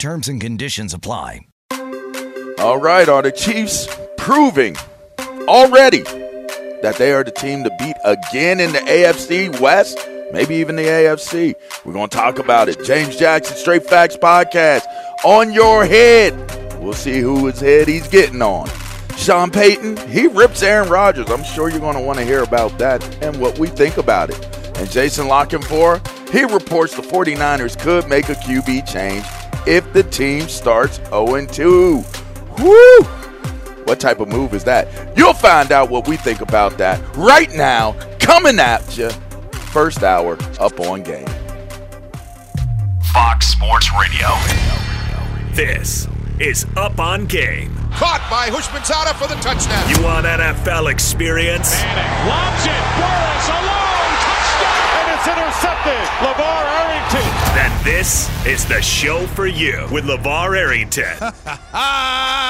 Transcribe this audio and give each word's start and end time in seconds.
Terms 0.00 0.28
and 0.28 0.40
conditions 0.40 0.94
apply. 0.94 1.46
All 2.58 2.78
right, 2.78 3.06
are 3.06 3.20
the 3.20 3.30
Chiefs 3.30 3.86
proving 4.16 4.74
already 5.46 6.00
that 6.80 6.94
they 6.96 7.12
are 7.12 7.22
the 7.22 7.30
team 7.30 7.64
to 7.64 7.70
beat 7.78 7.96
again 8.02 8.60
in 8.60 8.72
the 8.72 8.78
AFC 8.78 9.60
West? 9.60 9.98
Maybe 10.32 10.54
even 10.54 10.76
the 10.76 10.84
AFC. 10.84 11.52
We're 11.84 11.92
going 11.92 12.08
to 12.08 12.16
talk 12.16 12.38
about 12.38 12.70
it. 12.70 12.82
James 12.82 13.14
Jackson, 13.14 13.58
Straight 13.58 13.84
Facts 13.84 14.16
Podcast, 14.16 14.84
on 15.22 15.52
your 15.52 15.84
head. 15.84 16.32
We'll 16.80 16.94
see 16.94 17.20
who 17.20 17.48
his 17.48 17.60
head 17.60 17.86
he's 17.86 18.08
getting 18.08 18.40
on. 18.40 18.70
Sean 19.18 19.50
Payton, 19.50 19.98
he 20.08 20.28
rips 20.28 20.62
Aaron 20.62 20.88
Rodgers. 20.88 21.28
I'm 21.28 21.44
sure 21.44 21.68
you're 21.68 21.78
going 21.78 21.96
to 21.96 22.02
want 22.02 22.18
to 22.18 22.24
hear 22.24 22.42
about 22.42 22.78
that 22.78 23.04
and 23.22 23.38
what 23.38 23.58
we 23.58 23.68
think 23.68 23.98
about 23.98 24.30
it. 24.30 24.42
And 24.78 24.90
Jason 24.90 25.28
La 25.28 25.44
Canfora, 25.44 26.00
he 26.30 26.44
reports 26.44 26.96
the 26.96 27.02
49ers 27.02 27.78
could 27.78 28.08
make 28.08 28.30
a 28.30 28.34
QB 28.34 28.90
change 28.90 29.26
if 29.66 29.92
the 29.92 30.02
team 30.02 30.48
starts 30.48 30.96
0 31.08 31.46
2. 31.46 32.04
Woo! 32.58 33.02
What 33.84 33.98
type 33.98 34.20
of 34.20 34.28
move 34.28 34.54
is 34.54 34.64
that? 34.64 35.16
You'll 35.16 35.34
find 35.34 35.72
out 35.72 35.90
what 35.90 36.06
we 36.06 36.16
think 36.16 36.40
about 36.40 36.78
that 36.78 37.00
right 37.16 37.52
now, 37.54 37.92
coming 38.18 38.58
at 38.58 38.96
you. 38.96 39.10
First 39.72 40.02
hour 40.02 40.38
up 40.58 40.78
on 40.80 41.02
game. 41.02 41.26
Fox 43.12 43.48
Sports 43.48 43.90
Radio. 43.98 44.28
This 45.52 46.06
is 46.38 46.64
Up 46.76 46.98
on 47.00 47.26
Game. 47.26 47.74
Caught 47.92 48.26
by 48.30 48.48
Houshmandzadeh 48.48 49.14
for 49.14 49.26
the 49.26 49.34
touchdown. 49.42 49.90
You 49.90 50.02
want 50.02 50.26
NFL 50.26 50.90
experience? 50.90 51.74
Manning 51.82 52.28
lobs 52.30 52.64
it. 52.64 52.82
Burress 52.96 53.48
alone. 53.48 53.99
Touchdown. 55.24 55.48
It's 55.48 55.60
intercepted. 55.60 56.08
LeVar 56.20 56.64
Arrington. 56.80 57.54
Then 57.54 57.84
this 57.84 58.28
is 58.46 58.64
the 58.66 58.80
show 58.80 59.26
for 59.28 59.46
you 59.46 59.86
with 59.92 60.04
LeVar 60.04 60.56
Arrington. 60.56 61.16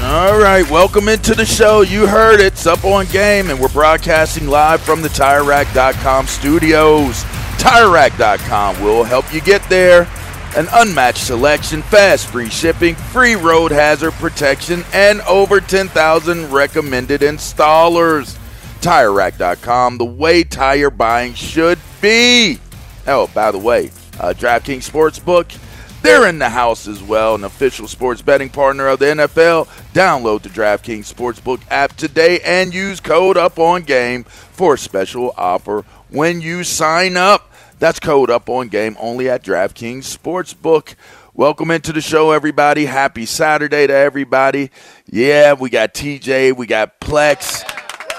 All 0.00 0.38
right. 0.38 0.68
Welcome 0.70 1.08
into 1.08 1.34
the 1.34 1.44
show. 1.46 1.80
You 1.80 2.06
heard 2.06 2.38
it. 2.40 2.46
It's 2.46 2.66
up 2.66 2.84
on 2.84 3.06
game, 3.06 3.50
and 3.50 3.58
we're 3.58 3.68
broadcasting 3.68 4.46
live 4.46 4.80
from 4.80 5.02
the 5.02 5.08
TireRack.com 5.08 6.26
studios. 6.26 7.24
TireRack.com 7.58 8.82
will 8.82 9.04
help 9.04 9.32
you 9.32 9.40
get 9.40 9.66
there. 9.68 10.08
An 10.56 10.68
unmatched 10.72 11.24
selection, 11.24 11.82
fast 11.82 12.28
free 12.28 12.48
shipping, 12.48 12.94
free 12.94 13.34
road 13.34 13.72
hazard 13.72 14.12
protection, 14.12 14.84
and 14.92 15.20
over 15.22 15.60
10,000 15.60 16.52
recommended 16.52 17.22
installers. 17.22 18.38
TireRack.com, 18.80 19.98
the 19.98 20.04
way 20.04 20.44
tire 20.44 20.90
buying 20.90 21.34
should 21.34 21.78
be. 22.00 22.58
Oh, 23.06 23.28
by 23.34 23.50
the 23.50 23.58
way, 23.58 23.90
uh, 24.20 24.32
DraftKings 24.36 24.88
Sportsbook, 24.88 25.58
they're 26.02 26.28
in 26.28 26.38
the 26.38 26.48
house 26.48 26.86
as 26.86 27.02
well, 27.02 27.34
an 27.34 27.44
official 27.44 27.88
sports 27.88 28.22
betting 28.22 28.48
partner 28.48 28.88
of 28.88 28.98
the 28.98 29.06
NFL. 29.06 29.66
Download 29.92 30.42
the 30.42 30.48
DraftKings 30.48 31.12
Sportsbook 31.12 31.60
app 31.70 31.96
today 31.96 32.40
and 32.40 32.72
use 32.72 33.00
code 33.00 33.36
Up 33.36 33.58
On 33.58 33.82
Game 33.82 34.24
for 34.24 34.74
a 34.74 34.78
special 34.78 35.34
offer 35.36 35.84
when 36.08 36.40
you 36.40 36.64
sign 36.64 37.16
up. 37.16 37.50
That's 37.78 38.00
code 38.00 38.30
Up 38.30 38.48
On 38.48 38.68
Game 38.68 38.96
only 38.98 39.28
at 39.28 39.42
DraftKings 39.42 40.16
Sportsbook. 40.16 40.94
Welcome 41.34 41.70
into 41.70 41.92
the 41.92 42.00
show, 42.00 42.30
everybody. 42.30 42.86
Happy 42.86 43.26
Saturday 43.26 43.86
to 43.86 43.92
everybody. 43.92 44.70
Yeah, 45.10 45.52
we 45.52 45.68
got 45.68 45.92
TJ, 45.92 46.56
we 46.56 46.66
got 46.66 46.98
Plex. 47.00 47.62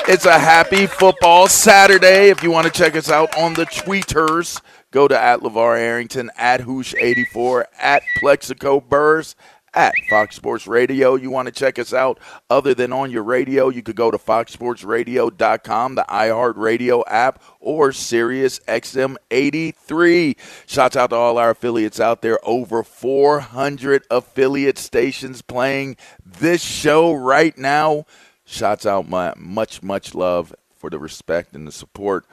It's 0.07 0.25
a 0.25 0.39
happy 0.39 0.87
football 0.87 1.47
Saturday. 1.47 2.29
If 2.29 2.41
you 2.41 2.49
want 2.51 2.65
to 2.65 2.71
check 2.71 2.95
us 2.95 3.09
out 3.09 3.35
on 3.37 3.55
the 3.55 3.65
tweeters, 3.65 4.61
go 4.97 5.07
to 5.07 5.19
at 5.19 5.41
LeVar 5.41 5.77
Arrington, 5.77 6.31
at 6.37 6.61
Housh84, 6.61 7.65
at 7.79 8.01
Plaxico 8.17 8.81
Burress, 8.81 9.35
at 9.71 9.93
Fox 10.09 10.35
Sports 10.35 10.65
Radio. 10.65 11.13
You 11.13 11.29
want 11.29 11.45
to 11.45 11.51
check 11.51 11.77
us 11.77 11.93
out 11.93 12.19
other 12.49 12.73
than 12.73 12.91
on 12.91 13.11
your 13.11 13.21
radio, 13.21 13.69
you 13.69 13.83
could 13.83 13.95
go 13.95 14.09
to 14.09 14.17
foxsportsradio.com, 14.17 15.93
the 15.93 16.05
iHeartRadio 16.09 17.03
app, 17.05 17.43
or 17.59 17.91
Sirius 17.91 18.59
XM 18.67 19.17
83. 19.29 20.35
Shouts 20.65 20.95
out 20.95 21.11
to 21.11 21.15
all 21.15 21.37
our 21.37 21.51
affiliates 21.51 21.99
out 21.99 22.23
there. 22.23 22.39
Over 22.43 22.81
400 22.81 24.03
affiliate 24.09 24.79
stations 24.79 25.43
playing 25.43 25.95
this 26.25 26.63
show 26.63 27.13
right 27.13 27.55
now. 27.55 28.07
Shouts 28.45 28.87
out 28.87 29.07
my 29.07 29.35
much, 29.37 29.83
much 29.83 30.15
love 30.15 30.55
for 30.75 30.89
the 30.89 30.97
respect 30.97 31.53
and 31.53 31.67
the 31.67 31.71
support. 31.71 32.25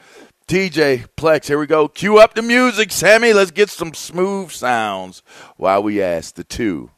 TJ 0.47 1.07
Plex, 1.17 1.47
here 1.47 1.59
we 1.59 1.67
go. 1.67 1.89
Cue 1.89 2.19
up 2.19 2.35
the 2.35 2.43
music, 2.43 2.93
Sammy. 2.93 3.33
Let's 3.33 3.51
get 3.51 3.71
some 3.71 3.95
smooth 3.95 4.51
sounds 4.51 5.23
while 5.57 5.83
we 5.83 6.03
ask 6.03 6.35
the 6.35 6.45
two 6.45 6.91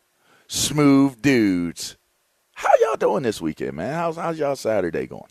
smooth 0.48 1.22
dudes. 1.22 1.96
How 2.54 2.70
y'all 2.80 2.96
doing 2.96 3.22
this 3.22 3.40
weekend, 3.40 3.74
man? 3.74 3.94
How's 3.94 4.16
how's 4.16 4.38
y'all 4.38 4.56
Saturday 4.56 5.06
going? 5.06 5.22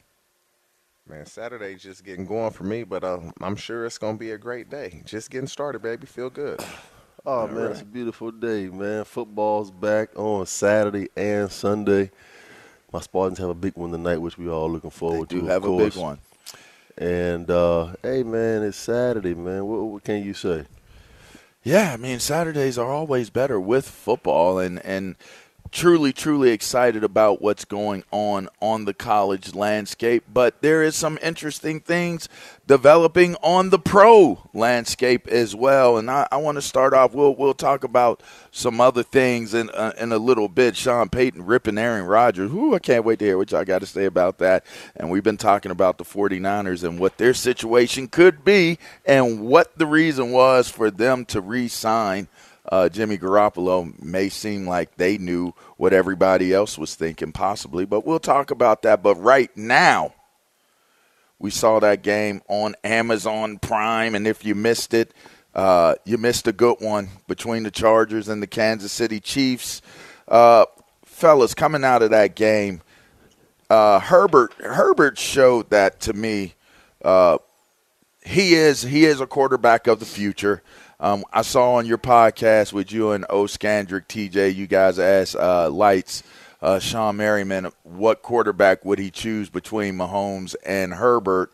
Man, 1.07 1.25
Saturday's 1.25 1.83
just 1.83 2.03
getting 2.05 2.25
going 2.25 2.51
for 2.51 2.63
me, 2.63 2.83
but 2.83 3.03
uh, 3.03 3.19
I'm 3.41 3.57
sure 3.57 3.85
it's 3.85 3.97
gonna 3.97 4.17
be 4.17 4.31
a 4.31 4.37
great 4.37 4.69
day. 4.69 5.01
Just 5.05 5.29
getting 5.29 5.47
started, 5.47 5.81
baby. 5.81 6.05
Feel 6.07 6.29
good. 6.29 6.59
Oh 7.27 7.47
man, 7.47 7.71
it's 7.71 7.81
a 7.81 7.85
beautiful 7.85 8.29
day, 8.29 8.67
man. 8.67 9.03
Football's 9.03 9.71
back 9.71 10.09
on 10.15 10.45
Saturday 10.45 11.09
and 11.17 11.51
Sunday. 11.51 12.11
My 12.93 12.99
Spartans 12.99 13.39
have 13.39 13.49
a 13.49 13.55
big 13.55 13.75
one 13.75 13.91
tonight, 13.91 14.17
which 14.17 14.37
we 14.37 14.47
all 14.47 14.69
looking 14.69 14.91
forward 14.91 15.29
They 15.29 15.37
do 15.37 15.41
to. 15.41 15.47
have 15.47 15.63
of 15.63 15.73
a 15.73 15.77
big 15.77 15.95
one. 15.95 16.19
And 16.97 17.49
uh, 17.49 17.95
hey, 18.01 18.23
man, 18.23 18.63
it's 18.63 18.77
Saturday, 18.77 19.33
man. 19.33 19.65
What, 19.65 19.81
what 19.81 20.03
can 20.03 20.23
you 20.23 20.33
say? 20.33 20.65
Yeah, 21.63 21.93
I 21.93 21.97
mean 21.97 22.19
Saturdays 22.19 22.77
are 22.77 22.91
always 22.91 23.31
better 23.31 23.59
with 23.59 23.89
football, 23.89 24.59
and 24.59 24.83
and 24.85 25.15
truly, 25.75 26.13
truly 26.13 26.51
excited 26.51 27.03
about 27.03 27.41
what's 27.41 27.65
going 27.65 28.01
on 28.09 28.47
on 28.61 28.85
the 28.85 28.93
college 28.93 29.53
landscape. 29.53 30.23
But 30.33 30.61
there 30.61 30.81
is 30.81 30.95
some 30.95 31.19
interesting 31.21 31.81
things 31.81 32.29
developing 32.65 33.35
on 33.43 33.71
the 33.71 33.77
pro 33.77 34.41
landscape 34.53 35.27
as 35.27 35.53
well. 35.53 35.97
And 35.97 36.09
I, 36.09 36.27
I 36.31 36.37
want 36.37 36.55
to 36.55 36.61
start 36.61 36.93
off. 36.93 37.13
We'll 37.13 37.35
we'll 37.35 37.53
talk 37.53 37.83
about 37.83 38.23
some 38.51 38.79
other 38.79 39.03
things 39.03 39.53
in 39.53 39.69
uh, 39.71 39.91
in 39.99 40.13
a 40.13 40.17
little 40.17 40.47
bit. 40.47 40.77
Sean 40.77 41.09
Payton 41.09 41.45
ripping 41.45 41.77
Aaron 41.77 42.05
Rodgers. 42.05 42.49
Who 42.49 42.73
I 42.73 42.79
can't 42.79 43.03
wait 43.03 43.19
to 43.19 43.25
hear 43.25 43.37
what 43.37 43.51
y'all 43.51 43.65
got 43.65 43.79
to 43.79 43.85
say 43.85 44.05
about 44.05 44.37
that. 44.37 44.65
And 44.95 45.11
we've 45.11 45.23
been 45.23 45.35
talking 45.35 45.71
about 45.71 45.97
the 45.97 46.05
49ers 46.05 46.85
and 46.85 46.97
what 46.97 47.17
their 47.17 47.33
situation 47.33 48.07
could 48.07 48.45
be 48.45 48.79
and 49.05 49.41
what 49.41 49.77
the 49.77 49.85
reason 49.85 50.31
was 50.31 50.69
for 50.69 50.89
them 50.89 51.25
to 51.25 51.41
re-sign 51.41 52.29
uh, 52.69 52.89
Jimmy 52.89 53.17
Garoppolo 53.17 54.01
may 54.01 54.29
seem 54.29 54.67
like 54.67 54.95
they 54.95 55.17
knew 55.17 55.53
what 55.77 55.93
everybody 55.93 56.53
else 56.53 56.77
was 56.77 56.95
thinking, 56.95 57.31
possibly, 57.31 57.85
but 57.85 58.05
we'll 58.05 58.19
talk 58.19 58.51
about 58.51 58.81
that. 58.83 59.03
But 59.03 59.15
right 59.15 59.55
now, 59.55 60.13
we 61.39 61.51
saw 61.51 61.79
that 61.79 62.01
game 62.01 62.41
on 62.47 62.75
Amazon 62.83 63.59
Prime, 63.59 64.15
and 64.15 64.25
if 64.25 64.45
you 64.45 64.55
missed 64.55 64.93
it, 64.93 65.13
uh, 65.53 65.95
you 66.05 66.17
missed 66.17 66.47
a 66.47 66.53
good 66.53 66.77
one 66.79 67.09
between 67.27 67.63
the 67.63 67.71
Chargers 67.71 68.27
and 68.27 68.41
the 68.41 68.47
Kansas 68.47 68.91
City 68.91 69.19
Chiefs. 69.19 69.81
Uh, 70.27 70.65
fellas, 71.05 71.53
coming 71.53 71.83
out 71.83 72.01
of 72.01 72.09
that 72.09 72.35
game, 72.35 72.81
uh, 73.69 73.99
Herbert 73.99 74.53
Herbert 74.59 75.17
showed 75.17 75.69
that 75.69 75.99
to 76.01 76.13
me. 76.13 76.55
Uh, 77.03 77.37
he 78.25 78.55
is 78.55 78.81
he 78.81 79.05
is 79.05 79.21
a 79.21 79.27
quarterback 79.27 79.87
of 79.87 79.99
the 79.99 80.05
future. 80.05 80.61
Um, 80.99 81.25
I 81.33 81.41
saw 81.41 81.73
on 81.75 81.85
your 81.85 81.97
podcast 81.97 82.71
with 82.71 82.91
you 82.91 83.11
and 83.11 83.25
O. 83.29 83.43
Scandrick, 83.43 84.07
TJ, 84.07 84.55
you 84.55 84.67
guys 84.67 84.97
asked 84.97 85.35
uh, 85.35 85.69
Lights, 85.69 86.23
uh, 86.61 86.79
Shawne 86.79 87.17
Merriman, 87.17 87.71
what 87.83 88.21
quarterback 88.21 88.85
would 88.85 88.99
he 88.99 89.11
choose 89.11 89.49
between 89.49 89.95
Mahomes 89.95 90.55
and 90.65 90.93
Herbert? 90.93 91.51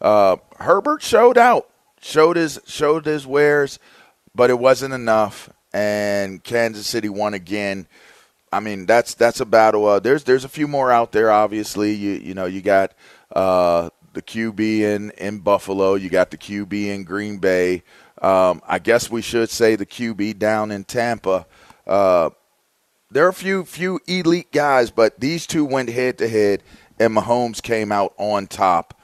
Uh, 0.00 0.36
Herbert 0.58 1.02
showed 1.02 1.36
out, 1.38 1.68
showed 2.00 2.36
his 2.36 2.60
showed 2.66 3.04
his 3.04 3.26
wares, 3.26 3.78
but 4.34 4.50
it 4.50 4.58
wasn't 4.58 4.94
enough, 4.94 5.50
and 5.72 6.42
Kansas 6.44 6.86
City 6.86 7.08
won 7.08 7.34
again. 7.34 7.86
I 8.52 8.60
mean, 8.60 8.86
that's 8.86 9.14
that's 9.14 9.40
a 9.40 9.44
battle. 9.46 9.86
Uh, 9.86 9.98
there's 9.98 10.24
there's 10.24 10.44
a 10.44 10.48
few 10.48 10.68
more 10.68 10.92
out 10.92 11.12
there. 11.12 11.30
Obviously, 11.30 11.92
you 11.92 12.12
you 12.12 12.34
know 12.34 12.46
you 12.46 12.62
got 12.62 12.92
uh, 13.34 13.90
the 14.12 14.22
QB 14.22 14.60
in 14.80 15.10
in 15.12 15.38
Buffalo, 15.40 15.94
you 15.94 16.08
got 16.08 16.30
the 16.30 16.38
QB 16.38 16.72
in 16.72 17.04
Green 17.04 17.38
Bay. 17.38 17.82
Um, 18.24 18.62
I 18.66 18.78
guess 18.78 19.10
we 19.10 19.20
should 19.20 19.50
say 19.50 19.76
the 19.76 19.84
QB 19.84 20.38
down 20.38 20.70
in 20.70 20.84
Tampa. 20.84 21.44
Uh, 21.86 22.30
there 23.10 23.26
are 23.26 23.28
a 23.28 23.34
few 23.34 23.66
few 23.66 24.00
elite 24.06 24.50
guys, 24.50 24.90
but 24.90 25.20
these 25.20 25.46
two 25.46 25.66
went 25.66 25.90
head 25.90 26.16
to 26.18 26.28
head, 26.28 26.62
and 26.98 27.14
Mahomes 27.14 27.60
came 27.60 27.92
out 27.92 28.14
on 28.16 28.46
top. 28.46 28.98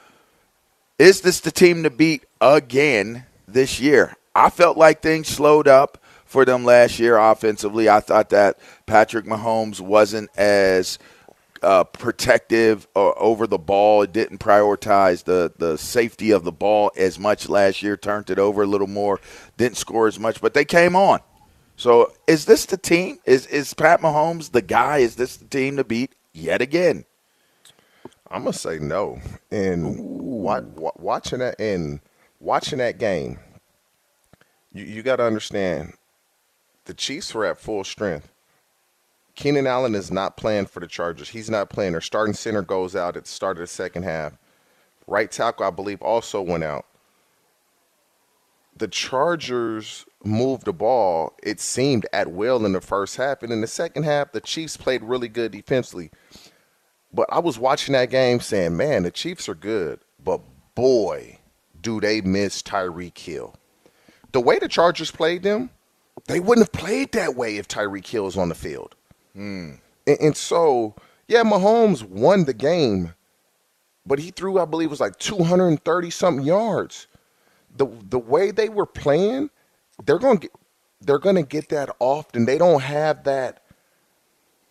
Is 0.97 1.21
this 1.21 1.39
the 1.39 1.51
team 1.51 1.83
to 1.83 1.91
beat 1.91 2.25
again 2.41 3.25
this 3.47 3.79
year? 3.79 4.15
I 4.33 4.49
felt 4.49 4.75
like 4.75 5.03
things 5.03 5.27
slowed 5.27 5.67
up 5.67 5.99
for 6.25 6.43
them 6.43 6.65
last 6.65 6.97
year 6.97 7.19
offensively. 7.19 7.87
I 7.87 7.99
thought 7.99 8.29
that 8.29 8.57
Patrick 8.87 9.25
Mahomes 9.25 9.79
wasn't 9.79 10.35
as 10.35 10.97
uh, 11.61 11.83
protective 11.83 12.87
uh, 12.95 13.11
over 13.11 13.47
the 13.47 13.57
ball. 13.57 14.01
It 14.03 14.13
didn't 14.13 14.39
prioritize 14.39 15.23
the, 15.23 15.51
the 15.57 15.77
safety 15.77 16.31
of 16.31 16.43
the 16.43 16.51
ball 16.51 16.91
as 16.97 17.19
much 17.19 17.49
last 17.49 17.83
year, 17.83 17.97
turned 17.97 18.29
it 18.29 18.39
over 18.39 18.63
a 18.63 18.67
little 18.67 18.87
more, 18.87 19.19
didn't 19.57 19.77
score 19.77 20.07
as 20.07 20.19
much, 20.19 20.41
but 20.41 20.53
they 20.53 20.65
came 20.65 20.95
on. 20.95 21.19
So 21.75 22.11
is 22.27 22.45
this 22.45 22.65
the 22.65 22.77
team? 22.77 23.19
Is 23.25 23.47
is 23.47 23.73
Pat 23.73 24.01
Mahomes 24.01 24.51
the 24.51 24.61
guy? 24.61 24.99
Is 24.99 25.15
this 25.15 25.37
the 25.37 25.45
team 25.45 25.77
to 25.77 25.83
beat 25.83 26.13
yet 26.31 26.61
again? 26.61 27.05
I'm 28.29 28.43
gonna 28.43 28.53
say 28.53 28.77
no. 28.79 29.19
And 29.49 29.97
wa- 29.99 30.61
wa- 30.61 30.91
watching 30.97 31.39
that 31.39 31.59
and 31.59 31.99
watching 32.39 32.77
that 32.77 32.99
game, 32.99 33.39
you, 34.73 34.85
you 34.85 35.03
got 35.03 35.17
to 35.17 35.23
understand, 35.23 35.93
the 36.85 36.93
Chiefs 36.93 37.33
were 37.33 37.45
at 37.45 37.59
full 37.59 37.83
strength. 37.83 38.31
Keenan 39.35 39.67
Allen 39.67 39.95
is 39.95 40.11
not 40.11 40.37
playing 40.37 40.65
for 40.65 40.79
the 40.79 40.87
Chargers. 40.87 41.29
He's 41.29 41.49
not 41.49 41.69
playing. 41.69 41.93
Their 41.93 42.01
starting 42.01 42.33
center 42.33 42.61
goes 42.61 42.95
out 42.95 43.17
at 43.17 43.23
the 43.23 43.29
start 43.29 43.57
of 43.57 43.61
the 43.61 43.67
second 43.67 44.03
half. 44.03 44.33
Right 45.07 45.31
tackle, 45.31 45.65
I 45.65 45.69
believe, 45.69 46.01
also 46.01 46.41
went 46.41 46.63
out. 46.63 46.85
The 48.77 48.87
Chargers 48.87 50.05
moved 50.23 50.65
the 50.65 50.73
ball, 50.73 51.35
it 51.43 51.59
seemed, 51.59 52.05
at 52.13 52.31
will 52.31 52.65
in 52.65 52.73
the 52.73 52.81
first 52.81 53.17
half. 53.17 53.43
And 53.43 53.51
in 53.51 53.61
the 53.61 53.67
second 53.67 54.03
half, 54.03 54.31
the 54.31 54.41
Chiefs 54.41 54.77
played 54.77 55.03
really 55.03 55.27
good 55.27 55.51
defensively. 55.51 56.11
But 57.13 57.27
I 57.31 57.39
was 57.39 57.59
watching 57.59 57.93
that 57.93 58.09
game 58.09 58.39
saying, 58.39 58.77
man, 58.77 59.03
the 59.03 59.11
Chiefs 59.11 59.49
are 59.49 59.55
good, 59.55 59.99
but 60.23 60.41
boy, 60.75 61.39
do 61.81 61.99
they 61.99 62.21
miss 62.21 62.61
Tyreek 62.61 63.17
Hill. 63.17 63.55
The 64.31 64.39
way 64.39 64.59
the 64.59 64.69
Chargers 64.69 65.11
played 65.11 65.43
them, 65.43 65.69
they 66.27 66.39
wouldn't 66.39 66.67
have 66.67 66.79
played 66.79 67.11
that 67.11 67.35
way 67.35 67.57
if 67.57 67.67
Tyreek 67.67 68.07
Hill 68.07 68.23
was 68.23 68.37
on 68.37 68.49
the 68.49 68.55
field. 68.55 68.95
And, 70.07 70.19
and 70.19 70.37
so, 70.37 70.95
yeah, 71.27 71.43
Mahomes 71.43 72.03
won 72.03 72.45
the 72.45 72.53
game, 72.53 73.13
but 74.05 74.19
he 74.19 74.31
threw, 74.31 74.59
I 74.59 74.65
believe, 74.65 74.87
it 74.87 74.91
was 74.91 74.99
like 74.99 75.17
230 75.19 76.09
something 76.09 76.45
yards. 76.45 77.07
The 77.77 77.87
the 78.09 78.19
way 78.19 78.51
they 78.51 78.67
were 78.67 78.85
playing, 78.85 79.49
they're 80.03 80.19
gonna 80.19 80.39
get 80.39 80.51
they're 80.99 81.19
gonna 81.19 81.43
get 81.43 81.69
that 81.69 81.95
often. 81.99 82.45
They 82.45 82.57
don't 82.57 82.81
have 82.81 83.23
that 83.23 83.61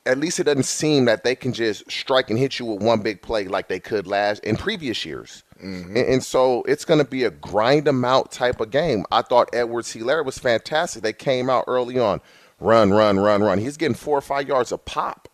at 0.06 0.18
least 0.18 0.40
it 0.40 0.44
doesn't 0.44 0.64
seem 0.64 1.04
that 1.04 1.24
they 1.24 1.34
can 1.34 1.52
just 1.52 1.90
strike 1.90 2.30
and 2.30 2.38
hit 2.38 2.58
you 2.58 2.64
with 2.64 2.82
one 2.82 3.00
big 3.00 3.20
play 3.22 3.46
like 3.46 3.68
they 3.68 3.80
could 3.80 4.06
last 4.06 4.42
in 4.44 4.56
previous 4.56 5.04
years. 5.04 5.44
Mm-hmm. 5.62 5.96
And, 5.96 6.08
and 6.08 6.24
so 6.24 6.62
it's 6.62 6.84
going 6.84 6.98
to 6.98 7.08
be 7.08 7.24
a 7.24 7.30
grind 7.30 7.86
them 7.86 8.04
out 8.04 8.32
type 8.32 8.60
of 8.60 8.70
game. 8.70 9.04
I 9.10 9.22
thought 9.22 9.50
Edwards 9.52 9.94
Helaire 9.94 10.24
was 10.24 10.38
fantastic. 10.38 11.02
They 11.02 11.12
came 11.12 11.50
out 11.50 11.64
early 11.66 11.98
on, 11.98 12.20
run, 12.60 12.92
run, 12.92 13.18
run, 13.18 13.42
run. 13.42 13.58
He's 13.58 13.76
getting 13.76 13.94
four 13.94 14.18
or 14.18 14.22
five 14.22 14.48
yards 14.48 14.72
a 14.72 14.78
pop. 14.78 15.28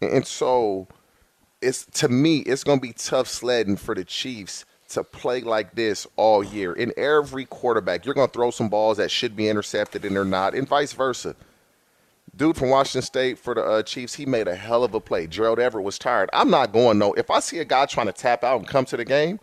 And, 0.00 0.26
so 0.26 0.88
it's 1.60 1.84
to 1.86 2.08
me, 2.08 2.38
it's 2.38 2.64
going 2.64 2.78
to 2.78 2.86
be 2.86 2.92
tough 2.92 3.28
sledding 3.28 3.76
for 3.76 3.94
the 3.94 4.04
Chiefs 4.04 4.64
to 4.90 5.04
play 5.04 5.40
like 5.42 5.74
this 5.74 6.06
all 6.16 6.42
year. 6.42 6.72
In 6.72 6.92
every 6.96 7.44
quarterback, 7.44 8.04
you're 8.04 8.14
going 8.14 8.28
to 8.28 8.32
throw 8.32 8.50
some 8.50 8.68
balls 8.68 8.96
that 8.96 9.10
should 9.10 9.36
be 9.36 9.48
intercepted 9.48 10.04
and 10.04 10.16
they're 10.16 10.24
not, 10.24 10.54
and 10.54 10.68
vice 10.68 10.92
versa 10.92 11.36
dude 12.36 12.56
from 12.56 12.70
Washington 12.70 13.02
State 13.02 13.38
for 13.38 13.54
the 13.54 13.62
uh, 13.62 13.82
Chiefs, 13.82 14.14
he 14.14 14.26
made 14.26 14.48
a 14.48 14.54
hell 14.54 14.84
of 14.84 14.94
a 14.94 15.00
play. 15.00 15.26
Gerald 15.26 15.58
Everett 15.58 15.84
was 15.84 15.98
tired. 15.98 16.30
I'm 16.32 16.50
not 16.50 16.72
going 16.72 16.98
no. 16.98 17.12
If 17.14 17.30
I 17.30 17.40
see 17.40 17.58
a 17.58 17.64
guy 17.64 17.86
trying 17.86 18.06
to 18.06 18.12
tap 18.12 18.44
out 18.44 18.58
and 18.58 18.68
come 18.68 18.84
to 18.86 18.96
the 18.96 19.04
game, 19.04 19.40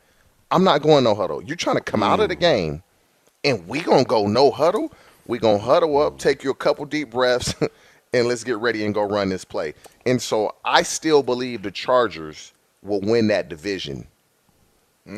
I'm 0.51 0.63
not 0.63 0.81
going 0.81 1.03
no 1.03 1.15
huddle. 1.15 1.43
You're 1.43 1.55
trying 1.55 1.75
to 1.75 1.83
come 1.83 2.03
out 2.03 2.19
of 2.19 2.29
the 2.29 2.35
game, 2.35 2.83
and 3.43 3.67
we 3.67 3.81
gonna 3.81 4.05
go 4.05 4.27
no 4.27 4.51
huddle. 4.51 4.93
We 5.27 5.39
gonna 5.39 5.59
huddle 5.59 5.97
up, 6.01 6.17
take 6.17 6.43
you 6.43 6.51
a 6.51 6.55
couple 6.55 6.85
deep 6.85 7.11
breaths, 7.11 7.53
and 8.13 8.27
let's 8.27 8.43
get 8.43 8.57
ready 8.57 8.85
and 8.85 8.93
go 8.93 9.03
run 9.03 9.29
this 9.29 9.45
play. 9.45 9.73
And 10.05 10.21
so 10.21 10.55
I 10.63 10.83
still 10.83 11.21
believe 11.21 11.63
the 11.63 11.71
Chargers 11.71 12.53
will 12.81 13.01
win 13.01 13.27
that 13.27 13.49
division. 13.49 14.07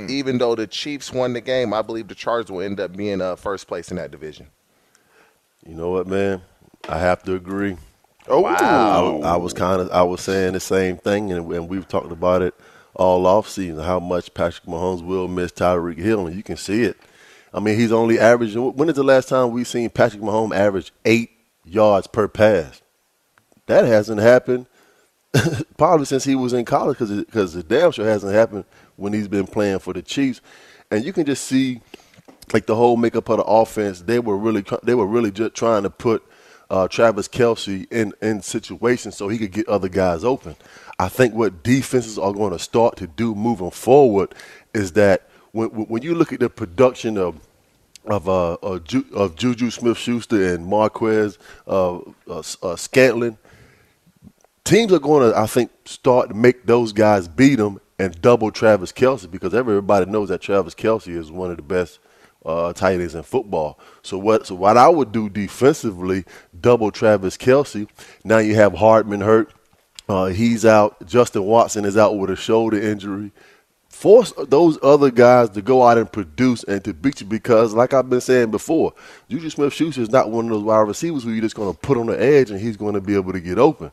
Even 0.07 0.37
though 0.37 0.53
the 0.53 0.67
Chiefs 0.67 1.11
won 1.11 1.33
the 1.33 1.41
game, 1.41 1.73
I 1.73 1.81
believe 1.81 2.07
the 2.07 2.15
Chargers 2.15 2.51
will 2.51 2.61
end 2.61 2.79
up 2.79 2.95
being 2.95 3.21
uh, 3.21 3.35
first 3.35 3.67
place 3.67 3.89
in 3.89 3.97
that 3.97 4.11
division. 4.11 4.47
You 5.65 5.73
know 5.73 5.89
what, 5.89 6.05
man? 6.05 6.43
I 6.87 6.99
have 6.99 7.23
to 7.23 7.33
agree. 7.33 7.75
Oh, 8.27 8.45
I, 8.45 9.33
I 9.33 9.35
was 9.37 9.53
kind 9.53 9.81
of 9.81 9.89
I 9.91 10.03
was 10.03 10.21
saying 10.21 10.53
the 10.53 10.59
same 10.59 10.97
thing, 10.97 11.31
and, 11.31 11.51
and 11.51 11.67
we've 11.67 11.87
talked 11.87 12.11
about 12.11 12.43
it 12.43 12.53
all 12.95 13.25
off 13.25 13.47
season 13.47 13.83
how 13.83 13.99
much 13.99 14.33
Patrick 14.33 14.65
Mahomes 14.65 15.03
will 15.03 15.27
miss 15.27 15.51
Tyreek 15.51 15.97
Hill, 15.97 16.27
and 16.27 16.35
you 16.35 16.43
can 16.43 16.57
see 16.57 16.83
it. 16.83 16.97
I 17.53 17.59
mean, 17.59 17.77
he's 17.77 17.91
only 17.91 18.19
averaging. 18.19 18.75
When 18.75 18.89
is 18.89 18.95
the 18.95 19.03
last 19.03 19.29
time 19.29 19.51
we've 19.51 19.67
seen 19.67 19.89
Patrick 19.89 20.21
Mahomes 20.21 20.55
average 20.55 20.91
eight 21.05 21.31
yards 21.65 22.07
per 22.07 22.27
pass? 22.27 22.81
That 23.65 23.85
hasn't 23.85 24.19
happened 24.21 24.67
probably 25.77 26.05
since 26.05 26.23
he 26.23 26.35
was 26.35 26.53
in 26.53 26.65
college, 26.65 26.97
because 26.97 27.23
because 27.23 27.53
the 27.53 27.63
damn 27.63 27.91
sure 27.91 28.05
hasn't 28.05 28.33
happened 28.33 28.65
when 28.95 29.13
he's 29.13 29.27
been 29.27 29.47
playing 29.47 29.79
for 29.79 29.93
the 29.93 30.01
Chiefs. 30.01 30.41
and 30.91 31.05
you 31.05 31.13
can 31.13 31.25
just 31.25 31.45
see 31.45 31.81
like 32.53 32.65
the 32.65 32.75
whole 32.75 32.97
makeup 32.97 33.29
of 33.29 33.37
the 33.37 33.43
offense. 33.43 34.01
They 34.01 34.19
were 34.19 34.37
really 34.37 34.63
they 34.83 34.95
were 34.95 35.07
really 35.07 35.31
just 35.31 35.55
trying 35.55 35.83
to 35.83 35.89
put 35.89 36.23
uh, 36.69 36.87
Travis 36.87 37.27
Kelce 37.27 37.91
in 37.91 38.13
in 38.21 38.41
situations 38.41 39.15
so 39.15 39.27
he 39.27 39.37
could 39.37 39.51
get 39.51 39.67
other 39.67 39.89
guys 39.89 40.23
open. 40.23 40.55
I 40.97 41.07
think 41.07 41.33
what 41.33 41.63
defenses 41.63 42.17
are 42.19 42.33
going 42.33 42.51
to 42.51 42.59
start 42.59 42.97
to 42.97 43.07
do 43.07 43.33
moving 43.33 43.71
forward 43.71 44.35
is 44.73 44.93
that 44.93 45.28
when 45.51 45.69
when 45.69 46.03
you 46.03 46.15
look 46.15 46.33
at 46.33 46.39
the 46.39 46.49
production 46.49 47.17
of 47.17 47.39
of 48.05 48.27
uh, 48.29 48.53
of, 48.63 48.83
Ju- 48.83 49.05
of 49.13 49.35
Juju 49.35 49.69
Smith-Schuster 49.69 50.53
and 50.53 50.65
Marquez 50.65 51.37
uh, 51.67 51.97
uh, 52.27 52.43
uh, 52.63 52.75
Scantling, 52.75 53.37
teams 54.63 54.91
are 54.93 54.99
going 54.99 55.31
to 55.31 55.37
I 55.37 55.45
think 55.47 55.71
start 55.85 56.29
to 56.29 56.35
make 56.35 56.65
those 56.65 56.93
guys 56.93 57.27
beat 57.27 57.55
them 57.55 57.79
and 57.97 58.19
double 58.21 58.51
Travis 58.51 58.91
Kelce 58.91 59.29
because 59.29 59.53
everybody 59.53 60.05
knows 60.05 60.29
that 60.29 60.41
Travis 60.41 60.73
Kelce 60.73 61.15
is 61.15 61.31
one 61.31 61.51
of 61.51 61.57
the 61.57 61.63
best 61.63 61.99
uh, 62.45 62.71
tight 62.73 62.99
ends 63.01 63.15
in 63.15 63.23
football. 63.23 63.79
So 64.01 64.17
what? 64.17 64.47
So 64.47 64.55
what 64.55 64.77
I 64.77 64.87
would 64.87 65.11
do 65.11 65.29
defensively, 65.29 66.23
double 66.59 66.91
Travis 66.91 67.37
Kelce. 67.37 67.87
Now 68.23 68.37
you 68.37 68.55
have 68.55 68.73
Hardman 68.73 69.21
hurt. 69.21 69.53
Uh, 70.07 70.27
he's 70.27 70.65
out. 70.65 71.05
Justin 71.05 71.43
Watson 71.43 71.85
is 71.85 71.95
out 71.97 72.17
with 72.17 72.31
a 72.31 72.35
shoulder 72.35 72.81
injury. 72.81 73.31
Force 73.99 74.31
those 74.47 74.79
other 74.81 75.11
guys 75.11 75.49
to 75.49 75.61
go 75.61 75.85
out 75.85 75.97
and 75.97 76.09
produce 76.09 76.63
and 76.63 76.81
to 76.85 76.93
beat 76.93 77.19
you 77.19 77.27
because, 77.27 77.73
like 77.73 77.93
I've 77.93 78.09
been 78.09 78.21
saying 78.21 78.49
before, 78.49 78.93
Juju 79.27 79.49
Smith-Schuster 79.49 80.01
is 80.01 80.09
not 80.09 80.31
one 80.31 80.45
of 80.45 80.51
those 80.51 80.63
wide 80.63 80.87
receivers 80.87 81.25
who 81.25 81.31
you're 81.31 81.41
just 81.41 81.57
going 81.57 81.73
to 81.73 81.77
put 81.77 81.97
on 81.97 82.05
the 82.05 82.17
edge 82.17 82.49
and 82.49 82.61
he's 82.61 82.77
going 82.77 82.93
to 82.93 83.01
be 83.01 83.13
able 83.15 83.33
to 83.33 83.41
get 83.41 83.59
open. 83.59 83.91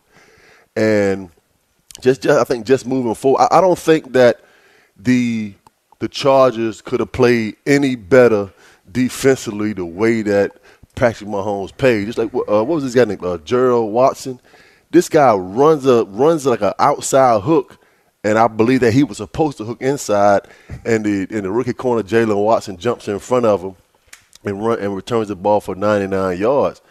And 0.77 1.31
just, 2.01 2.23
just 2.23 2.39
I 2.39 2.45
think 2.45 2.67
just 2.67 2.87
moving 2.87 3.17
forward, 3.17 3.49
I, 3.51 3.59
I 3.59 3.61
don't 3.61 3.77
think 3.77 4.13
that 4.13 4.43
the 4.97 5.55
the 5.99 6.07
Chargers 6.07 6.81
could 6.81 7.01
have 7.01 7.11
played 7.11 7.57
any 7.67 7.97
better 7.97 8.53
defensively 8.93 9.73
the 9.73 9.87
way 9.87 10.23
that 10.23 10.53
Patrick 10.95 11.29
Mahomes 11.29 11.77
played. 11.77 12.07
Just 12.07 12.19
like 12.19 12.33
uh, 12.33 12.63
what 12.63 12.69
was 12.69 12.85
this 12.85 12.95
guy 12.95 13.07
named 13.07 13.25
uh, 13.25 13.39
Gerald 13.39 13.93
Watson? 13.93 14.39
This 14.93 15.09
guy 15.09 15.35
runs 15.35 15.85
a 15.85 16.05
runs 16.05 16.47
like 16.47 16.63
an 16.63 16.75
outside 16.79 17.43
hook, 17.43 17.81
and 18.27 18.39
I 18.39 18.49
believe 18.49 18.81
that 18.81 18.93
he 18.93 19.05
was 19.05 19.19
supposed 19.19 19.57
to 19.59 19.65
hook 19.65 19.81
inside, 19.81 20.49
and 20.85 21.05
the 21.05 21.29
and 21.31 21.45
the 21.45 21.51
rookie 21.51 21.73
corner 21.73 22.03
Jaylen 22.03 22.43
Watson 22.45 22.77
jumps 22.77 23.07
in 23.07 23.21
front 23.21 23.47
of 23.47 23.63
him 23.63 23.77
and 24.45 24.65
run 24.67 24.81
and 24.81 24.97
returns 24.97 25.29
the 25.29 25.37
ball 25.37 25.61
for 25.61 25.77
99 25.77 26.37
yards. 26.37 26.83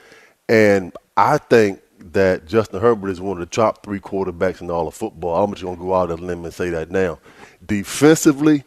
And 0.48 0.94
I 1.18 1.38
think 1.38 1.82
that 2.14 2.46
Justin 2.46 2.80
Herbert 2.80 3.10
is 3.10 3.20
one 3.20 3.34
of 3.34 3.40
the 3.50 3.54
top 3.54 3.84
three 3.84 4.00
quarterbacks 4.00 4.62
in 4.62 4.72
all 4.72 4.88
of 4.88 4.94
football. 4.94 5.44
I'm 5.44 5.52
just 5.52 5.64
gonna 5.64 5.76
go 5.76 5.94
out 5.94 6.10
on 6.10 6.20
a 6.20 6.22
limb 6.22 6.46
and 6.46 6.54
say 6.54 6.70
that 6.70 6.90
now. 6.90 7.20
Defensively, 7.66 8.64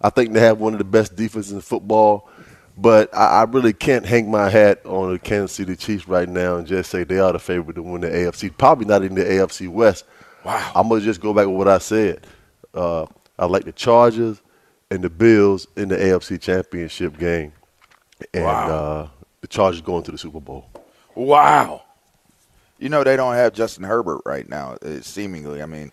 I 0.00 0.10
think 0.10 0.32
they 0.32 0.40
have 0.40 0.58
one 0.58 0.72
of 0.72 0.78
the 0.78 0.84
best 0.84 1.14
defenses 1.14 1.52
in 1.52 1.60
football. 1.60 2.28
But 2.76 3.14
I, 3.14 3.40
I, 3.40 3.44
really 3.44 3.72
can't 3.72 4.06
hang 4.06 4.30
my 4.30 4.48
hat 4.48 4.86
on 4.86 5.12
the 5.12 5.18
Kansas 5.18 5.56
City 5.56 5.74
Chiefs 5.74 6.06
right 6.06 6.28
now 6.28 6.56
and 6.56 6.66
just 6.66 6.90
say 6.90 7.02
they 7.02 7.18
are 7.18 7.32
the 7.32 7.40
favorite 7.40 7.74
to 7.74 7.82
win 7.82 8.02
the 8.02 8.08
AFC. 8.08 8.56
Probably 8.56 8.86
not 8.86 9.02
in 9.02 9.16
the 9.16 9.24
AFC 9.24 9.68
West. 9.68 10.04
Wow. 10.44 10.72
I'm 10.74 10.88
gonna 10.88 11.00
just 11.00 11.20
go 11.20 11.32
back 11.34 11.46
with 11.46 11.56
what 11.56 11.68
I 11.68 11.78
said. 11.78 12.26
Uh, 12.74 13.06
I 13.38 13.46
like 13.46 13.64
the 13.64 13.72
Chargers 13.72 14.40
and 14.90 15.02
the 15.02 15.10
Bills 15.10 15.66
in 15.76 15.88
the 15.88 15.96
AFC 15.96 16.40
Championship 16.40 17.18
game, 17.18 17.52
and 18.32 18.44
wow. 18.44 18.70
uh, 18.70 19.08
the 19.40 19.46
Chargers 19.46 19.80
going 19.80 20.02
to 20.04 20.12
the 20.12 20.18
Super 20.18 20.40
Bowl. 20.40 20.66
Wow. 21.14 21.82
You 22.78 22.88
know 22.88 23.02
they 23.02 23.16
don't 23.16 23.34
have 23.34 23.52
Justin 23.52 23.84
Herbert 23.84 24.22
right 24.24 24.48
now. 24.48 24.76
Uh, 24.82 25.00
seemingly, 25.00 25.62
I 25.62 25.66
mean, 25.66 25.90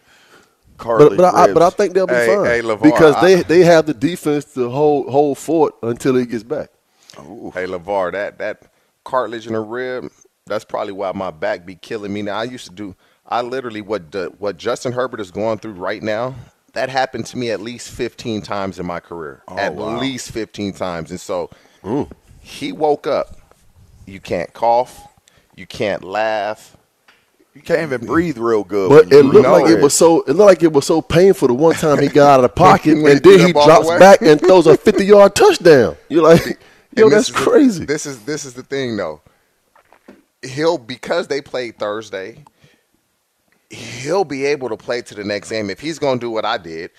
but, 0.77 1.17
but 1.17 1.33
I, 1.33 1.53
but 1.53 1.63
I 1.63 1.69
think 1.69 1.93
they'll 1.93 2.07
be 2.07 2.13
hey, 2.13 2.27
fine 2.27 2.45
hey, 2.45 2.61
LeVar, 2.61 2.83
because 2.83 3.15
I, 3.15 3.21
they 3.21 3.43
they 3.43 3.59
have 3.61 3.85
the 3.85 3.93
defense 3.93 4.45
to 4.53 4.69
hold 4.69 5.09
hold 5.09 5.37
fort 5.37 5.75
until 5.81 6.15
he 6.15 6.25
gets 6.25 6.43
back. 6.43 6.69
Ooh. 7.19 7.51
Hey 7.53 7.65
Levar, 7.65 8.11
that 8.11 8.37
that 8.39 8.63
cartilage 9.03 9.47
in 9.47 9.53
the 9.53 9.59
rib, 9.59 10.11
that's 10.45 10.65
probably 10.65 10.93
why 10.93 11.11
my 11.13 11.31
back 11.31 11.65
be 11.65 11.75
killing 11.75 12.13
me 12.13 12.21
now. 12.21 12.37
I 12.37 12.43
used 12.43 12.65
to 12.65 12.73
do, 12.73 12.95
I 13.27 13.41
literally 13.41 13.81
what 13.81 14.13
what 14.39 14.57
Justin 14.57 14.91
Herbert 14.91 15.19
is 15.19 15.31
going 15.31 15.59
through 15.59 15.73
right 15.73 16.01
now. 16.01 16.35
That 16.73 16.89
happened 16.89 17.25
to 17.27 17.37
me 17.37 17.51
at 17.51 17.61
least 17.61 17.89
15 17.91 18.41
times 18.41 18.79
in 18.79 18.85
my 18.85 18.99
career. 18.99 19.41
Oh, 19.47 19.57
at 19.57 19.75
wow. 19.75 19.97
least 19.97 20.31
15 20.31 20.73
times, 20.73 21.09
and 21.09 21.19
so 21.19 21.49
Ooh. 21.85 22.09
he 22.41 22.73
woke 22.73 23.07
up. 23.07 23.37
You 24.05 24.19
can't 24.19 24.53
cough, 24.53 25.07
you 25.55 25.65
can't 25.65 26.03
laugh. 26.03 26.75
You 27.55 27.61
can't 27.61 27.83
even 27.83 28.05
breathe 28.05 28.37
real 28.37 28.65
good. 28.65 28.89
But 28.89 29.13
it 29.13 29.23
looked 29.23 29.47
like 29.47 29.71
it. 29.71 29.79
it 29.79 29.81
was 29.81 29.93
so. 29.93 30.23
It 30.23 30.33
looked 30.33 30.49
like 30.49 30.63
it 30.63 30.73
was 30.73 30.85
so 30.85 31.01
painful 31.01 31.47
the 31.47 31.53
one 31.53 31.73
time 31.73 31.99
he 31.99 32.09
got 32.09 32.33
out 32.33 32.43
of 32.43 32.43
the 32.43 32.49
pocket, 32.49 32.97
and 32.97 33.05
then 33.23 33.39
he 33.47 33.53
drops 33.53 33.87
back 33.87 34.21
and 34.21 34.41
throws 34.41 34.67
a 34.67 34.75
fifty-yard 34.75 35.33
touchdown. 35.35 35.95
You're 36.09 36.23
like, 36.23 36.59
yo, 36.97 37.09
that's 37.09 37.29
this 37.29 37.35
crazy. 37.35 37.79
The, 37.79 37.85
this 37.85 38.05
is 38.05 38.25
this 38.25 38.43
is 38.43 38.55
the 38.55 38.63
thing 38.63 38.97
though. 38.97 39.21
He'll 40.43 40.77
because 40.77 41.29
they 41.29 41.39
played 41.39 41.79
Thursday. 41.79 42.43
He'll 43.69 44.23
be 44.25 44.45
able 44.45 44.69
to 44.69 44.77
play 44.77 45.01
to 45.01 45.15
the 45.15 45.23
next 45.23 45.49
game 45.49 45.69
if 45.69 45.79
he's 45.79 45.99
going 45.99 46.19
to 46.19 46.25
do 46.25 46.31
what 46.31 46.45
I 46.45 46.57
did. 46.57 46.91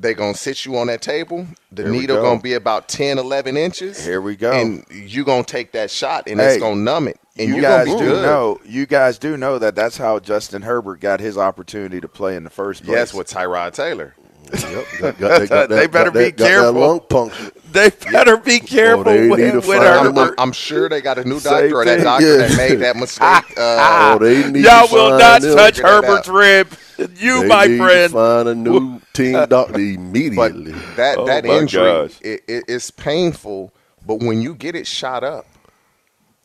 They're 0.00 0.14
going 0.14 0.32
to 0.32 0.38
sit 0.38 0.64
you 0.64 0.78
on 0.78 0.86
that 0.86 1.02
table. 1.02 1.46
The 1.72 1.82
Here 1.82 1.92
needle 1.92 2.16
go. 2.16 2.22
going 2.22 2.38
to 2.38 2.42
be 2.42 2.54
about 2.54 2.88
10, 2.88 3.18
11 3.18 3.56
inches. 3.56 4.02
Here 4.02 4.20
we 4.20 4.34
go. 4.34 4.52
And 4.52 4.84
you're 4.90 5.24
going 5.24 5.44
to 5.44 5.50
take 5.50 5.72
that 5.72 5.90
shot, 5.90 6.26
and 6.26 6.40
Hey, 6.40 6.54
it's 6.54 6.60
going 6.62 6.76
to 6.76 6.80
numb 6.80 7.08
it. 7.08 7.20
And 7.38 7.48
you 7.48 7.60
guys 7.60 7.86
do 7.86 7.98
good. 7.98 8.22
know. 8.22 8.60
You 8.64 8.86
guys 8.86 9.18
do 9.18 9.36
know 9.36 9.58
that 9.58 9.74
that's 9.74 9.96
how 9.96 10.18
Justin 10.18 10.62
Herbert 10.62 11.00
got 11.00 11.20
his 11.20 11.36
opportunity 11.36 12.00
to 12.00 12.08
play 12.08 12.36
in 12.36 12.44
the 12.44 12.50
first 12.50 12.84
place. 12.84 12.96
Yes, 12.96 13.14
with 13.14 13.28
Tyrod 13.28 13.72
Taylor. 13.72 14.14
Yep, 14.52 14.86
got- 15.00 15.18
got- 15.18 15.38
they 15.40 15.46
got 15.46 15.48
that- 15.48 15.68
they 15.68 15.86
better 15.86 16.10
be 16.10 16.18
that- 16.30 16.36
careful. 16.36 17.30
They 17.72 17.90
better 18.10 18.36
be 18.36 18.58
careful 18.58 19.04
they 19.04 19.28
with, 19.28 19.38
need 19.38 19.50
to 19.52 19.56
with 19.58 19.64
find 19.66 19.84
I'm, 19.84 20.06
Herbert. 20.06 20.34
I'm, 20.38 20.48
I'm 20.48 20.52
sure 20.52 20.88
they 20.88 21.00
got 21.00 21.18
a 21.18 21.24
new 21.24 21.38
Same 21.38 21.70
doctor 21.70 21.76
or 21.76 21.84
that 21.84 22.02
doctor 22.02 22.26
Yeah. 22.26 22.48
that 22.48 22.56
made 22.56 22.74
that 22.80 22.96
mistake. 22.96 23.44
Uh, 23.56 24.16
Oh, 24.16 24.18
they 24.18 24.50
need 24.50 24.64
Y'all 24.64 24.88
to 24.88 24.94
will 24.94 25.18
not 25.18 25.40
touch 25.42 25.78
Herbert's 25.78 26.26
rib. 26.26 26.68
You, 27.16 27.42
They 27.42 27.46
my 27.46 27.66
need 27.66 27.78
to 27.78 27.84
friend. 27.84 28.12
find 28.12 28.48
a 28.48 28.54
new 28.56 29.00
team 29.12 29.32
doctor 29.48 29.72
but 29.74 29.80
immediately. 29.80 30.72
that 30.96 31.16
Oh 31.18 31.26
that 31.26 31.46
injury 31.46 31.84
gosh. 31.84 32.18
it, 32.22 32.40
it, 32.48 32.64
it's 32.68 32.90
painful 32.90 33.72
but 34.04 34.16
when 34.16 34.42
you 34.42 34.54
get 34.54 34.74
it 34.74 34.86
shot 34.86 35.22
up 35.24 35.46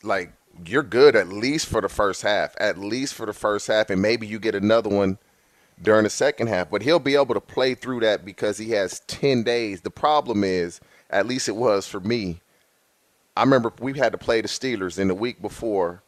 like 0.04 0.32
you're 0.66 0.84
good 0.84 1.16
at 1.16 1.28
least 1.28 1.68
for 1.68 1.82
the 1.82 1.90
first 1.90 2.22
half 2.22 2.54
at 2.60 2.78
least 2.78 3.14
for 3.16 3.26
the 3.26 3.34
first 3.34 3.68
half 3.68 3.90
and 3.90 4.02
maybe 4.02 4.26
you 4.28 4.40
get 4.40 4.56
another 4.56 4.90
one 4.90 5.18
during 5.82 6.04
the 6.04 6.10
second 6.10 6.48
half 6.48 6.70
but 6.70 6.82
he'll 6.82 7.00
be 7.00 7.16
able 7.16 7.34
to 7.34 7.42
play 7.42 7.74
through 7.76 8.00
that 8.00 8.26
because 8.26 8.58
he 8.58 8.72
has 8.72 9.02
10 9.02 9.44
days 9.44 9.82
the 9.82 9.92
problem 9.92 10.44
is 10.44 10.80
at 11.10 11.26
least 11.26 11.50
it 11.50 11.56
was 11.56 11.88
for 11.88 12.00
me 12.00 12.40
i 13.36 13.42
remember 13.44 13.72
we 13.80 13.98
had 13.98 14.12
to 14.12 14.18
play 14.18 14.42
the 14.42 14.48
steelers 14.48 14.98
in 14.98 15.08
the 15.08 15.16
week 15.16 15.42
before 15.42 16.02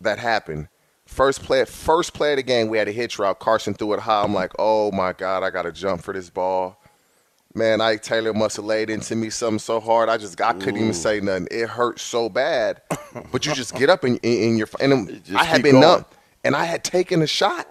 that 0.00 0.18
happened 0.18 0.68
First 1.06 1.44
play, 1.44 1.64
first 1.64 2.14
play 2.14 2.32
of 2.32 2.36
the 2.36 2.42
game, 2.42 2.68
we 2.68 2.78
had 2.78 2.88
a 2.88 2.92
hitch 2.92 3.18
route. 3.18 3.38
Carson 3.38 3.74
threw 3.74 3.92
it 3.94 4.00
high. 4.00 4.24
I'm 4.24 4.34
like, 4.34 4.52
oh 4.58 4.90
my 4.90 5.12
god, 5.12 5.44
I 5.44 5.50
got 5.50 5.62
to 5.62 5.72
jump 5.72 6.02
for 6.02 6.12
this 6.12 6.28
ball. 6.28 6.76
Man, 7.54 7.80
Ike 7.80 8.02
Taylor 8.02 8.34
must 8.34 8.56
have 8.56 8.66
laid 8.66 8.90
into 8.90 9.14
me 9.14 9.30
something 9.30 9.60
so 9.60 9.80
hard. 9.80 10.08
I 10.08 10.18
just 10.18 10.38
I 10.40 10.52
couldn't 10.52 10.76
even 10.76 10.92
say 10.92 11.20
nothing. 11.20 11.48
It 11.50 11.68
hurt 11.68 12.00
so 12.00 12.28
bad. 12.28 12.82
But 13.32 13.46
you 13.46 13.54
just 13.54 13.74
get 13.74 13.88
up 13.88 14.04
in, 14.04 14.18
in, 14.18 14.58
your 14.58 14.68
and 14.78 15.22
I 15.34 15.44
had 15.44 15.62
been 15.62 15.80
going. 15.80 15.82
numb, 15.82 16.04
and 16.44 16.54
I 16.54 16.64
had 16.64 16.84
taken 16.84 17.22
a 17.22 17.26
shot, 17.26 17.66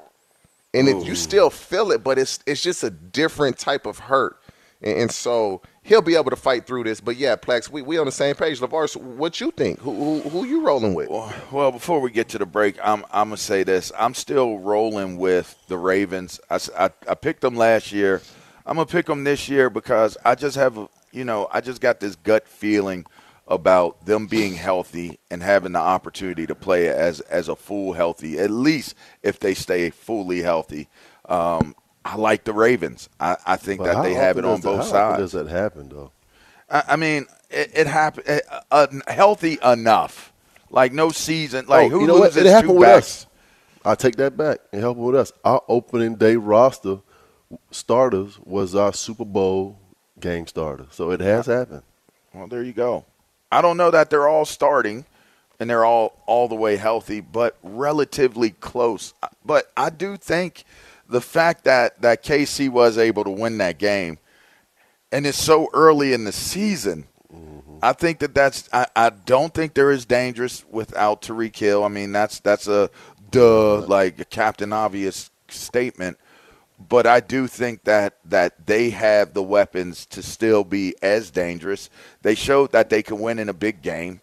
and 0.75 0.87
it, 0.87 1.05
you 1.05 1.15
still 1.15 1.49
feel 1.49 1.91
it, 1.91 2.03
but 2.03 2.17
it's 2.17 2.39
it's 2.45 2.61
just 2.61 2.83
a 2.83 2.89
different 2.89 3.57
type 3.57 3.85
of 3.85 3.99
hurt, 3.99 4.41
and, 4.81 4.99
and 4.99 5.11
so 5.11 5.61
he'll 5.83 6.01
be 6.01 6.15
able 6.15 6.29
to 6.29 6.35
fight 6.35 6.67
through 6.67 6.83
this. 6.83 6.99
But 6.99 7.17
yeah, 7.17 7.35
Plex, 7.35 7.69
we 7.69 7.81
we 7.81 7.97
on 7.97 8.05
the 8.05 8.11
same 8.11 8.35
page. 8.35 8.59
Levar, 8.59 8.95
what 8.97 9.39
you 9.39 9.51
think? 9.51 9.79
Who 9.79 10.21
who, 10.21 10.29
who 10.29 10.45
you 10.45 10.65
rolling 10.65 10.93
with? 10.93 11.09
Well, 11.51 11.71
before 11.71 11.99
we 12.01 12.11
get 12.11 12.29
to 12.29 12.37
the 12.37 12.45
break, 12.45 12.77
I'm 12.83 13.05
I'm 13.11 13.29
gonna 13.29 13.37
say 13.37 13.63
this. 13.63 13.91
I'm 13.97 14.13
still 14.13 14.59
rolling 14.59 15.17
with 15.17 15.57
the 15.67 15.77
Ravens. 15.77 16.39
I 16.49 16.59
I 17.07 17.15
picked 17.15 17.41
them 17.41 17.55
last 17.55 17.91
year. 17.91 18.21
I'm 18.65 18.75
gonna 18.75 18.87
pick 18.87 19.05
them 19.05 19.23
this 19.23 19.47
year 19.47 19.69
because 19.69 20.17
I 20.25 20.35
just 20.35 20.57
have, 20.57 20.77
you 21.11 21.23
know, 21.23 21.47
I 21.51 21.61
just 21.61 21.81
got 21.81 21.99
this 21.99 22.15
gut 22.15 22.47
feeling 22.47 23.05
about 23.47 24.05
them 24.05 24.25
being 24.27 24.55
healthy 24.55 25.19
and 25.29 25.43
having 25.43 25.73
the 25.73 25.79
opportunity 25.79 26.47
to 26.47 26.55
play 26.55 26.87
as 26.89 27.19
as 27.21 27.47
a 27.47 27.55
full 27.55 27.93
healthy. 27.93 28.39
At 28.39 28.49
least 28.51 28.95
if 29.23 29.39
they 29.39 29.53
stay 29.53 29.89
fully 29.89 30.41
healthy. 30.41 30.87
Um, 31.27 31.75
I 32.03 32.15
like 32.17 32.43
the 32.43 32.53
Ravens. 32.53 33.09
I, 33.19 33.35
I 33.47 33.55
think 33.55 33.79
But 33.79 33.93
that 33.93 34.03
they 34.03 34.13
have 34.13 34.37
it 34.37 34.45
on 34.45 34.61
that- 34.61 34.63
both 34.63 34.77
how 34.77 34.83
sides. 34.91 35.19
does 35.19 35.31
that 35.33 35.47
happen 35.47 35.89
though? 35.89 36.11
I, 36.69 36.83
I 36.89 36.95
mean, 36.95 37.25
it, 37.49 37.71
it 37.75 37.87
happened 37.87 38.41
uh, 38.71 38.87
healthy 39.07 39.57
enough. 39.63 40.31
Like 40.69 40.93
no 40.93 41.09
season. 41.09 41.65
Like 41.67 41.85
oh, 41.87 41.89
who 41.89 42.01
you 42.01 42.07
know 42.07 42.13
what? 42.15 42.33
loses 42.33 42.43
It 42.43 42.47
happened 42.47 42.69
two 42.73 42.77
with 42.79 42.87
backs? 42.89 43.05
us. 43.25 43.27
I 43.85 43.93
take 43.95 44.15
that 44.17 44.35
back. 44.35 44.59
It 44.71 44.81
happened 44.81 45.05
with 45.05 45.15
us. 45.15 45.31
Our 45.43 45.61
opening 45.67 46.15
day 46.15 46.35
roster 46.35 46.99
starters 47.71 48.39
was 48.43 48.75
our 48.75 48.93
Super 48.93 49.25
Bowl 49.25 49.79
game 50.19 50.47
starter. 50.47 50.87
So 50.91 51.11
it 51.11 51.19
has 51.21 51.45
happened. 51.45 51.83
Well, 52.33 52.47
there 52.47 52.63
you 52.63 52.73
go. 52.73 53.05
I 53.55 53.61
don't 53.61 53.77
know 53.77 53.91
that 53.91 54.09
they're 54.09 54.27
all 54.27 54.45
starting 54.45 55.05
and 55.59 55.69
they're 55.69 55.85
all 55.85 56.21
all 56.25 56.47
the 56.47 56.55
way 56.55 56.75
healthy, 56.75 57.21
but 57.21 57.57
relatively 57.63 58.51
close. 58.51 59.13
But 59.45 59.71
I 59.77 59.89
do 59.89 60.17
think 60.17 60.65
the 61.07 61.21
fact 61.21 61.63
that 61.63 62.01
that 62.01 62.23
KC 62.23 62.69
was 62.69 62.97
able 62.97 63.23
to 63.23 63.29
win 63.29 63.57
that 63.59 63.77
game 63.77 64.17
and 65.15 65.25
it's 65.25 65.41
so 65.41 65.69
early 65.73 66.11
in 66.11 66.25
the 66.25 66.33
season. 66.33 67.05
Mm-hmm. 67.33 67.77
I 67.81 67.93
think 67.93 68.19
that 68.19 68.35
that's. 68.35 68.67
I, 68.73 68.87
I 68.95 69.09
don't 69.11 69.53
think 69.53 69.73
they're 69.73 69.95
dangerous 69.97 70.65
without 70.69 71.21
Tyreek 71.21 71.55
Hill. 71.55 71.85
I 71.85 71.87
mean, 71.87 72.11
that's 72.11 72.41
that's 72.41 72.67
a 72.67 72.89
duh, 73.31 73.85
like 73.85 74.19
a 74.19 74.25
Captain 74.25 74.73
Obvious 74.73 75.31
statement. 75.47 76.17
But 76.77 77.07
I 77.07 77.19
do 77.21 77.47
think 77.47 77.83
that 77.85 78.15
that 78.25 78.65
they 78.67 78.89
have 78.89 79.33
the 79.33 79.43
weapons 79.43 80.05
to 80.07 80.21
still 80.21 80.63
be 80.63 80.93
as 81.01 81.31
dangerous. 81.31 81.89
They 82.21 82.35
showed 82.35 82.71
that 82.73 82.89
they 82.89 83.01
can 83.01 83.19
win 83.19 83.39
in 83.39 83.47
a 83.49 83.53
big 83.53 83.81
game, 83.81 84.19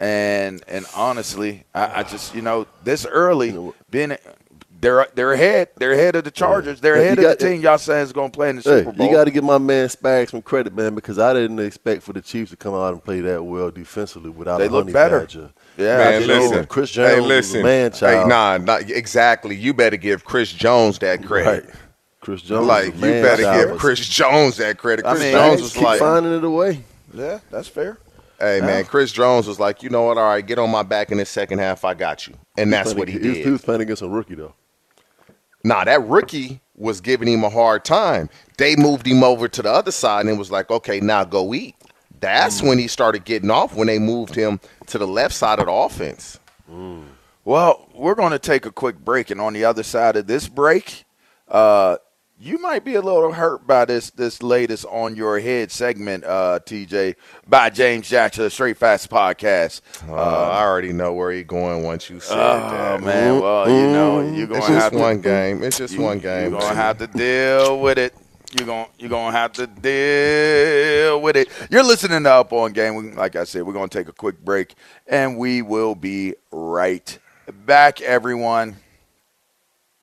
and 0.00 0.62
and 0.66 0.84
honestly, 0.96 1.64
I, 1.74 2.00
I 2.00 2.02
just 2.02 2.34
you 2.34 2.42
know 2.42 2.66
this 2.82 3.06
early 3.06 3.72
being 3.90 4.16
they're 4.80 5.06
they're 5.14 5.32
ahead. 5.32 5.68
They're 5.76 5.92
ahead 5.92 6.16
of 6.16 6.24
the 6.24 6.32
Chargers. 6.32 6.80
They're 6.80 6.96
ahead 6.96 7.18
you 7.18 7.28
of 7.28 7.38
the 7.38 7.44
team 7.48 7.60
y'all 7.60 7.78
saying 7.78 8.02
is 8.02 8.12
going 8.12 8.32
to 8.32 8.36
play 8.36 8.50
in 8.50 8.56
the 8.56 8.62
Hey, 8.62 8.78
Super 8.80 8.90
Bowl. 8.92 9.06
you 9.06 9.12
got 9.14 9.24
to 9.24 9.30
give 9.30 9.44
my 9.44 9.58
man 9.58 9.86
Spags 9.86 10.30
some 10.30 10.42
credit, 10.42 10.74
man, 10.74 10.96
because 10.96 11.20
I 11.20 11.32
didn't 11.32 11.60
expect 11.60 12.02
for 12.02 12.12
the 12.12 12.20
Chiefs 12.20 12.50
to 12.50 12.56
come 12.56 12.74
out 12.74 12.92
and 12.92 13.02
play 13.04 13.20
that 13.20 13.44
well 13.44 13.70
defensively 13.70 14.30
without 14.30 14.58
They 14.58 14.66
a 14.66 14.70
look 14.70 14.84
honey 14.86 14.92
better. 14.92 15.20
badger. 15.20 15.50
Yeah, 15.78 15.98
Man, 15.98 16.26
listen. 16.26 16.56
know 16.56 16.66
Chris 16.66 16.90
Jones 16.90 17.10
hey, 17.14 17.20
was 17.20 17.28
listen. 17.28 17.60
a 17.60 17.62
man 17.62 17.92
Hey, 17.92 17.98
child. 17.98 18.28
nah, 18.28 18.58
not 18.58 18.90
exactly. 18.90 19.54
You 19.54 19.72
better 19.72 19.96
give 19.96 20.24
Chris 20.24 20.52
Jones 20.52 20.98
that 20.98 21.24
credit. 21.24 21.64
Right. 21.66 21.74
Chris 22.22 22.40
Jones, 22.42 22.66
Like 22.66 22.94
was 22.94 23.02
a 23.02 23.06
you 23.16 23.22
better 23.22 23.42
child. 23.42 23.68
give 23.70 23.78
Chris 23.78 23.98
Jones 24.08 24.56
that 24.56 24.78
credit. 24.78 25.04
I 25.04 25.10
Chris 25.12 25.22
mean, 25.24 25.32
Jones 25.32 25.60
was 25.62 25.72
keep 25.74 25.82
like, 25.82 25.98
finding 26.00 26.32
it 26.32 26.44
away. 26.44 26.82
Yeah, 27.12 27.40
that's 27.50 27.68
fair. 27.68 27.98
"Hey 28.38 28.60
man, 28.60 28.68
Yeah. 28.68 28.82
Chris 28.84 29.12
Jones 29.12 29.46
was 29.46 29.60
like, 29.60 29.82
you 29.82 29.90
know 29.90 30.02
what? 30.04 30.16
All 30.18 30.24
right, 30.28 30.46
get 30.46 30.58
on 30.58 30.70
my 30.70 30.82
back 30.82 31.10
in 31.12 31.18
the 31.18 31.26
second 31.26 31.58
half. 31.58 31.84
I 31.84 31.92
got 31.94 32.26
you." 32.26 32.34
And 32.56 32.72
that's 32.72 32.94
what 32.94 33.08
he 33.08 33.16
ag- 33.16 33.24
was- 33.26 33.34
did. 33.36 33.44
He 33.44 33.50
was 33.50 33.60
playing 33.62 33.80
against 33.82 34.02
a 34.02 34.08
rookie 34.08 34.34
though. 34.36 34.54
Nah, 35.64 35.84
that 35.84 36.02
rookie 36.08 36.60
was 36.76 37.00
giving 37.00 37.28
him 37.28 37.44
a 37.44 37.50
hard 37.50 37.84
time. 37.84 38.30
They 38.56 38.74
moved 38.76 39.06
him 39.06 39.22
over 39.22 39.46
to 39.48 39.62
the 39.62 39.70
other 39.70 39.92
side 39.92 40.26
and 40.26 40.38
was 40.38 40.50
like, 40.50 40.70
okay, 40.70 40.98
now 41.00 41.24
go 41.24 41.52
eat. 41.54 41.74
That's 42.20 42.60
Mm. 42.60 42.68
when 42.68 42.78
he 42.78 42.88
started 42.88 43.24
getting 43.24 43.50
off 43.50 43.74
when 43.74 43.86
they 43.88 43.98
moved 43.98 44.34
him 44.34 44.58
to 44.86 44.98
the 44.98 45.06
left 45.06 45.34
side 45.34 45.58
of 45.58 45.66
the 45.66 45.72
offense. 45.72 46.38
Well, 47.44 47.88
we're 47.94 48.14
going 48.14 48.30
to 48.32 48.38
take 48.38 48.66
a 48.66 48.70
quick 48.72 48.98
break, 49.04 49.30
and 49.30 49.40
on 49.40 49.52
the 49.52 49.64
other 49.64 49.82
side 49.82 50.16
of 50.16 50.26
this 50.26 50.48
break, 50.48 51.04
uh, 51.48 51.96
you 52.42 52.58
might 52.58 52.84
be 52.84 52.94
a 52.96 53.00
little 53.00 53.32
hurt 53.32 53.66
by 53.68 53.84
this 53.84 54.10
this 54.10 54.42
latest 54.42 54.84
on 54.86 55.14
your 55.14 55.38
head 55.38 55.70
segment, 55.70 56.24
uh, 56.24 56.58
TJ, 56.66 57.14
by 57.46 57.70
James 57.70 58.08
Jackson, 58.08 58.42
the 58.44 58.50
Straight 58.50 58.76
Facts 58.76 59.06
Podcast. 59.06 59.80
Uh, 60.08 60.14
I 60.14 60.62
already 60.64 60.92
know 60.92 61.12
where 61.12 61.30
he's 61.30 61.46
going 61.46 61.84
once 61.84 62.10
you 62.10 62.18
said 62.18 62.36
Oh 62.36 62.70
that. 62.70 63.00
man, 63.00 63.40
well 63.40 63.68
you 63.70 63.86
know 63.92 64.20
you're 64.34 64.48
gonna 64.48 64.64
have 64.66 64.90
to, 64.92 64.98
one 64.98 65.20
game. 65.20 65.62
It's 65.62 65.78
just 65.78 65.94
you- 65.94 66.00
one 66.02 66.18
game. 66.18 66.50
You're 66.50 66.60
gonna 66.60 66.74
have 66.74 66.98
to 66.98 67.06
deal 67.06 67.80
with 67.80 67.98
it. 67.98 68.12
You're 68.58 68.66
gonna 68.66 68.88
you're 68.98 69.08
gonna 69.10 69.36
have 69.36 69.52
to 69.52 69.66
deal 69.68 71.20
with 71.22 71.36
it. 71.36 71.48
You're 71.70 71.84
listening 71.84 72.24
to 72.24 72.30
Up 72.32 72.52
on 72.52 72.72
Game. 72.72 72.96
We, 72.96 73.12
like 73.12 73.36
I 73.36 73.44
said, 73.44 73.62
we're 73.62 73.72
gonna 73.72 73.88
take 73.88 74.08
a 74.08 74.12
quick 74.12 74.40
break, 74.44 74.74
and 75.06 75.38
we 75.38 75.62
will 75.62 75.94
be 75.94 76.34
right 76.50 77.18
back, 77.66 78.00
everyone. 78.02 78.76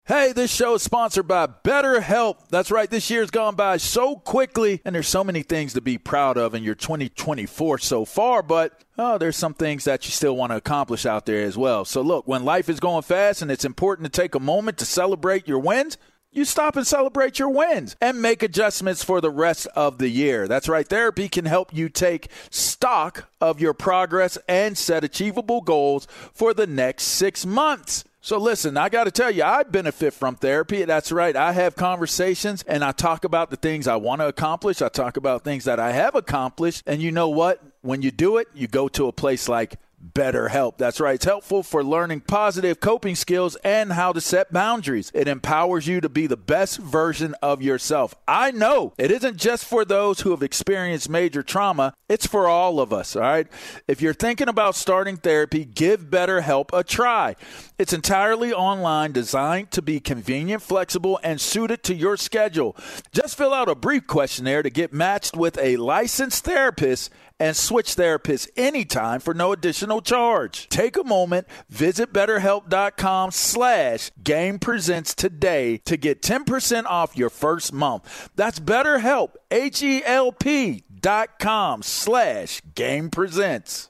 Hey, 0.10 0.34
this 0.34 0.52
show 0.52 0.74
is 0.74 0.82
sponsored 0.82 1.28
by 1.28 1.46
BetterHelp. 1.46 2.48
That's 2.50 2.72
right, 2.72 2.90
this 2.90 3.12
year's 3.12 3.30
gone 3.30 3.54
by 3.54 3.78
so 3.78 4.16
quickly, 4.16 4.82
and 4.84 4.96
there's 4.96 5.08
so 5.08 5.24
many 5.24 5.44
things 5.44 5.74
to 5.74 5.82
be 5.82 6.00
proud 6.00 6.36
of 6.36 6.56
in 6.56 6.64
your 6.64 6.74
2024 6.74 7.78
so 7.78 8.06
far, 8.06 8.42
but 8.42 8.84
oh, 8.98 9.20
there's 9.20 9.38
some 9.38 9.54
things 9.54 9.84
that 9.84 10.06
you 10.06 10.12
still 10.12 10.36
want 10.36 10.52
to 10.52 10.56
accomplish 10.56 11.06
out 11.06 11.28
there 11.28 11.44
as 11.44 11.60
well. 11.60 11.86
So, 11.86 12.02
look, 12.02 12.28
when 12.28 12.44
life 12.44 12.70
is 12.70 12.80
going 12.80 13.04
fast 13.04 13.44
and 13.44 13.52
it's 13.52 13.66
important 13.66 14.12
to 14.12 14.22
take 14.22 14.34
a 14.34 14.40
moment 14.40 14.80
to 14.80 14.86
celebrate 14.86 15.48
your 15.48 15.60
wins, 15.60 15.96
you 16.32 16.44
stop 16.44 16.76
and 16.76 16.88
celebrate 16.88 17.38
your 17.38 17.50
wins 17.50 17.96
and 18.02 18.20
make 18.20 18.42
adjustments 18.42 19.04
for 19.04 19.22
the 19.22 19.30
rest 19.30 19.68
of 19.76 20.00
the 20.00 20.10
year. 20.10 20.48
That's 20.48 20.68
right. 20.68 20.88
Therapy 20.88 21.30
can 21.30 21.46
help 21.46 21.72
you 21.72 21.88
take 21.88 22.32
stock 22.50 23.30
of 23.40 23.62
your 23.62 23.76
progress 23.76 24.40
and 24.48 24.76
set 24.76 25.04
achievable 25.04 25.62
goals 25.62 26.08
for 26.34 26.56
the 26.56 26.66
next 26.66 27.04
six 27.04 27.46
months. 27.46 28.06
So 28.22 28.38
listen, 28.38 28.76
I 28.76 28.90
got 28.90 29.06
to 29.06 29.12
tell 29.12 29.32
you, 29.32 29.44
I 29.44 29.64
benefit 29.64 30.14
from 30.14 30.36
therapy. 30.36 30.84
That's 30.84 31.12
right. 31.12 31.36
I 31.36 31.54
have 31.54 31.78
conversations 31.78 32.64
and 32.64 32.84
I 32.84 32.92
talk 32.92 33.24
about 33.24 33.50
the 33.50 33.56
things 33.56 33.88
I 33.88 33.96
want 33.96 34.20
to 34.20 34.28
accomplish. 34.28 34.82
I 34.82 34.90
talk 34.90 35.16
about 35.16 35.46
things 35.46 35.64
that 35.64 35.80
I 35.80 35.94
have 35.94 36.16
accomplished. 36.16 36.84
And 36.86 37.02
you 37.02 37.14
know 37.14 37.30
what? 37.30 37.64
When 37.82 38.02
you 38.02 38.12
do 38.12 38.36
it, 38.38 38.50
you 38.54 38.68
go 38.68 38.90
to 38.90 39.08
a 39.08 39.14
place 39.14 39.48
like 39.48 39.78
BetterHelp. 40.14 40.78
That's 40.78 41.00
right. 41.00 41.16
It's 41.16 41.26
helpful 41.26 41.64
for 41.64 41.84
learning 41.84 42.22
positive 42.22 42.80
coping 42.80 43.16
skills 43.16 43.56
and 43.58 43.94
how 43.94 44.14
to 44.14 44.22
set 44.22 44.52
boundaries. 44.52 45.12
It 45.14 45.28
empowers 45.28 45.88
you 45.88 46.02
to 46.02 46.10
be 46.10 46.28
the 46.28 46.38
best 46.38 46.80
version 46.80 47.36
of 47.42 47.62
yourself. 47.62 48.16
I 48.28 48.52
know 48.52 48.94
it 48.98 49.12
isn't 49.12 49.38
just 49.38 49.66
for 49.66 49.86
those 49.86 50.22
who 50.22 50.32
have 50.32 50.44
experienced 50.44 51.10
major 51.10 51.44
trauma, 51.44 51.94
it's 52.08 52.26
for 52.26 52.48
all 52.48 52.80
of 52.80 52.92
us, 52.92 53.16
all 53.16 53.22
right? 53.22 53.48
If 53.88 54.02
you're 54.02 54.14
thinking 54.14 54.48
about 54.48 54.76
starting 54.76 55.18
therapy, 55.18 55.66
give 55.66 56.10
BetterHelp 56.10 56.70
a 56.74 56.84
try. 56.84 57.36
It's 57.78 57.94
entirely 57.94 58.52
online, 58.52 59.12
designed 59.12 59.72
to 59.72 59.82
be 59.82 60.00
convenient, 60.00 60.62
flexible, 60.62 61.20
and 61.24 61.40
suited 61.40 61.84
to 61.84 61.96
your 61.96 62.18
schedule. 62.18 62.76
Just 63.12 63.38
fill 63.38 63.54
out 63.54 63.70
a 63.70 63.76
brief 63.76 64.08
questionnaire 64.08 64.64
to 64.64 64.70
get 64.70 64.92
matched 64.92 65.36
with 65.36 65.58
a 65.60 65.78
licensed 65.78 66.44
therapist 66.46 67.10
and 67.40 67.56
switch 67.56 67.96
therapists 67.96 68.50
anytime 68.58 69.20
for 69.20 69.34
no 69.34 69.52
additional 69.52 70.02
charge. 70.02 70.68
Take 70.70 70.98
a 70.98 71.04
moment, 71.04 71.48
visit 71.70 72.12
betterhelp.com 72.14 73.32
slash 73.32 74.12
game 74.24 74.60
presents 74.60 75.16
today 75.16 75.78
to 75.86 75.98
get 75.98 76.22
10% 76.22 76.86
off 76.86 77.18
your 77.18 77.30
first 77.30 77.74
month. 77.74 78.30
That's 78.36 78.60
betterhelp, 78.60 79.36
H-E-L-P 79.52 80.84
dot 81.00 81.40
com 81.40 81.82
slash 81.82 82.62
game 82.76 83.10
presents. 83.10 83.90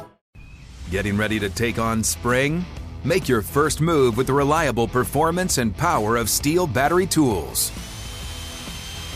Getting 0.91 1.15
ready 1.15 1.39
to 1.39 1.49
take 1.49 1.79
on 1.79 2.03
spring? 2.03 2.65
Make 3.05 3.29
your 3.29 3.41
first 3.41 3.79
move 3.79 4.17
with 4.17 4.27
the 4.27 4.33
reliable 4.33 4.89
performance 4.89 5.57
and 5.57 5.75
power 5.75 6.17
of 6.17 6.27
STIHL 6.27 6.67
battery 6.67 7.07
tools. 7.07 7.69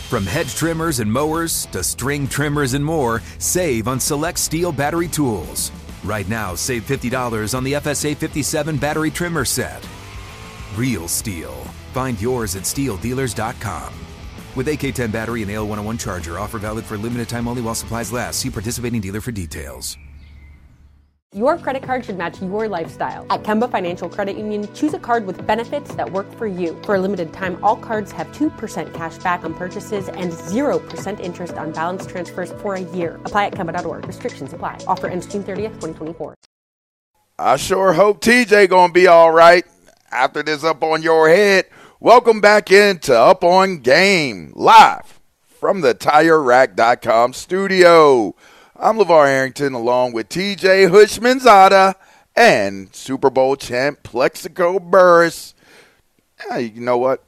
From 0.08 0.24
hedge 0.24 0.54
trimmers 0.54 1.00
and 1.00 1.12
mowers 1.12 1.66
to 1.66 1.84
string 1.84 2.26
trimmers 2.28 2.72
and 2.72 2.82
more, 2.82 3.20
save 3.38 3.88
on 3.88 4.00
select 4.00 4.38
STIHL 4.38 4.74
battery 4.74 5.06
tools. 5.06 5.70
Right 6.02 6.26
now, 6.26 6.54
save 6.54 6.86
$50 6.86 7.54
on 7.54 7.62
the 7.62 7.74
FSA 7.74 8.16
57 8.16 8.78
battery 8.78 9.10
trimmer 9.10 9.44
set. 9.44 9.86
Real 10.76 11.06
STIHL. 11.06 11.52
Find 11.92 12.18
yours 12.18 12.56
at 12.56 12.62
stihldealers.com. 12.62 13.92
With 14.54 14.68
AK10 14.68 15.12
battery 15.12 15.42
and 15.42 15.50
AL101 15.50 16.00
charger, 16.00 16.38
offer 16.38 16.58
valid 16.58 16.86
for 16.86 16.96
limited 16.96 17.28
time 17.28 17.46
only 17.46 17.60
while 17.60 17.74
supplies 17.74 18.12
last. 18.12 18.40
See 18.40 18.48
participating 18.48 19.02
dealer 19.02 19.20
for 19.20 19.30
details. 19.30 19.98
Your 21.34 21.58
credit 21.58 21.82
card 21.82 22.04
should 22.04 22.16
match 22.16 22.40
your 22.40 22.68
lifestyle. 22.68 23.26
At 23.30 23.42
Kemba 23.42 23.68
Financial 23.68 24.08
Credit 24.08 24.36
Union, 24.36 24.72
choose 24.74 24.94
a 24.94 24.98
card 24.98 25.26
with 25.26 25.44
benefits 25.44 25.92
that 25.96 26.10
work 26.10 26.32
for 26.36 26.46
you. 26.46 26.80
For 26.84 26.94
a 26.94 27.00
limited 27.00 27.32
time, 27.32 27.58
all 27.64 27.76
cards 27.76 28.12
have 28.12 28.28
2% 28.28 28.94
cash 28.94 29.18
back 29.18 29.42
on 29.42 29.52
purchases 29.52 30.08
and 30.08 30.30
0% 30.30 31.18
interest 31.20 31.54
on 31.54 31.72
balance 31.72 32.06
transfers 32.06 32.52
for 32.52 32.74
a 32.74 32.80
year. 32.80 33.16
Apply 33.24 33.46
at 33.46 33.54
Kemba.org. 33.54 34.06
Restrictions 34.06 34.52
apply. 34.52 34.78
Offer 34.86 35.08
ends 35.08 35.26
June 35.26 35.42
30th, 35.42 35.74
2024. 35.80 36.36
I 37.40 37.56
sure 37.56 37.92
hope 37.92 38.20
TJ 38.20 38.68
gonna 38.68 38.92
be 38.92 39.08
all 39.08 39.32
right 39.32 39.66
after 40.12 40.44
this 40.44 40.62
up 40.62 40.82
on 40.84 41.02
your 41.02 41.28
head. 41.28 41.66
Welcome 41.98 42.40
back 42.40 42.70
into 42.70 43.18
Up 43.18 43.42
on 43.42 43.78
Game 43.78 44.52
live 44.54 45.20
from 45.42 45.80
the 45.80 45.92
TireRack.com 45.92 47.32
studio. 47.32 48.34
I'm 48.78 48.98
LeVar 48.98 49.26
Arrington 49.26 49.72
along 49.72 50.12
with 50.12 50.28
TJ 50.28 50.90
Houshmandzadeh 50.90 51.94
and 52.36 52.94
Super 52.94 53.30
Bowl 53.30 53.56
champ 53.56 54.02
Plaxico 54.02 54.78
Burress. 54.78 55.54
Yeah, 56.46 56.58
you 56.58 56.82
know 56.82 56.98
what? 56.98 57.24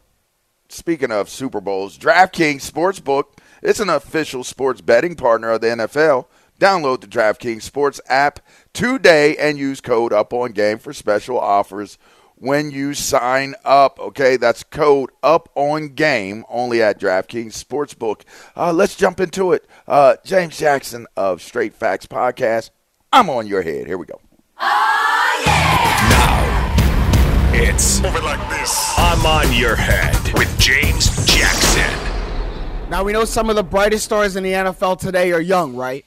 Speaking 0.69 1.11
of 1.11 1.31
Super 1.31 1.63
Bowls, 1.63 1.97
DraftKings 1.97 2.71
Sportsbook 2.71 3.39
is 3.63 3.81
an 3.81 3.89
official 3.89 4.45
sports 4.45 4.83
betting 4.83 5.17
partner 5.17 5.53
of 5.53 5.63
the 5.63 5.69
NFL. 5.69 6.27
Download 6.61 7.01
the 7.01 7.07
DraftKings 7.07 7.63
Sports 7.63 7.99
app 8.09 8.41
today 8.75 9.35
and 9.39 9.59
use 9.59 9.81
code 9.81 10.13
UP 10.13 10.31
on 10.35 10.53
Game 10.53 10.79
for 10.79 10.93
special 10.93 11.41
offers 11.41 11.97
when 12.41 12.71
you 12.71 12.95
sign 12.95 13.55
up. 13.65 13.99
Okay, 13.99 14.37
that's 14.37 14.63
code 14.63 15.11
up 15.23 15.49
on 15.55 15.89
game 15.89 16.45
only 16.49 16.83
at 16.83 17.01
DraftKings 17.01 17.63
Sportsbook. 17.63 18.23
Uh, 18.57 18.73
let's 18.73 18.97
jump 18.97 19.21
into 19.21 19.53
it. 19.53 19.67
Uh, 19.89 20.17
James 20.23 20.59
Jackson 20.59 21.07
of 21.17 21.41
Straight 21.41 21.73
Facts 21.73 22.05
Podcast. 22.05 22.69
I'm 23.11 23.31
on 23.31 23.47
your 23.47 23.63
head. 23.63 23.87
Here 23.87 23.97
we 23.97 24.05
go. 24.05 24.21
Oh, 24.61 25.43
yeah! 25.47 27.51
Now, 27.51 27.65
it's 27.65 28.05
over 28.05 28.21
like 28.21 28.51
this. 28.51 28.93
I'm 28.99 29.25
on 29.25 29.51
your 29.55 29.77
head 29.77 30.15
with 30.35 30.55
James 30.61 31.07
Jackson. 31.25 32.91
Now 32.91 33.03
we 33.03 33.15
know 33.15 33.25
some 33.25 33.49
of 33.49 33.57
the 33.57 33.63
brightest 33.63 34.05
stars 34.05 34.37
in 34.37 34.43
the 34.43 34.53
NFL 34.53 34.99
today 34.99 35.33
are 35.33 35.41
young, 35.41 35.75
right? 35.75 36.05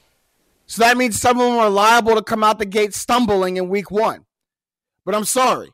So 0.66 0.84
that 0.84 0.96
means 0.96 1.20
some 1.20 1.40
of 1.40 1.46
them 1.48 1.58
are 1.58 1.68
liable 1.68 2.14
to 2.14 2.22
come 2.22 2.44
out 2.44 2.60
the 2.60 2.66
gate 2.66 2.94
stumbling 2.94 3.56
in 3.56 3.68
week 3.68 3.90
one. 3.90 4.26
But 5.04 5.16
I'm 5.16 5.24
sorry. 5.24 5.72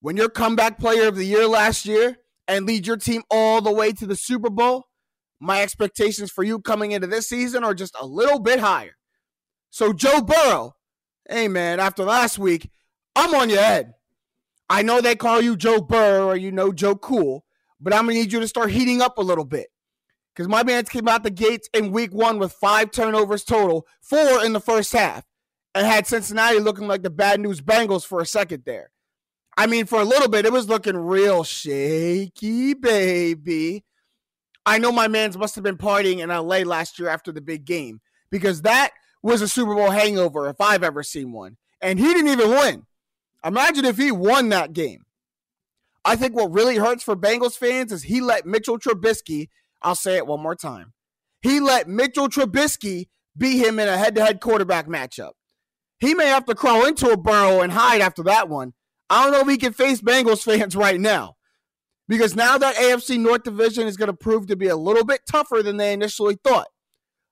When 0.00 0.16
you're 0.16 0.28
comeback 0.28 0.80
player 0.80 1.06
of 1.06 1.14
the 1.14 1.24
year 1.24 1.46
last 1.46 1.86
year 1.86 2.16
and 2.48 2.66
lead 2.66 2.88
your 2.88 2.96
team 2.96 3.22
all 3.30 3.60
the 3.60 3.70
way 3.70 3.92
to 3.92 4.06
the 4.06 4.16
Super 4.16 4.50
Bowl, 4.50 4.88
my 5.44 5.62
expectations 5.62 6.30
for 6.30 6.42
you 6.42 6.58
coming 6.58 6.92
into 6.92 7.06
this 7.06 7.28
season 7.28 7.62
are 7.64 7.74
just 7.74 7.94
a 8.00 8.06
little 8.06 8.40
bit 8.40 8.60
higher. 8.60 8.96
So, 9.70 9.92
Joe 9.92 10.22
Burrow, 10.22 10.74
hey 11.28 11.48
man, 11.48 11.80
after 11.80 12.04
last 12.04 12.38
week, 12.38 12.70
I'm 13.14 13.34
on 13.34 13.50
your 13.50 13.60
head. 13.60 13.94
I 14.70 14.82
know 14.82 15.00
they 15.00 15.14
call 15.14 15.40
you 15.40 15.56
Joe 15.56 15.80
Burrow 15.80 16.28
or 16.28 16.36
you 16.36 16.50
know 16.50 16.72
Joe 16.72 16.96
Cool, 16.96 17.44
but 17.80 17.92
I'm 17.92 18.06
gonna 18.06 18.14
need 18.14 18.32
you 18.32 18.40
to 18.40 18.48
start 18.48 18.70
heating 18.70 19.02
up 19.02 19.18
a 19.18 19.22
little 19.22 19.44
bit. 19.44 19.68
Because 20.34 20.48
my 20.48 20.64
man 20.64 20.84
came 20.84 21.06
out 21.06 21.22
the 21.22 21.30
gates 21.30 21.68
in 21.72 21.92
week 21.92 22.12
one 22.12 22.38
with 22.38 22.52
five 22.52 22.90
turnovers 22.90 23.44
total, 23.44 23.86
four 24.00 24.44
in 24.44 24.52
the 24.52 24.60
first 24.60 24.92
half, 24.92 25.24
and 25.74 25.86
had 25.86 26.06
Cincinnati 26.06 26.58
looking 26.58 26.88
like 26.88 27.02
the 27.02 27.10
bad 27.10 27.40
news 27.40 27.60
Bengals 27.60 28.04
for 28.04 28.20
a 28.20 28.26
second 28.26 28.64
there. 28.64 28.90
I 29.56 29.66
mean, 29.66 29.86
for 29.86 30.00
a 30.00 30.04
little 30.04 30.28
bit, 30.28 30.46
it 30.46 30.52
was 30.52 30.68
looking 30.68 30.96
real 30.96 31.44
shaky, 31.44 32.74
baby. 32.74 33.84
I 34.66 34.78
know 34.78 34.92
my 34.92 35.08
man's 35.08 35.36
must 35.36 35.54
have 35.56 35.64
been 35.64 35.76
partying 35.76 36.18
in 36.18 36.30
LA 36.30 36.58
last 36.58 36.98
year 36.98 37.08
after 37.08 37.32
the 37.32 37.40
big 37.40 37.64
game 37.64 38.00
because 38.30 38.62
that 38.62 38.90
was 39.22 39.42
a 39.42 39.48
Super 39.48 39.74
Bowl 39.74 39.90
hangover 39.90 40.48
if 40.48 40.60
I've 40.60 40.82
ever 40.82 41.02
seen 41.02 41.32
one. 41.32 41.56
And 41.80 41.98
he 41.98 42.06
didn't 42.06 42.32
even 42.32 42.50
win. 42.50 42.86
Imagine 43.44 43.84
if 43.84 43.98
he 43.98 44.10
won 44.10 44.48
that 44.48 44.72
game. 44.72 45.04
I 46.04 46.16
think 46.16 46.34
what 46.34 46.52
really 46.52 46.76
hurts 46.76 47.02
for 47.02 47.16
Bengals 47.16 47.56
fans 47.56 47.92
is 47.92 48.04
he 48.04 48.20
let 48.20 48.46
Mitchell 48.46 48.78
Trubisky, 48.78 49.48
I'll 49.82 49.94
say 49.94 50.16
it 50.16 50.26
one 50.26 50.40
more 50.40 50.54
time. 50.54 50.92
He 51.42 51.60
let 51.60 51.88
Mitchell 51.88 52.28
Trubisky 52.28 53.08
beat 53.36 53.58
him 53.58 53.78
in 53.78 53.88
a 53.88 53.98
head 53.98 54.14
to 54.14 54.24
head 54.24 54.40
quarterback 54.40 54.86
matchup. 54.86 55.32
He 55.98 56.14
may 56.14 56.26
have 56.26 56.46
to 56.46 56.54
crawl 56.54 56.86
into 56.86 57.10
a 57.10 57.16
burrow 57.16 57.60
and 57.60 57.72
hide 57.72 58.00
after 58.00 58.22
that 58.24 58.48
one. 58.48 58.72
I 59.10 59.22
don't 59.22 59.32
know 59.32 59.40
if 59.40 59.48
he 59.48 59.58
can 59.58 59.72
face 59.72 60.00
Bengals 60.00 60.42
fans 60.42 60.74
right 60.76 61.00
now 61.00 61.36
because 62.08 62.36
now 62.36 62.58
that 62.58 62.76
AFC 62.76 63.18
North 63.18 63.42
division 63.44 63.86
is 63.86 63.96
going 63.96 64.08
to 64.08 64.16
prove 64.16 64.46
to 64.48 64.56
be 64.56 64.68
a 64.68 64.76
little 64.76 65.04
bit 65.04 65.22
tougher 65.30 65.62
than 65.62 65.76
they 65.76 65.92
initially 65.92 66.36
thought. 66.42 66.68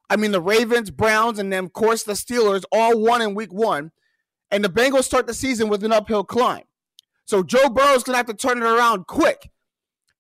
I 0.09 0.17
mean, 0.17 0.33
the 0.33 0.41
Ravens, 0.41 0.91
Browns, 0.91 1.39
and 1.39 1.53
then, 1.53 1.65
of 1.65 1.73
course, 1.73 2.03
the 2.03 2.13
Steelers 2.13 2.65
all 2.71 2.99
won 2.99 3.23
in 3.23 3.35
week 3.35 3.53
one 3.53 3.93
and 4.51 4.63
the 4.63 4.69
Bengals 4.69 5.05
start 5.05 5.27
the 5.27 5.35
season 5.35 5.69
with 5.69 5.83
an 5.83 5.93
uphill 5.93 6.25
climb. 6.25 6.65
So 7.25 7.43
Joe 7.43 7.71
Burrow's 7.71 8.03
going 8.03 8.13
to 8.13 8.19
have 8.19 8.27
to 8.27 8.35
turn 8.35 8.59
it 8.59 8.65
around 8.65 9.07
quick. 9.07 9.51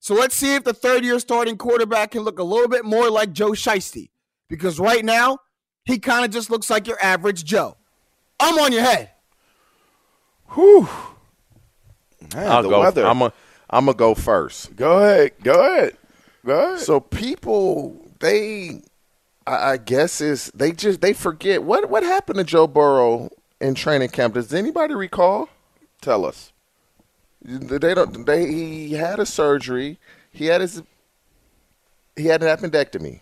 So 0.00 0.14
let's 0.14 0.34
see 0.34 0.54
if 0.54 0.64
the 0.64 0.72
third 0.72 1.04
year 1.04 1.18
starting 1.20 1.58
quarterback 1.58 2.12
can 2.12 2.22
look 2.22 2.38
a 2.38 2.42
little 2.42 2.68
bit 2.68 2.84
more 2.84 3.10
like 3.10 3.32
Joe 3.32 3.50
Shiesty. 3.50 4.08
Because 4.48 4.80
right 4.80 5.04
now, 5.04 5.38
he 5.84 5.98
kind 5.98 6.24
of 6.24 6.30
just 6.30 6.50
looks 6.50 6.70
like 6.70 6.86
your 6.86 6.98
average 7.02 7.44
Joe. 7.44 7.76
I'm 8.40 8.58
on 8.58 8.72
your 8.72 8.82
head. 8.82 9.10
Whew. 10.54 10.88
Man, 12.34 12.50
I'll 12.50 12.62
go. 12.62 12.80
Weather. 12.80 13.06
I'm 13.06 13.22
a. 13.22 13.32
I'm 13.72 13.86
gonna 13.86 13.96
go 13.96 14.14
first. 14.14 14.76
Go 14.76 14.98
ahead. 14.98 15.32
Go 15.42 15.60
ahead. 15.60 15.96
Go 16.44 16.58
ahead. 16.58 16.80
So 16.80 17.00
people, 17.00 18.06
they, 18.20 18.82
I, 19.46 19.72
I 19.72 19.76
guess 19.78 20.20
is 20.20 20.52
they 20.54 20.72
just 20.72 21.00
they 21.00 21.14
forget 21.14 21.62
what 21.62 21.88
what 21.88 22.02
happened 22.02 22.38
to 22.38 22.44
Joe 22.44 22.66
Burrow 22.66 23.30
in 23.60 23.74
training 23.74 24.10
camp. 24.10 24.34
Does 24.34 24.52
anybody 24.52 24.94
recall? 24.94 25.48
Tell 26.02 26.26
us. 26.26 26.52
They 27.40 27.94
don't. 27.94 28.26
They 28.26 28.46
he 28.46 28.92
had 28.92 29.18
a 29.18 29.26
surgery. 29.26 29.98
He 30.30 30.46
had 30.46 30.60
his. 30.60 30.82
He 32.14 32.26
had 32.26 32.42
an 32.42 32.56
appendectomy. 32.56 33.20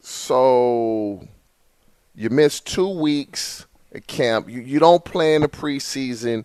So, 0.00 1.26
you 2.14 2.30
missed 2.30 2.66
two 2.66 2.88
weeks 2.88 3.66
at 3.94 4.06
camp. 4.06 4.48
You 4.48 4.60
you 4.60 4.78
don't 4.78 5.04
play 5.04 5.34
in 5.34 5.42
the 5.42 5.48
preseason. 5.48 6.44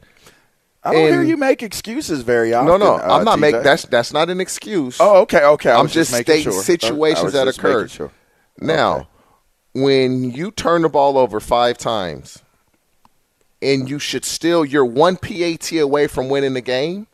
I 0.84 0.94
don't 0.94 1.02
and, 1.02 1.14
hear 1.14 1.24
you 1.24 1.38
make 1.38 1.62
excuses 1.62 2.22
very 2.22 2.54
often. 2.54 2.68
No, 2.68 2.78
no, 2.78 2.96
uh, 2.96 3.18
I'm 3.18 3.26
not 3.26 3.40
making 3.40 3.64
that's 3.64 3.84
that's 3.84 4.14
not 4.14 4.30
an 4.30 4.40
excuse. 4.40 4.98
Oh, 5.00 5.22
okay, 5.22 5.44
okay. 5.44 5.72
I'm 5.72 5.88
just, 5.88 6.12
just 6.12 6.24
stating 6.24 6.52
sure. 6.52 6.64
situations 6.64 7.34
that 7.34 7.48
occurred. 7.48 7.92
Sure. 7.92 8.12
Now, 8.60 8.96
okay. 8.96 9.08
when 9.74 10.32
you 10.32 10.52
turn 10.52 10.84
the 10.84 10.90
ball 10.90 11.18
over 11.18 11.40
five 11.40 11.78
times 11.78 12.42
and 13.62 13.90
you 13.90 14.00
should 14.00 14.26
still 14.26 14.64
you're 14.64 14.86
one 14.86 15.18
PAT 15.18 15.72
away 15.74 16.08
from 16.08 16.30
winning 16.30 16.54
the 16.54 16.62
game. 16.62 17.08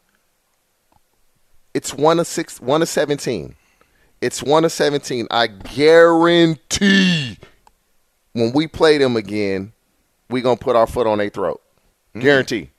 It's 1.74 1.94
one 1.94 2.20
of 2.20 2.28
six, 2.28 2.62
one 2.62 2.82
of 2.82 2.88
seventeen. 2.88 3.56
It's 4.22 4.42
one 4.42 4.64
of 4.64 4.72
seventeen. 4.72 5.28
I 5.30 5.48
guarantee 5.48 7.38
when 8.34 8.54
we 8.54 8.68
play 8.68 8.98
them 8.98 9.16
again, 9.16 9.74
we're 10.30 10.44
gonna 10.44 10.58
put 10.58 10.76
our 10.76 10.88
foot 10.88 11.08
on 11.08 11.18
their 11.18 11.30
throat. 11.30 11.62
Mm-hmm. 12.10 12.20
Guarantee, 12.22 12.70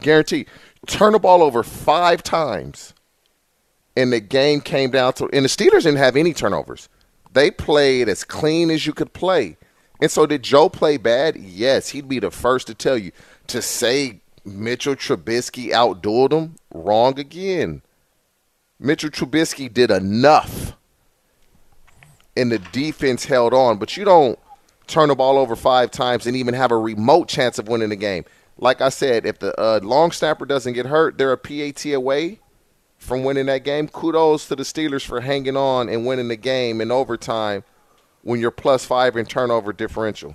guarantee. 0.00 0.46
Turn 0.86 1.12
the 1.12 1.18
ball 1.18 1.42
over 1.42 1.62
five 1.62 2.22
times, 2.22 2.94
and 3.96 4.12
the 4.12 4.20
game 4.20 4.60
came 4.60 4.90
down 4.90 5.14
to. 5.14 5.28
And 5.32 5.44
the 5.44 5.48
Steelers 5.48 5.82
didn't 5.82 5.96
have 5.96 6.16
any 6.16 6.32
turnovers. 6.32 6.88
They 7.32 7.50
played 7.50 8.08
as 8.08 8.24
clean 8.24 8.70
as 8.70 8.86
you 8.86 8.92
could 8.92 9.12
play. 9.12 9.56
And 10.00 10.10
so 10.10 10.26
did 10.26 10.42
Joe 10.42 10.68
play 10.68 10.96
bad? 10.96 11.36
Yes, 11.36 11.90
he'd 11.90 12.08
be 12.08 12.18
the 12.18 12.30
first 12.30 12.66
to 12.66 12.74
tell 12.74 12.98
you. 12.98 13.12
To 13.48 13.62
say 13.62 14.20
Mitchell 14.44 14.96
Trubisky 14.96 15.70
outdueled 15.70 16.32
him, 16.32 16.56
wrong 16.72 17.18
again. 17.18 17.82
Mitchell 18.78 19.10
Trubisky 19.10 19.72
did 19.72 19.90
enough. 19.90 20.76
And 22.36 22.52
the 22.52 22.58
defense 22.58 23.24
held 23.24 23.54
on, 23.54 23.78
but 23.78 23.96
you 23.96 24.04
don't 24.04 24.38
turn 24.86 25.08
the 25.08 25.14
ball 25.14 25.38
over 25.38 25.56
five 25.56 25.90
times 25.90 26.26
and 26.26 26.36
even 26.36 26.54
have 26.54 26.70
a 26.70 26.78
remote 26.78 27.28
chance 27.28 27.58
of 27.58 27.68
winning 27.68 27.88
the 27.88 27.96
game. 27.96 28.24
Like 28.58 28.80
I 28.80 28.88
said, 28.88 29.26
if 29.26 29.38
the 29.38 29.58
uh, 29.60 29.80
long 29.82 30.12
snapper 30.12 30.46
doesn't 30.46 30.72
get 30.72 30.86
hurt, 30.86 31.18
they're 31.18 31.32
a 31.32 31.36
PAT 31.36 31.84
away 31.86 32.40
from 32.98 33.22
winning 33.22 33.46
that 33.46 33.64
game. 33.64 33.88
Kudos 33.88 34.48
to 34.48 34.56
the 34.56 34.62
Steelers 34.62 35.04
for 35.04 35.20
hanging 35.20 35.56
on 35.56 35.88
and 35.88 36.06
winning 36.06 36.28
the 36.28 36.36
game 36.36 36.80
in 36.80 36.90
overtime– 36.90 37.64
when 38.26 38.40
you're 38.40 38.50
plus 38.50 38.84
five 38.84 39.16
in 39.16 39.24
turnover 39.24 39.72
differential? 39.72 40.34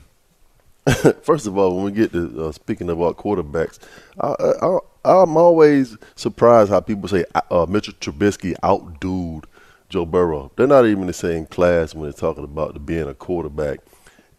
First 1.21 1.45
of 1.45 1.57
all, 1.57 1.75
when 1.75 1.85
we 1.85 1.91
get 1.91 2.13
to 2.13 2.45
uh, 2.45 2.51
speaking 2.53 2.89
about 2.89 3.17
quarterbacks, 3.17 3.79
I, 4.19 4.79
am 5.03 5.35
always 5.35 5.97
surprised 6.15 6.71
how 6.71 6.79
people 6.79 7.09
say 7.09 7.25
uh, 7.51 7.65
Mitchell 7.67 7.93
Trubisky 7.99 8.55
outdued 8.63 9.43
Joe 9.89 10.05
Burrow. 10.05 10.51
They're 10.55 10.67
not 10.67 10.85
even 10.85 11.05
the 11.05 11.13
same 11.13 11.45
class 11.45 11.93
when 11.93 12.03
they're 12.03 12.13
talking 12.13 12.45
about 12.45 12.85
being 12.85 13.09
a 13.09 13.13
quarterback, 13.13 13.79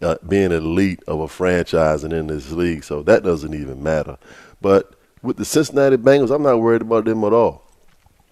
uh, 0.03 0.17
being 0.29 0.53
elite 0.53 1.03
of 1.07 1.21
a 1.21 1.29
franchise 1.29 2.05
and 2.05 2.12
in 2.12 2.27
this 2.27 2.51
league. 2.53 2.85
So 2.85 3.03
that 3.03 3.23
doesn't 3.23 3.55
even 3.55 3.83
matter. 3.83 4.19
But 4.61 4.95
with 5.23 5.37
the 5.37 5.45
Cincinnati 5.45 5.97
Bengals, 5.97 6.35
I'm 6.35 6.43
not 6.43 6.61
worried 6.61 6.83
about 6.83 7.05
them 7.05 7.25
at 7.25 7.33
all. 7.33 7.62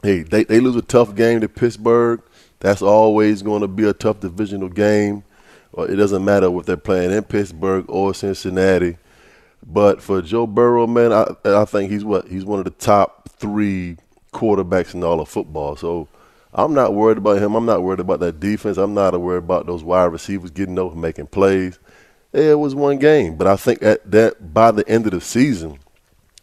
Hey, 0.02 0.22
they, 0.22 0.44
they 0.44 0.60
lose 0.60 0.76
a 0.76 0.82
tough 0.82 1.14
game 1.14 1.40
to 1.40 1.48
Pittsburgh. 1.48 2.22
That's 2.60 2.82
always 2.82 3.42
going 3.42 3.62
to 3.62 3.68
be 3.68 3.88
a 3.88 3.92
tough 3.92 4.20
divisional 4.20 4.68
game. 4.68 5.24
It 5.78 5.96
doesn't 5.96 6.24
matter 6.24 6.54
if 6.58 6.66
they're 6.66 6.76
playing 6.76 7.12
in 7.12 7.22
Pittsburgh 7.22 7.84
or 7.88 8.12
Cincinnati. 8.12 8.96
But 9.64 10.02
for 10.02 10.20
Joe 10.20 10.46
Burrow, 10.46 10.86
man, 10.86 11.12
I, 11.12 11.34
I 11.44 11.64
think 11.64 11.90
he's 11.90 12.04
what 12.04 12.28
he's 12.28 12.44
one 12.44 12.58
of 12.58 12.64
the 12.64 12.70
top 12.70 13.28
three 13.28 13.98
quarterbacks 14.32 14.94
in 14.94 15.04
all 15.04 15.20
of 15.20 15.28
football. 15.28 15.76
So 15.76 16.08
I'm 16.52 16.74
not 16.74 16.94
worried 16.94 17.18
about 17.18 17.38
him. 17.38 17.54
I'm 17.54 17.66
not 17.66 17.82
worried 17.82 18.00
about 18.00 18.20
that 18.20 18.40
defense. 18.40 18.76
I'm 18.76 18.94
not 18.94 19.18
worried 19.20 19.38
about 19.44 19.66
those 19.66 19.84
wide 19.84 20.06
receivers 20.06 20.50
getting 20.50 20.78
over 20.78 20.96
making 20.96 21.28
plays. 21.28 21.78
It 22.32 22.58
was 22.58 22.74
one 22.74 22.98
game, 22.98 23.36
but 23.36 23.46
I 23.46 23.56
think 23.56 23.80
that, 23.80 24.08
that 24.10 24.52
by 24.52 24.70
the 24.70 24.88
end 24.88 25.06
of 25.06 25.12
the 25.12 25.20
season, 25.20 25.78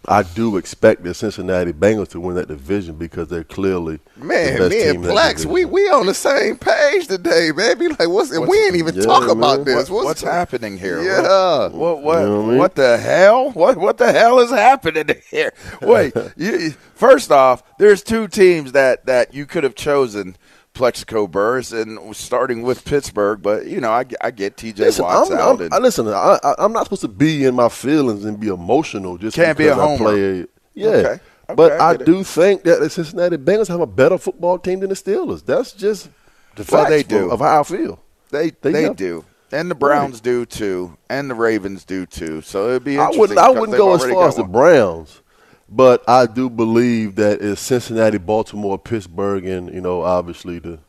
I 0.10 0.24
do 0.24 0.56
expect 0.56 1.04
the 1.04 1.14
Cincinnati 1.14 1.74
Bengals 1.74 2.08
to 2.10 2.22
win 2.22 2.36
that 2.38 2.48
division 2.48 2.96
because 2.96 3.28
they're 3.28 3.44
clearly 3.44 4.00
man, 4.16 4.58
the 4.58 4.70
me 4.70 4.88
and 4.88 5.02
Blacks, 5.02 5.46
we 5.46 5.66
we 5.66 5.82
on 5.90 6.06
the 6.06 6.14
same 6.14 6.58
page 6.58 7.08
today, 7.08 7.52
baby. 7.52 7.90
Like, 7.90 8.08
what's, 8.08 8.32
what's 8.32 8.50
we 8.50 8.58
ain't 8.66 8.78
even 8.78 8.96
yeah, 8.96 9.02
talk 9.02 9.24
man. 9.24 9.32
about 9.32 9.66
this. 9.66 9.90
What, 9.90 10.06
what's, 10.06 10.22
what's 10.22 10.22
happening 10.22 10.78
here? 10.78 11.04
Yeah, 11.04 11.68
what 11.68 11.74
what 11.74 12.04
what, 12.04 12.20
you 12.22 12.26
know 12.26 12.42
what, 12.44 12.58
what, 12.58 12.76
the 12.76 12.98
hell? 12.98 13.52
What 13.52 13.78
what 13.78 13.98
the 13.98 14.14
hell 14.14 14.40
is 14.40 14.50
happening 14.50 15.10
here? 15.30 15.52
Wait, 15.82 16.14
you, 16.38 16.72
first 16.96 17.30
off, 17.30 17.62
there's 17.78 18.02
two 18.02 18.30
teams 18.30 18.72
that 18.72 19.06
that 19.08 19.34
you 19.34 19.46
could 19.46 19.66
have 19.66 19.76
chosen 19.76 20.38
Plaxico 20.78 21.28
Burress 21.28 21.72
and 21.72 22.16
starting 22.16 22.62
with 22.62 22.86
Pittsburgh, 22.86 23.42
but 23.42 23.66
you 23.66 23.82
know 23.82 23.90
I, 23.90 24.06
I 24.22 24.32
get 24.32 24.58
TJ 24.58 24.78
listen, 24.78 25.06
Watts 25.06 25.32
I'm, 25.32 25.38
out. 25.38 25.62
I'm, 25.62 25.74
and, 25.74 25.84
listen, 25.84 26.08
I, 26.08 26.38
am 26.60 26.72
not 26.72 26.84
supposed 26.84 27.02
to 27.02 27.08
be 27.08 27.46
in 27.46 27.56
my 27.56 27.68
feelings 27.68 28.24
and 28.26 28.40
be 28.40 28.48
emotional 28.48 29.18
just 29.18 29.36
can't 29.36 29.58
because 29.58 29.76
be 29.76 29.82
a 29.82 29.84
homer. 29.84 30.10
I 30.10 30.14
play. 30.14 30.46
Yeah, 30.76 30.90
okay. 30.90 31.20
but 31.56 31.74
I 31.82 31.90
I, 31.90 31.98
do 31.98 32.24
think 32.24 32.64
that 32.64 32.80
the 32.80 32.90
Cincinnati 32.90 33.38
Bengals 33.38 33.68
have 33.68 33.82
a 33.82 33.88
better 33.88 34.18
football 34.20 34.60
team 34.60 34.82
than 34.82 34.90
the 34.90 34.96
Steelers. 34.96 35.44
That's 35.44 35.74
just 35.74 36.10
the 36.56 36.68
Well, 36.72 36.84
facts 36.84 36.90
they 36.92 37.04
do. 37.04 37.32
of 37.32 37.40
how 37.40 37.62
I 37.62 37.64
feel. 37.64 38.00
They 38.30 38.52
They 38.52 38.72
they, 38.72 38.94
do, 38.94 39.26
and 39.52 39.72
the 39.72 39.76
Browns 39.76 40.22
do 40.22 40.46
too, 40.46 40.96
and 41.10 41.30
the 41.30 41.36
Ravens 41.36 41.86
do 41.86 42.06
too. 42.06 42.42
So 42.42 42.70
it'd 42.70 42.84
be 42.84 43.00
I 43.00 43.10
wouldn't. 43.10 43.40
I 43.40 43.50
wouldn't 43.50 43.78
go 43.78 43.96
as 43.96 44.06
far 44.06 44.28
as 44.28 44.36
the. 44.36 44.44
Browns, 44.44 45.22
but 45.70 46.08
I 46.08 46.26
do 46.26 46.50
believe 46.50 47.16
that 47.16 47.42
it's 47.42 47.62
Cincinnati, 47.62 48.18
Baltimore, 48.18 48.78
Pittsburgh, 48.80 49.46
and 49.46 49.74
you 49.74 49.82
know, 49.82 50.02
obviously 50.02 50.60
the, 50.60 50.80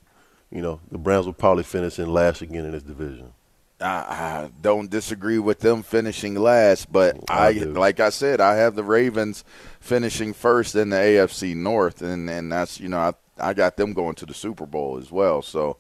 you 0.51 0.63
know, 0.63 0.81
the 0.91 0.99
Browns 0.99 1.27
will 1.27 1.33
probably 1.33 1.65
finish 1.65 1.99
in 1.99 2.13
last 2.13 2.43
again 2.43 2.65
in 2.65 2.73
this 2.73 2.83
division. 2.83 3.33
I, 3.81 3.87
I 3.87 4.51
don't 4.61 4.91
disagree 4.91 5.39
with 5.39 5.61
them 5.61 5.83
finishing 5.83 6.35
last, 6.35 6.93
but 6.93 7.17
I 7.29 7.49
I, 7.49 7.51
like 7.53 8.01
I 8.01 8.11
said, 8.11 8.41
I 8.41 8.57
have 8.57 8.75
the 8.75 8.83
Ravens 8.83 9.45
finishing 9.81 10.33
first 10.33 10.75
in 10.75 10.91
the 10.91 10.97
AFC 10.97 11.55
North, 11.55 12.03
and 12.03 12.29
and 12.29 12.51
that's 12.51 12.81
you 12.81 12.89
know 12.89 12.99
I 12.99 13.13
I 13.39 13.55
got 13.55 13.77
them 13.77 13.93
going 13.93 14.15
to 14.17 14.27
the 14.27 14.35
Super 14.35 14.67
Bowl 14.67 14.99
as 14.99 15.13
well. 15.13 15.43
So 15.43 15.77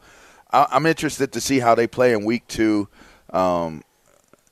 I, 0.52 0.66
I'm 0.70 0.86
interested 0.86 1.32
to 1.32 1.40
see 1.40 1.58
how 1.58 1.74
they 1.74 1.86
play 1.86 2.12
in 2.12 2.24
Week 2.24 2.46
Two. 2.46 2.88
Um, 3.30 3.82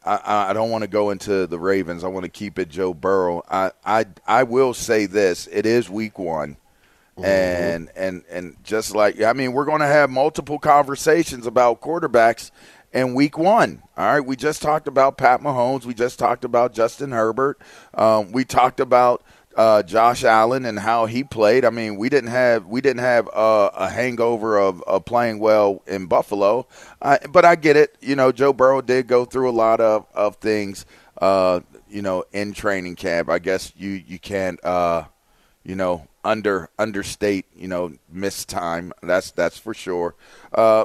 I, 0.07 0.51
I 0.51 0.53
don't 0.53 0.71
want 0.71 0.83
to 0.83 0.89
go 0.89 1.11
into 1.11 1.47
the 1.47 1.59
Ravens. 1.59 2.05
I 2.05 2.09
want 2.09 2.25
to 2.25 2.31
keep 2.31 2.59
it 2.59 2.69
Joe 2.69 2.95
Burrow. 2.95 3.43
I, 3.51 3.73
I 3.85 4.07
I 4.27 4.43
will 4.45 4.73
say 4.73 5.07
this: 5.07 5.49
it 5.51 5.67
is 5.67 5.91
Week 5.91 6.19
One, 6.19 6.57
and 7.23 7.91
and 7.97 8.23
and 8.31 8.57
just 8.63 8.95
like 8.95 9.21
I 9.21 9.33
mean, 9.33 9.53
we're 9.53 9.65
going 9.65 9.81
to 9.81 9.87
have 9.87 10.11
multiple 10.11 10.59
conversations 10.59 11.47
about 11.47 11.81
quarterbacks 11.81 12.51
in 12.93 13.15
Week 13.15 13.37
One. 13.37 13.83
All 13.97 14.07
right, 14.07 14.21
we 14.21 14.37
just 14.37 14.63
talked 14.63 14.89
about 14.89 15.19
Pat 15.19 15.41
Mahomes. 15.41 15.85
We 15.85 15.95
just 15.95 16.19
talked 16.19 16.45
about 16.45 16.73
Justin 16.73 17.13
Herbert. 17.13 17.61
Um, 17.95 18.33
we 18.33 18.45
talked 18.45 18.81
about 18.81 19.23
uh, 19.57 19.83
Josh 19.83 20.23
Allen 20.23 20.65
and 20.67 20.79
how 20.79 21.07
he 21.07 21.25
played. 21.25 21.65
I 21.65 21.71
mean, 21.71 21.97
we 21.97 22.09
didn't 22.09 22.31
have 22.31 22.67
we 22.67 22.81
didn't 22.81 23.03
have 23.03 23.29
uh, 23.33 23.71
a 23.75 23.89
hangover 23.89 24.59
of, 24.59 24.83
of 24.83 25.05
playing 25.05 25.39
well 25.39 25.83
in 25.87 26.07
Buffalo, 26.07 26.67
I, 27.01 27.19
but 27.31 27.45
I 27.45 27.57
get 27.57 27.77
it. 27.77 27.97
You 28.01 28.17
know, 28.17 28.33
Joe 28.33 28.53
Burrow 28.53 28.83
did 28.83 29.07
go 29.07 29.25
through 29.25 29.51
a 29.51 29.53
lot 29.53 29.81
of 29.81 30.07
of 30.15 30.37
things. 30.37 30.85
Uh, 31.21 31.61
you 31.89 32.03
know, 32.03 32.25
in 32.33 32.53
training 32.53 32.97
camp, 32.97 33.31
I 33.31 33.39
guess 33.39 33.73
you 33.77 33.91
you 33.91 34.19
can't. 34.19 34.63
Uh, 34.65 35.05
you 35.65 35.75
know, 35.75 36.07
under 36.23 36.71
understate, 36.79 37.47
you 37.57 37.67
know, 37.67 37.93
missed 38.09 38.49
time. 38.49 38.93
That's 39.03 39.33
that's 39.33 39.59
for 39.59 39.75
sure. 39.75 40.15
Uh, 40.53 40.85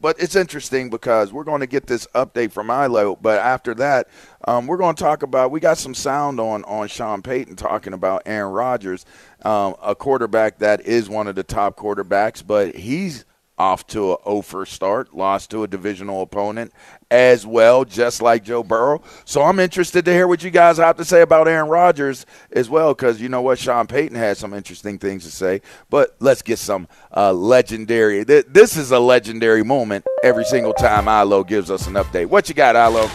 but 0.00 0.20
it's 0.20 0.36
interesting 0.36 0.90
because 0.90 1.32
we're 1.32 1.44
going 1.44 1.60
to 1.60 1.66
get 1.66 1.86
this 1.86 2.06
update 2.14 2.52
from 2.52 2.70
Ilo. 2.70 3.16
But 3.16 3.38
after 3.38 3.74
that, 3.74 4.08
um, 4.46 4.66
we're 4.66 4.76
going 4.76 4.94
to 4.94 5.02
talk 5.02 5.22
about. 5.22 5.50
We 5.50 5.60
got 5.60 5.78
some 5.78 5.94
sound 5.94 6.40
on 6.40 6.64
on 6.64 6.88
Sean 6.88 7.22
Payton 7.22 7.56
talking 7.56 7.92
about 7.92 8.22
Aaron 8.26 8.52
Rodgers, 8.52 9.04
um, 9.44 9.76
a 9.82 9.94
quarterback 9.94 10.58
that 10.58 10.82
is 10.82 11.08
one 11.08 11.26
of 11.26 11.34
the 11.34 11.42
top 11.42 11.76
quarterbacks, 11.76 12.46
but 12.46 12.76
he's 12.76 13.24
off 13.56 13.86
to 13.88 14.12
a 14.14 14.16
0 14.24 14.42
for 14.42 14.66
start, 14.66 15.14
lost 15.14 15.50
to 15.50 15.62
a 15.62 15.68
divisional 15.68 16.22
opponent 16.22 16.72
as 17.10 17.46
well, 17.46 17.84
just 17.84 18.20
like 18.20 18.42
Joe 18.42 18.62
Burrow. 18.64 19.00
So 19.24 19.42
I'm 19.42 19.60
interested 19.60 20.04
to 20.06 20.12
hear 20.12 20.26
what 20.26 20.42
you 20.42 20.50
guys 20.50 20.78
have 20.78 20.96
to 20.96 21.04
say 21.04 21.22
about 21.22 21.46
Aaron 21.46 21.68
Rodgers 21.68 22.26
as 22.50 22.68
well, 22.68 22.94
because 22.94 23.20
you 23.20 23.28
know 23.28 23.42
what, 23.42 23.58
Sean 23.58 23.86
Payton 23.86 24.16
has 24.16 24.38
some 24.38 24.52
interesting 24.54 24.98
things 24.98 25.24
to 25.24 25.30
say. 25.30 25.60
But 25.90 26.16
let's 26.18 26.42
get 26.42 26.58
some 26.58 26.88
uh, 27.16 27.32
legendary. 27.32 28.24
th- 28.24 28.46
This 28.48 28.76
is 28.76 28.90
a 28.90 28.98
legendary 28.98 29.62
moment 29.62 30.04
every 30.24 30.44
single 30.44 30.72
time 30.72 31.06
Ilo 31.06 31.44
gives 31.44 31.70
us 31.70 31.86
an 31.86 31.94
update. 31.94 32.26
What 32.26 32.48
you 32.48 32.54
got, 32.54 32.74
Ilo? 32.74 33.08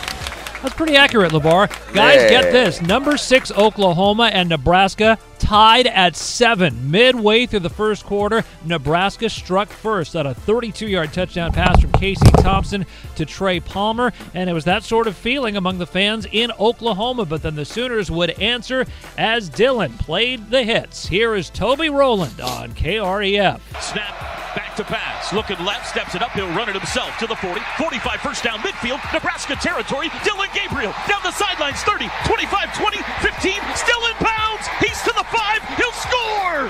That's 0.62 0.76
pretty 0.76 0.95
accurate, 0.98 1.32
LeVar. 1.32 1.69
Guys, 1.93 2.22
Yeah. 2.24 2.30
get 2.41 2.52
this. 2.52 2.82
Number 2.82 3.15
six, 3.17 3.50
Oklahoma 3.52 4.30
and 4.34 4.50
Nebraska 4.50 5.17
tied 5.39 5.88
at 5.88 6.17
seven. 6.17 6.91
Midway 6.91 7.45
through 7.45 7.62
the 7.62 7.69
first 7.69 8.06
quarter, 8.06 8.43
Nebraska 8.65 9.30
struck 9.30 9.69
first 9.69 10.17
on 10.17 10.28
a 10.28 10.34
32 10.34 10.88
yard 10.88 11.13
touchdown 11.13 11.54
pass 11.54 11.80
from 11.80 11.93
Casey 11.93 12.30
Thompson 12.39 12.86
to 13.15 13.26
Trey 13.26 13.62
Palmer. 13.62 14.12
And 14.34 14.50
it 14.50 14.54
was 14.54 14.65
that 14.65 14.84
sort 14.84 15.08
of 15.08 15.15
feeling 15.15 15.56
among 15.56 15.78
the 15.78 15.88
fans 15.88 16.28
in 16.30 16.52
Oklahoma. 16.60 17.24
But 17.24 17.41
then 17.41 17.56
the 17.56 17.63
Sooners 17.65 18.12
would 18.12 18.32
answer 18.32 18.86
as 19.17 19.50
Dylan 19.50 19.98
played 19.98 20.50
the 20.52 20.63
hits. 20.63 21.08
Here 21.08 21.36
is 21.36 21.50
Toby 21.50 21.89
Rowland 21.89 22.41
on 22.41 22.74
KREF. 22.74 23.62
Snap, 23.80 24.19
back 24.56 24.76
to 24.76 24.84
pass. 24.84 25.32
Looking 25.32 25.63
left, 25.65 25.88
steps 25.88 26.15
it 26.15 26.22
up. 26.22 26.32
He'll 26.32 26.48
run 26.50 26.67
it 26.67 26.76
himself 26.76 27.17
to 27.19 27.28
the 27.28 27.36
40. 27.38 27.62
45 27.78 28.19
first 28.19 28.43
down 28.43 28.60
midfield. 28.60 29.00
Nebraska 29.13 29.56
territory. 29.56 30.10
Dillon 30.26 30.49
Gabriel 30.54 30.94
down 31.08 31.22
the 31.24 31.34
sidelines. 31.34 31.82
30, 31.84 32.10
25, 32.26 32.74
20, 32.78 32.98
15. 33.22 33.62
Still 33.76 34.04
in 34.10 34.16
bounds. 34.22 34.66
He's 34.80 35.00
to 35.04 35.14
the 35.14 35.28
five. 35.30 35.62
He'll 35.76 35.96
score. 35.96 36.70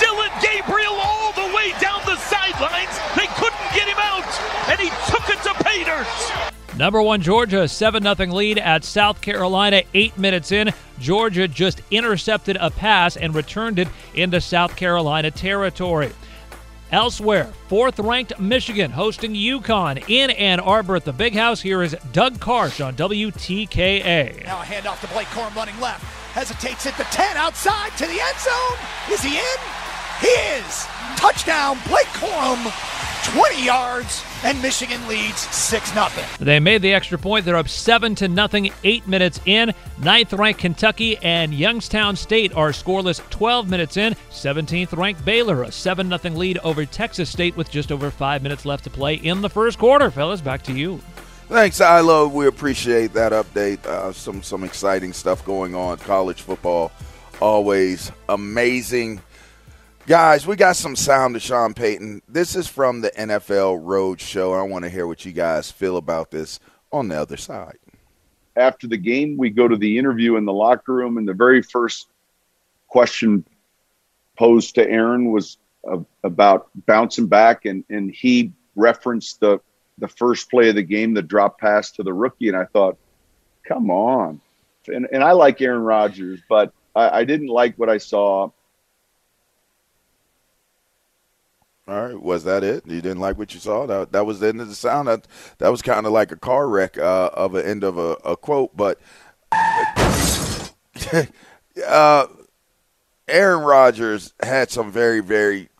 Dillon 0.00 0.32
Gabriel 0.40 0.96
all 0.96 1.32
the 1.32 1.48
way 1.54 1.72
down 1.80 2.00
the 2.06 2.16
sidelines. 2.16 2.94
They 3.14 3.28
couldn't 3.38 3.68
get 3.74 3.86
him 3.88 3.98
out, 3.98 4.26
and 4.70 4.80
he 4.80 4.88
took 5.10 5.28
it 5.28 5.42
to 5.44 5.54
pay. 5.62 5.72
Number 6.76 7.02
one, 7.02 7.20
Georgia, 7.20 7.68
7 7.68 8.02
0 8.02 8.32
lead 8.32 8.58
at 8.58 8.82
South 8.82 9.20
Carolina. 9.20 9.82
Eight 9.94 10.16
minutes 10.16 10.52
in, 10.52 10.72
Georgia 10.98 11.46
just 11.46 11.82
intercepted 11.90 12.56
a 12.60 12.70
pass 12.70 13.16
and 13.16 13.34
returned 13.34 13.78
it 13.78 13.88
into 14.14 14.40
South 14.40 14.74
Carolina 14.74 15.30
territory. 15.30 16.10
Elsewhere, 16.92 17.50
fourth 17.68 17.98
ranked 17.98 18.38
Michigan 18.38 18.90
hosting 18.90 19.32
UConn 19.32 20.04
in 20.10 20.28
Ann 20.30 20.60
Arbor 20.60 20.94
at 20.94 21.06
the 21.06 21.12
Big 21.12 21.34
House. 21.34 21.58
Here 21.58 21.82
is 21.82 21.96
Doug 22.12 22.34
Karsh 22.34 22.84
on 22.84 22.94
WTKA. 22.96 24.44
Now 24.44 24.60
a 24.60 24.64
handoff 24.64 25.00
to 25.00 25.06
Blake 25.06 25.26
Corum 25.28 25.56
running 25.56 25.80
left. 25.80 26.04
Hesitates 26.34 26.86
at 26.86 26.98
the 26.98 27.04
10 27.04 27.38
outside 27.38 27.92
to 27.96 28.04
the 28.04 28.20
end 28.20 28.38
zone. 28.38 28.78
Is 29.10 29.22
he 29.22 29.38
in? 29.38 29.58
He 30.20 30.28
is. 30.28 30.86
Touchdown, 31.16 31.78
Blake 31.88 32.06
Corum. 32.08 32.60
20 33.24 33.64
yards, 33.64 34.24
and 34.44 34.60
Michigan 34.60 35.06
leads 35.06 35.40
6 35.54 35.92
0. 35.92 36.08
They 36.40 36.58
made 36.58 36.82
the 36.82 36.92
extra 36.92 37.16
point. 37.16 37.44
They're 37.44 37.56
up 37.56 37.68
seven 37.68 38.14
to 38.16 38.28
nothing. 38.28 38.72
Eight 38.82 39.06
minutes 39.06 39.40
in. 39.46 39.72
Ninth 39.98 40.32
ranked 40.32 40.60
Kentucky 40.60 41.16
and 41.18 41.54
Youngstown 41.54 42.16
State 42.16 42.52
are 42.54 42.70
scoreless. 42.70 43.20
Twelve 43.30 43.68
minutes 43.68 43.96
in. 43.96 44.16
Seventeenth 44.30 44.92
ranked 44.92 45.24
Baylor 45.24 45.62
a 45.62 45.70
seven 45.70 46.08
nothing 46.08 46.34
lead 46.36 46.58
over 46.58 46.84
Texas 46.84 47.30
State 47.30 47.56
with 47.56 47.70
just 47.70 47.92
over 47.92 48.10
five 48.10 48.42
minutes 48.42 48.64
left 48.64 48.84
to 48.84 48.90
play 48.90 49.14
in 49.14 49.40
the 49.40 49.50
first 49.50 49.78
quarter. 49.78 50.10
Fellas, 50.10 50.40
back 50.40 50.62
to 50.64 50.72
you. 50.72 51.00
Thanks, 51.48 51.80
Ilo. 51.80 52.26
We 52.28 52.46
appreciate 52.46 53.12
that 53.12 53.32
update. 53.32 53.84
Uh, 53.86 54.12
some 54.12 54.42
some 54.42 54.64
exciting 54.64 55.12
stuff 55.12 55.44
going 55.44 55.74
on. 55.74 55.98
College 55.98 56.42
football, 56.42 56.90
always 57.40 58.10
amazing. 58.28 59.20
Guys, 60.06 60.48
we 60.48 60.56
got 60.56 60.74
some 60.74 60.96
sound 60.96 61.34
to 61.34 61.40
Sean 61.40 61.74
Payton. 61.74 62.22
This 62.28 62.56
is 62.56 62.66
from 62.66 63.02
the 63.02 63.10
NFL 63.10 63.78
Road 63.80 64.20
Show. 64.20 64.52
I 64.52 64.62
want 64.62 64.84
to 64.84 64.90
hear 64.90 65.06
what 65.06 65.24
you 65.24 65.30
guys 65.30 65.70
feel 65.70 65.96
about 65.96 66.32
this 66.32 66.58
on 66.90 67.06
the 67.06 67.20
other 67.20 67.36
side. 67.36 67.78
after 68.56 68.88
the 68.88 68.96
game, 68.96 69.36
we 69.36 69.48
go 69.48 69.68
to 69.68 69.76
the 69.76 69.96
interview 69.98 70.36
in 70.36 70.44
the 70.44 70.52
locker 70.52 70.92
room, 70.92 71.18
and 71.18 71.26
the 71.26 71.32
very 71.32 71.62
first 71.62 72.08
question 72.88 73.44
posed 74.36 74.74
to 74.74 74.90
Aaron 74.90 75.30
was 75.30 75.56
uh, 75.90 75.98
about 76.24 76.68
bouncing 76.86 77.28
back, 77.28 77.64
and 77.64 77.84
and 77.88 78.10
he 78.10 78.52
referenced 78.74 79.38
the 79.38 79.60
the 79.98 80.08
first 80.08 80.50
play 80.50 80.68
of 80.68 80.74
the 80.74 80.82
game, 80.82 81.14
the 81.14 81.22
drop 81.22 81.60
pass 81.60 81.92
to 81.92 82.02
the 82.02 82.12
rookie, 82.12 82.48
and 82.48 82.56
I 82.56 82.64
thought, 82.64 82.98
come 83.62 83.88
on, 83.88 84.40
and 84.88 85.06
and 85.12 85.22
I 85.22 85.32
like 85.32 85.60
Aaron 85.60 85.82
Rodgers, 85.82 86.40
but 86.48 86.72
I, 86.94 87.20
I 87.20 87.24
didn't 87.24 87.48
like 87.48 87.78
what 87.78 87.88
I 87.88 87.98
saw. 87.98 88.50
All 91.88 92.00
right, 92.00 92.20
was 92.20 92.44
that 92.44 92.62
it? 92.62 92.86
You 92.86 93.02
didn't 93.02 93.18
like 93.18 93.36
what 93.38 93.54
you 93.54 93.60
saw? 93.60 93.86
That 93.86 94.12
that 94.12 94.24
was 94.24 94.38
the 94.38 94.48
end 94.48 94.60
of 94.60 94.68
the 94.68 94.74
sound. 94.74 95.08
That 95.08 95.26
that 95.58 95.68
was 95.70 95.82
kind 95.82 96.06
of 96.06 96.12
like 96.12 96.30
a 96.30 96.36
car 96.36 96.68
wreck 96.68 96.96
uh, 96.96 97.30
of 97.34 97.56
an 97.56 97.66
end 97.66 97.82
of 97.82 97.98
a, 97.98 98.12
a 98.24 98.36
quote. 98.36 98.76
But 98.76 99.00
uh, 101.86 102.26
Aaron 103.26 103.64
Rodgers 103.64 104.32
had 104.40 104.70
some 104.70 104.92
very 104.92 105.20
very 105.20 105.70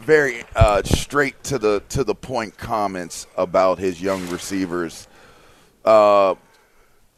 very 0.00 0.44
uh, 0.54 0.82
straight 0.82 1.42
to 1.44 1.58
the 1.58 1.82
to 1.90 2.02
the 2.02 2.14
point 2.14 2.58
comments 2.58 3.26
about 3.36 3.78
his 3.78 4.02
young 4.02 4.28
receivers. 4.28 5.06
Uh, 5.84 6.34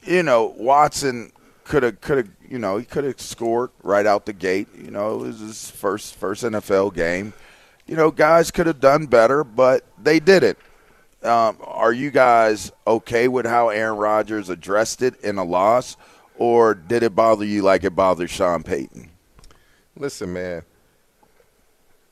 you 0.02 0.22
know, 0.22 0.54
Watson 0.58 1.32
could 1.64 1.82
have 1.82 2.00
could 2.00 2.18
have 2.18 2.28
you 2.48 2.58
know 2.58 2.78
he 2.78 2.84
could 2.84 3.04
have 3.04 3.20
scored 3.20 3.70
right 3.82 4.06
out 4.06 4.26
the 4.26 4.32
gate. 4.32 4.68
You 4.76 4.90
know, 4.90 5.20
it 5.20 5.26
was 5.26 5.40
his 5.40 5.70
first 5.70 6.14
first 6.14 6.44
NFL 6.44 6.94
game. 6.94 7.32
You 7.86 7.96
know, 7.96 8.10
guys 8.10 8.50
could 8.50 8.66
have 8.66 8.80
done 8.80 9.06
better, 9.06 9.44
but 9.44 9.84
they 10.02 10.20
didn't. 10.20 10.58
Um, 11.22 11.56
are 11.62 11.92
you 11.92 12.10
guys 12.10 12.70
okay 12.86 13.28
with 13.28 13.44
how 13.44 13.70
Aaron 13.70 13.98
Rodgers 13.98 14.48
addressed 14.48 15.02
it 15.02 15.20
in 15.22 15.36
a 15.36 15.44
loss, 15.44 15.96
or 16.36 16.74
did 16.74 17.02
it 17.02 17.14
bother 17.14 17.44
you 17.44 17.62
like 17.62 17.84
it 17.84 17.96
bothered 17.96 18.30
Sean 18.30 18.62
Payton? 18.62 19.10
Listen, 19.96 20.32
man. 20.32 20.62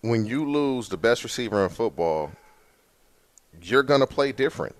When 0.01 0.27
you 0.27 0.51
lose 0.51 0.89
the 0.89 0.97
best 0.97 1.25
receiver 1.25 1.63
in 1.65 1.71
football, 1.71 2.33
you're 3.63 3.83
gonna 3.83 4.07
play 4.07 4.33
different. 4.33 4.75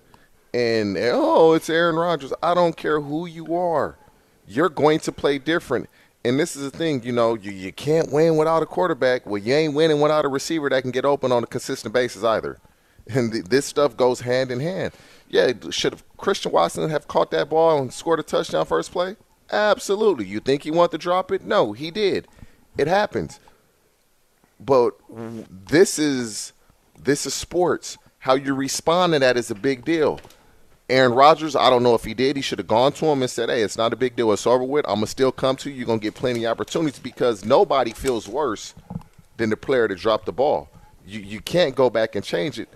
And 0.53 0.97
oh, 0.97 1.53
it's 1.53 1.69
Aaron 1.69 1.95
Rodgers. 1.95 2.33
I 2.41 2.53
don't 2.53 2.75
care 2.75 2.99
who 2.99 3.25
you 3.27 3.55
are. 3.55 3.97
You're 4.47 4.69
going 4.69 4.99
to 5.01 5.11
play 5.11 5.37
different. 5.37 5.89
And 6.23 6.39
this 6.39 6.55
is 6.55 6.71
the 6.71 6.77
thing, 6.77 7.03
you 7.03 7.11
know, 7.11 7.35
you, 7.35 7.51
you 7.51 7.71
can't 7.71 8.11
win 8.11 8.37
without 8.37 8.63
a 8.63 8.65
quarterback. 8.65 9.25
Well, 9.25 9.37
you 9.37 9.53
ain't 9.53 9.73
winning 9.73 10.01
without 10.01 10.25
a 10.25 10.29
receiver 10.29 10.69
that 10.69 10.81
can 10.81 10.91
get 10.91 11.05
open 11.05 11.31
on 11.31 11.43
a 11.43 11.47
consistent 11.47 11.93
basis 11.93 12.23
either. 12.23 12.57
And 13.09 13.31
th- 13.31 13.45
this 13.45 13.65
stuff 13.65 13.95
goes 13.95 14.19
hand 14.19 14.51
in 14.51 14.59
hand. 14.59 14.91
Yeah, 15.29 15.53
should 15.69 15.93
have 15.93 16.03
Christian 16.17 16.51
Watson 16.51 16.89
have 16.89 17.07
caught 17.07 17.31
that 17.31 17.49
ball 17.49 17.81
and 17.81 17.93
scored 17.93 18.19
a 18.19 18.23
touchdown 18.23 18.65
first 18.65 18.91
play? 18.91 19.15
Absolutely. 19.49 20.25
You 20.25 20.41
think 20.41 20.63
he 20.63 20.71
wanted 20.71 20.91
to 20.91 20.97
drop 20.97 21.31
it? 21.31 21.41
No, 21.45 21.71
he 21.71 21.89
did. 21.89 22.27
It 22.77 22.87
happens. 22.87 23.39
But 24.59 24.95
this 25.09 25.97
is 25.97 26.51
this 27.01 27.25
is 27.25 27.33
sports. 27.33 27.97
How 28.19 28.33
you 28.35 28.53
respond 28.53 29.13
to 29.13 29.19
that 29.19 29.37
is 29.37 29.49
a 29.49 29.55
big 29.55 29.85
deal. 29.85 30.19
Aaron 30.89 31.13
Rodgers, 31.13 31.55
I 31.55 31.69
don't 31.69 31.83
know 31.83 31.95
if 31.95 32.05
he 32.05 32.13
did. 32.13 32.37
He 32.37 32.41
should 32.41 32.59
have 32.59 32.67
gone 32.67 32.93
to 32.93 33.05
him 33.07 33.21
and 33.21 33.29
said, 33.29 33.49
"Hey, 33.49 33.61
it's 33.61 33.77
not 33.77 33.91
a 33.91 33.97
big 33.97 34.15
deal. 34.15 34.31
It's 34.31 34.47
over 34.47 34.63
with. 34.63 34.85
I'm 34.87 34.95
gonna 34.95 35.07
still 35.07 35.33
come 35.33 35.57
to 35.57 35.69
you. 35.69 35.75
You're 35.75 35.85
gonna 35.85 35.99
get 35.99 36.15
plenty 36.15 36.45
of 36.45 36.51
opportunities 36.51 36.99
because 36.99 37.43
nobody 37.43 37.91
feels 37.91 38.27
worse 38.27 38.73
than 39.35 39.49
the 39.49 39.57
player 39.57 39.87
to 39.87 39.95
drop 39.95 40.25
the 40.25 40.31
ball. 40.31 40.69
You 41.05 41.19
you 41.19 41.41
can't 41.41 41.75
go 41.75 41.89
back 41.89 42.15
and 42.15 42.23
change 42.23 42.57
it. 42.57 42.69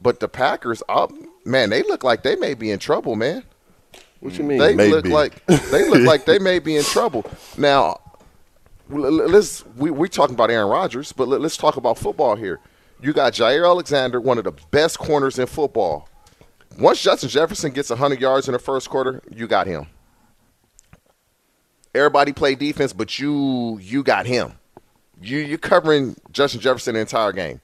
But 0.00 0.18
the 0.18 0.28
Packers, 0.28 0.82
up 0.88 1.12
man, 1.44 1.70
they 1.70 1.82
look 1.84 2.02
like 2.02 2.24
they 2.24 2.34
may 2.34 2.54
be 2.54 2.70
in 2.70 2.80
trouble, 2.80 3.14
man. 3.14 3.44
What 4.18 4.38
you 4.38 4.44
mean? 4.44 4.58
They 4.58 4.74
maybe? 4.74 4.92
look 4.92 5.06
like 5.06 5.44
they 5.46 5.88
look 5.88 6.02
like 6.02 6.24
they 6.24 6.38
may 6.38 6.58
be 6.58 6.76
in 6.76 6.84
trouble. 6.84 7.24
Now, 7.56 8.00
let's 8.88 9.64
we 9.76 9.90
we're 9.90 10.08
talking 10.08 10.34
about 10.34 10.50
Aaron 10.50 10.68
Rodgers, 10.68 11.12
but 11.12 11.28
let's 11.28 11.56
talk 11.56 11.76
about 11.76 11.98
football 11.98 12.34
here. 12.36 12.60
You 13.00 13.12
got 13.12 13.32
Jaire 13.32 13.66
Alexander, 13.66 14.20
one 14.20 14.38
of 14.38 14.44
the 14.44 14.52
best 14.70 14.98
corners 14.98 15.38
in 15.38 15.46
football. 15.46 16.08
Once 16.78 17.02
Justin 17.02 17.28
Jefferson 17.28 17.72
gets 17.72 17.90
100 17.90 18.20
yards 18.20 18.48
in 18.48 18.52
the 18.52 18.58
first 18.58 18.88
quarter, 18.88 19.22
you 19.30 19.46
got 19.46 19.66
him. 19.66 19.86
Everybody 21.94 22.32
play 22.32 22.54
defense, 22.54 22.92
but 22.92 23.18
you 23.18 23.78
you 23.82 24.02
got 24.02 24.26
him. 24.26 24.54
You 25.20 25.38
you're 25.38 25.58
covering 25.58 26.16
Justin 26.30 26.60
Jefferson 26.60 26.94
the 26.94 27.00
entire 27.00 27.32
game. 27.32 27.60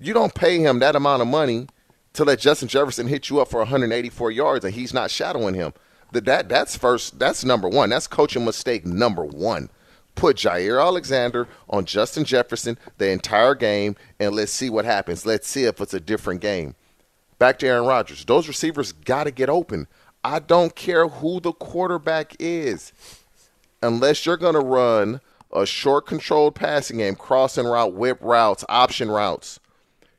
You 0.00 0.12
don't 0.12 0.34
pay 0.34 0.58
him 0.58 0.80
that 0.80 0.96
amount 0.96 1.22
of 1.22 1.28
money 1.28 1.68
to 2.14 2.24
let 2.24 2.40
Justin 2.40 2.68
Jefferson 2.68 3.06
hit 3.06 3.30
you 3.30 3.40
up 3.40 3.48
for 3.48 3.58
184 3.58 4.30
yards 4.32 4.64
and 4.64 4.74
he's 4.74 4.92
not 4.92 5.10
shadowing 5.10 5.54
him. 5.54 5.72
That 6.10 6.24
that 6.24 6.48
that's 6.48 6.76
first 6.76 7.18
that's 7.20 7.44
number 7.44 7.68
1. 7.68 7.90
That's 7.90 8.08
coaching 8.08 8.44
mistake 8.44 8.84
number 8.84 9.24
1. 9.24 9.70
Put 10.16 10.36
Jaire 10.36 10.82
Alexander 10.82 11.46
on 11.70 11.84
Justin 11.84 12.24
Jefferson 12.24 12.76
the 12.98 13.10
entire 13.10 13.54
game 13.54 13.94
and 14.18 14.34
let's 14.34 14.52
see 14.52 14.68
what 14.68 14.84
happens. 14.84 15.24
Let's 15.24 15.46
see 15.46 15.64
if 15.64 15.80
it's 15.80 15.94
a 15.94 16.00
different 16.00 16.40
game. 16.40 16.74
Back 17.42 17.58
to 17.58 17.66
Aaron 17.66 17.86
Rodgers. 17.86 18.24
Those 18.24 18.46
receivers 18.46 18.92
got 18.92 19.24
to 19.24 19.32
get 19.32 19.48
open. 19.48 19.88
I 20.22 20.38
don't 20.38 20.76
care 20.76 21.08
who 21.08 21.40
the 21.40 21.50
quarterback 21.50 22.36
is. 22.38 22.92
Unless 23.82 24.24
you're 24.24 24.36
going 24.36 24.54
to 24.54 24.60
run 24.60 25.20
a 25.52 25.66
short 25.66 26.06
controlled 26.06 26.54
passing 26.54 26.98
game, 26.98 27.16
crossing 27.16 27.66
route, 27.66 27.94
whip 27.94 28.18
routes, 28.20 28.64
option 28.68 29.10
routes, 29.10 29.58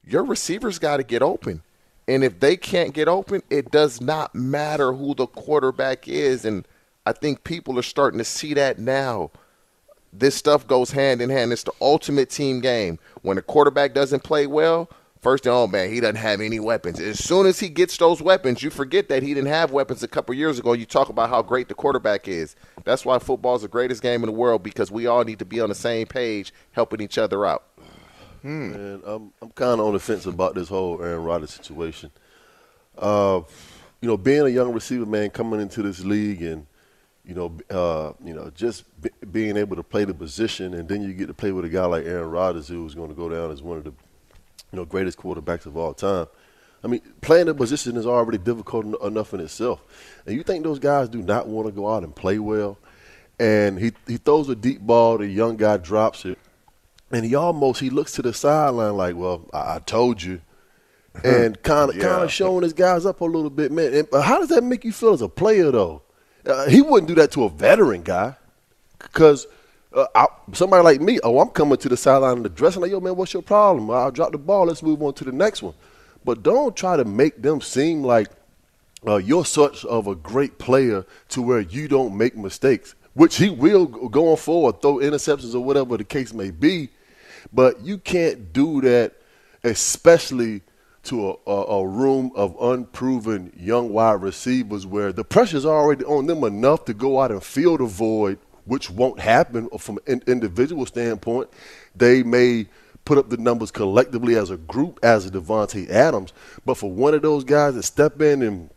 your 0.05 0.25
receivers 0.25 0.79
got 0.79 0.97
to 0.97 1.03
get 1.03 1.21
open. 1.21 1.63
And 2.09 2.25
if 2.25 2.41
they 2.41 2.57
can't 2.57 2.93
get 2.93 3.07
open, 3.07 3.41
it 3.49 3.71
does 3.71 4.01
not 4.01 4.36
matter 4.36 4.91
who 4.91 5.15
the 5.15 5.25
quarterback 5.27 6.09
is. 6.09 6.43
And 6.43 6.67
I 7.05 7.13
think 7.13 7.45
people 7.45 7.79
are 7.79 7.83
starting 7.83 8.17
to 8.17 8.25
see 8.25 8.53
that 8.55 8.79
now. 8.79 9.31
This 10.12 10.36
stuff 10.36 10.67
goes 10.67 10.91
hand 10.91 11.21
in 11.21 11.29
hand. 11.29 11.53
It's 11.53 11.63
the 11.63 11.71
ultimate 11.79 12.29
team 12.29 12.59
game. 12.59 12.99
When 13.21 13.38
a 13.38 13.41
quarterback 13.41 13.93
doesn't 13.93 14.23
play 14.23 14.45
well, 14.45 14.89
first 15.23 15.47
oh 15.47 15.65
man, 15.65 15.89
he 15.89 15.99
doesn't 15.99 16.17
have 16.17 16.41
any 16.41 16.59
weapons. 16.59 16.99
As 16.99 17.23
soon 17.23 17.47
as 17.47 17.59
he 17.59 17.69
gets 17.69 17.97
those 17.97 18.21
weapons, 18.21 18.62
you 18.62 18.69
forget 18.69 19.09
that 19.09 19.23
he 19.23 19.33
didn't 19.33 19.49
have 19.49 19.71
weapons 19.71 20.03
a 20.03 20.07
couple 20.07 20.36
years 20.36 20.59
ago. 20.59 20.73
You 20.73 20.86
talk 20.86 21.09
about 21.09 21.29
how 21.29 21.41
great 21.41 21.69
the 21.69 21.73
quarterback 21.73 22.27
is. 22.27 22.55
That's 22.83 23.05
why 23.05 23.17
football 23.19 23.55
is 23.55 23.62
the 23.62 23.67
greatest 23.69 24.01
game 24.01 24.21
in 24.21 24.27
the 24.27 24.33
world 24.33 24.62
because 24.62 24.91
we 24.91 25.07
all 25.07 25.23
need 25.23 25.39
to 25.39 25.45
be 25.45 25.62
on 25.62 25.69
the 25.69 25.75
same 25.75 26.05
page, 26.05 26.53
helping 26.71 27.01
each 27.01 27.17
other 27.17 27.45
out. 27.45 27.63
Hmm. 28.41 28.71
Man, 28.71 29.01
I'm 29.05 29.33
I'm 29.41 29.49
kind 29.51 29.79
of 29.79 29.88
on 29.88 29.93
the 29.93 29.99
fence 29.99 30.25
about 30.25 30.53
this 30.53 30.67
whole 30.67 31.01
Aaron 31.01 31.23
Rodgers 31.23 31.51
situation. 31.51 32.12
Uh, 32.97 33.41
you 34.01 34.07
know, 34.07 34.17
being 34.17 34.41
a 34.41 34.49
young 34.49 34.73
receiver, 34.73 35.05
man, 35.05 35.29
coming 35.29 35.62
into 35.62 35.81
this 35.81 36.03
league 36.03 36.43
and 36.43 36.67
you 37.25 37.33
know, 37.33 37.57
uh, 37.69 38.12
you 38.23 38.33
know, 38.33 38.51
just 38.53 38.83
b- 39.01 39.09
being 39.31 39.55
able 39.55 39.77
to 39.77 39.83
play 39.83 40.03
the 40.03 40.13
position, 40.13 40.73
and 40.73 40.89
then 40.89 41.01
you 41.01 41.13
get 41.13 41.27
to 41.27 41.33
play 41.33 41.53
with 41.53 41.63
a 41.63 41.69
guy 41.69 41.86
like 41.86 42.05
Aaron 42.05 42.29
Rodgers, 42.29 42.67
who's 42.67 42.93
going 42.93 43.07
to 43.07 43.15
go 43.15 43.29
down 43.29 43.49
as 43.49 43.63
one 43.63 43.77
of 43.77 43.86
the 43.86 43.93
you 44.73 44.77
know 44.79 44.86
greatest 44.86 45.19
quarterbacks 45.19 45.65
of 45.67 45.77
all 45.77 45.93
time. 45.93 46.25
I 46.83 46.88
mean, 46.88 46.99
playing 47.21 47.45
the 47.45 47.53
position 47.53 47.95
is 47.95 48.05
already 48.05 48.39
difficult 48.39 49.01
enough 49.03 49.33
in 49.33 49.39
itself, 49.39 49.81
and 50.25 50.36
you 50.36 50.43
think 50.43 50.63
those 50.63 50.79
guys 50.79 51.07
do 51.07 51.21
not 51.21 51.47
want 51.47 51.67
to 51.67 51.71
go 51.71 51.89
out 51.93 52.03
and 52.03 52.13
play 52.13 52.39
well? 52.39 52.77
And 53.39 53.79
he 53.79 53.93
he 54.07 54.17
throws 54.17 54.49
a 54.49 54.55
deep 54.55 54.81
ball, 54.81 55.19
the 55.19 55.27
young 55.27 55.55
guy 55.55 55.77
drops 55.77 56.25
it, 56.25 56.38
and 57.12 57.23
he 57.23 57.36
almost 57.36 57.79
he 57.79 57.89
looks 57.89 58.12
to 58.13 58.21
the 58.23 58.33
sideline 58.33 58.97
like, 58.97 59.15
"Well, 59.15 59.47
I, 59.53 59.75
I 59.75 59.79
told 59.79 60.21
you," 60.21 60.41
and 61.23 61.62
kind 61.62 61.89
of 61.91 61.95
Yeah. 61.95 62.03
kind 62.03 62.23
of 62.23 62.31
showing 62.31 62.63
his 62.63 62.73
guys 62.73 63.05
up 63.05 63.21
a 63.21 63.25
little 63.25 63.49
bit, 63.51 63.71
man. 63.71 63.93
And, 63.93 64.07
how 64.23 64.39
does 64.39 64.49
that 64.49 64.63
make 64.63 64.83
you 64.83 64.91
feel 64.91 65.13
as 65.13 65.21
a 65.21 65.29
player, 65.29 65.71
though? 65.71 66.01
Uh, 66.45 66.67
he 66.67 66.81
wouldn't 66.81 67.07
do 67.07 67.15
that 67.15 67.31
to 67.31 67.43
a 67.45 67.49
veteran 67.49 68.01
guy, 68.01 68.36
because 68.99 69.47
uh, 69.93 70.08
I, 70.15 70.27
somebody 70.53 70.84
like 70.84 71.01
me, 71.01 71.19
oh, 71.23 71.39
I'm 71.39 71.49
coming 71.49 71.77
to 71.77 71.89
the 71.89 71.97
sideline 71.97 72.38
in 72.38 72.43
the 72.43 72.49
dressing 72.49 72.82
like, 72.82 72.91
"Yo, 72.91 72.99
man, 72.99 73.15
what's 73.15 73.34
your 73.34 73.43
problem? 73.43 73.89
I'll 73.91 74.12
drop 74.12 74.32
the 74.32 74.38
ball. 74.38 74.65
Let's 74.65 74.84
move 74.84 75.01
on 75.01 75.13
to 75.15 75.23
the 75.23 75.32
next 75.32 75.62
one." 75.62 75.73
But 76.25 76.43
don't 76.43 76.75
try 76.75 76.97
to 76.97 77.06
make 77.06 77.41
them 77.41 77.62
seem 77.62 78.03
like 78.03 78.29
uh, 79.06 79.17
you're 79.17 79.45
such 79.45 79.84
of 79.86 80.08
a 80.08 80.15
great 80.15 80.58
player 80.58 81.06
to 81.29 81.41
where 81.41 81.60
you 81.60 81.88
don't 81.88 82.17
make 82.17 82.38
mistakes, 82.38 82.95
which 83.13 83.36
he 83.38 83.49
will 83.49 83.86
going 83.86 84.38
forward, 84.38 84.82
throw 84.82 84.97
interceptions 84.97 85.53
or 85.53 85.60
whatever 85.60 85.97
the 85.97 86.03
case 86.03 86.34
may 86.34 86.51
be. 86.51 86.89
But 87.51 87.82
you 87.82 87.97
can't 87.97 88.53
do 88.53 88.82
that, 88.82 89.13
especially 89.63 90.62
to 91.03 91.32
a, 91.32 91.51
a, 91.51 91.65
a 91.82 91.88
room 91.88 92.32
of 92.36 92.56
unproven 92.62 93.51
young 93.58 93.89
wide 93.89 94.21
receivers 94.21 94.86
where 94.86 95.12
the 95.12 95.25
pressure's 95.25 95.65
already 95.65 96.06
on 96.06 96.25
them 96.25 96.43
enough 96.45 96.86
to 96.86 96.93
go 96.93 97.19
out 97.19 97.32
and 97.32 97.43
fill 97.43 97.77
the 97.77 97.86
void, 97.86 98.39
which 98.65 98.89
won't 98.89 99.19
happen 99.19 99.69
from 99.78 99.99
an 100.08 100.21
individual 100.28 100.86
standpoint. 100.86 101.49
They 101.95 102.23
may 102.23 102.67
put 103.06 103.17
up 103.17 103.30
the 103.30 103.38
numbers 103.38 103.71
collectively 103.71 104.36
as 104.36 104.49
a 104.49 104.58
group 104.58 104.99
as 105.04 105.26
a 105.26 105.32
Davante 105.32 105.89
Adams, 105.89 106.34
but 106.65 106.76
for 106.76 106.89
one 106.89 107.13
of 107.13 107.21
those 107.21 107.43
guys 107.43 107.73
to 107.73 107.84
step 107.84 108.21
in 108.21 108.41
and 108.41 108.69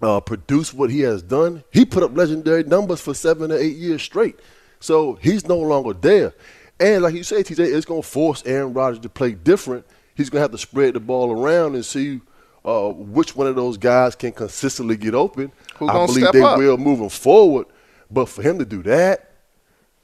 uh, 0.00 0.20
produce 0.20 0.72
what 0.74 0.90
he 0.90 1.00
has 1.00 1.22
done, 1.22 1.62
he 1.70 1.84
put 1.84 2.02
up 2.02 2.16
legendary 2.16 2.64
numbers 2.64 3.00
for 3.00 3.14
seven 3.14 3.52
or 3.52 3.56
eight 3.56 3.76
years 3.76 4.02
straight. 4.02 4.38
So 4.80 5.14
he's 5.14 5.46
no 5.46 5.58
longer 5.58 5.92
there. 5.92 6.34
And 6.80 7.02
like 7.02 7.14
you 7.14 7.22
say, 7.22 7.42
TJ, 7.42 7.72
it's 7.72 7.86
going 7.86 8.02
to 8.02 8.08
force 8.08 8.42
Aaron 8.44 8.72
Rodgers 8.72 8.98
to 9.00 9.08
play 9.08 9.32
different. 9.32 9.86
He's 10.16 10.28
going 10.28 10.40
to 10.40 10.42
have 10.42 10.50
to 10.50 10.58
spread 10.58 10.94
the 10.94 11.00
ball 11.00 11.30
around 11.30 11.76
and 11.76 11.84
see 11.84 12.20
uh, 12.64 12.88
which 12.90 13.36
one 13.36 13.46
of 13.46 13.54
those 13.54 13.76
guys 13.76 14.16
can 14.16 14.32
consistently 14.32 14.96
get 14.96 15.14
open. 15.14 15.52
I 15.80 16.06
believe 16.06 16.32
they 16.32 16.42
up? 16.42 16.58
will 16.58 16.76
moving 16.76 17.08
forward. 17.08 17.66
But 18.10 18.28
for 18.28 18.42
him 18.42 18.58
to 18.58 18.64
do 18.64 18.82
that, 18.82 19.31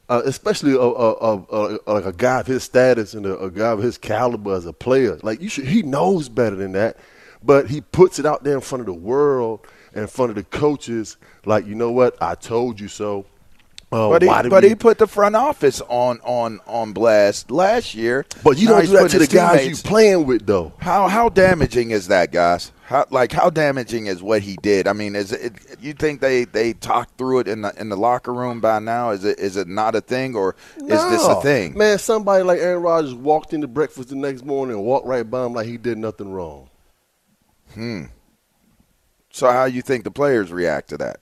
uh, 0.09 0.23
especially 0.25 0.73
a, 0.73 0.81
a, 0.81 1.13
a, 1.13 1.79
a, 1.87 1.93
like 1.93 2.07
a 2.07 2.13
guy 2.13 2.41
of 2.41 2.47
his 2.47 2.63
status 2.63 3.15
and 3.15 3.27
a, 3.27 3.39
a 3.39 3.51
guy 3.51 3.71
of 3.71 3.81
his 3.81 3.99
caliber 3.99 4.55
as 4.55 4.67
a 4.67 4.73
player, 4.73 5.19
like 5.23 5.41
you 5.41 5.49
should, 5.49 5.67
he 5.67 5.83
knows 5.83 6.29
better 6.29 6.57
than 6.57 6.73
that. 6.73 6.97
But 7.43 7.69
he 7.69 7.81
puts 7.81 8.19
it 8.19 8.27
out 8.27 8.43
there 8.43 8.55
in 8.55 8.61
front 8.61 8.81
of 8.81 8.87
the 8.87 8.95
world, 8.95 9.67
in 9.95 10.07
front 10.09 10.31
of 10.31 10.37
the 10.37 10.43
coaches, 10.45 11.17
like 11.45 11.67
you 11.67 11.75
know 11.75 11.93
what, 11.93 12.21
I 12.21 12.35
told 12.35 12.81
you 12.81 12.89
so. 12.89 13.27
Uh, 13.91 14.11
but 14.11 14.21
he, 14.21 14.29
but 14.29 14.63
we- 14.63 14.69
he 14.69 14.75
put 14.75 14.99
the 14.99 15.07
front 15.07 15.35
office 15.35 15.81
on 15.89 16.21
on 16.23 16.61
on 16.67 16.93
blast 16.93 17.51
last 17.51 17.95
year. 17.95 18.27
But 18.45 18.59
you 18.59 18.67
Now 18.69 18.77
don't 18.79 18.87
do 18.87 18.93
that 18.93 19.11
to 19.11 19.19
the 19.19 19.25
his 19.25 19.29
guys 19.33 19.55
you 19.55 19.61
teammates- 19.61 19.83
playing 19.83 20.27
with, 20.27 20.47
though. 20.47 20.73
How 20.79 21.09
how 21.09 21.31
damaging 21.31 21.91
is 21.91 22.09
that, 22.09 22.31
guys? 22.31 22.71
How 22.85 23.07
like 23.11 23.33
how 23.33 23.49
damaging 23.49 24.07
is 24.07 24.23
what 24.23 24.43
he 24.43 24.57
did? 24.63 24.87
I 24.89 24.93
mean, 24.93 25.17
is 25.17 25.33
it 25.33 25.55
you 25.81 25.95
think 25.95 26.21
they 26.21 26.45
they 26.45 26.75
talked 26.75 27.17
through 27.17 27.41
it 27.41 27.49
in 27.49 27.63
the 27.63 27.73
in 27.81 27.89
the 27.89 27.97
locker 27.97 28.33
room 28.35 28.61
by 28.61 28.79
now? 28.79 29.11
Is 29.11 29.25
it 29.25 29.39
is 29.39 29.57
it 29.57 29.69
not 29.69 29.95
a 29.95 30.03
thing 30.03 30.35
or 30.37 30.55
is 30.77 30.87
this 30.87 31.25
a 31.25 31.41
thing? 31.41 31.77
Man, 31.77 31.99
somebody 31.99 32.43
like 32.45 32.61
Aaron 32.61 32.83
Rodgers 32.83 33.15
walked 33.15 33.55
into 33.55 33.69
breakfast 33.69 34.11
the 34.11 34.17
next 34.17 34.45
morning 34.45 34.77
and 34.77 34.85
walked 34.85 35.07
right 35.07 35.29
by 35.29 35.47
him 35.47 35.55
like 35.55 35.67
he 35.67 35.79
did 35.79 35.97
nothing 35.97 36.31
wrong. 36.31 36.69
Hmm. 37.73 38.05
So 39.31 39.51
how 39.51 39.65
you 39.65 39.81
think 39.83 40.05
the 40.05 40.11
players 40.11 40.51
react 40.53 40.89
to 40.91 40.99
that? 40.99 41.21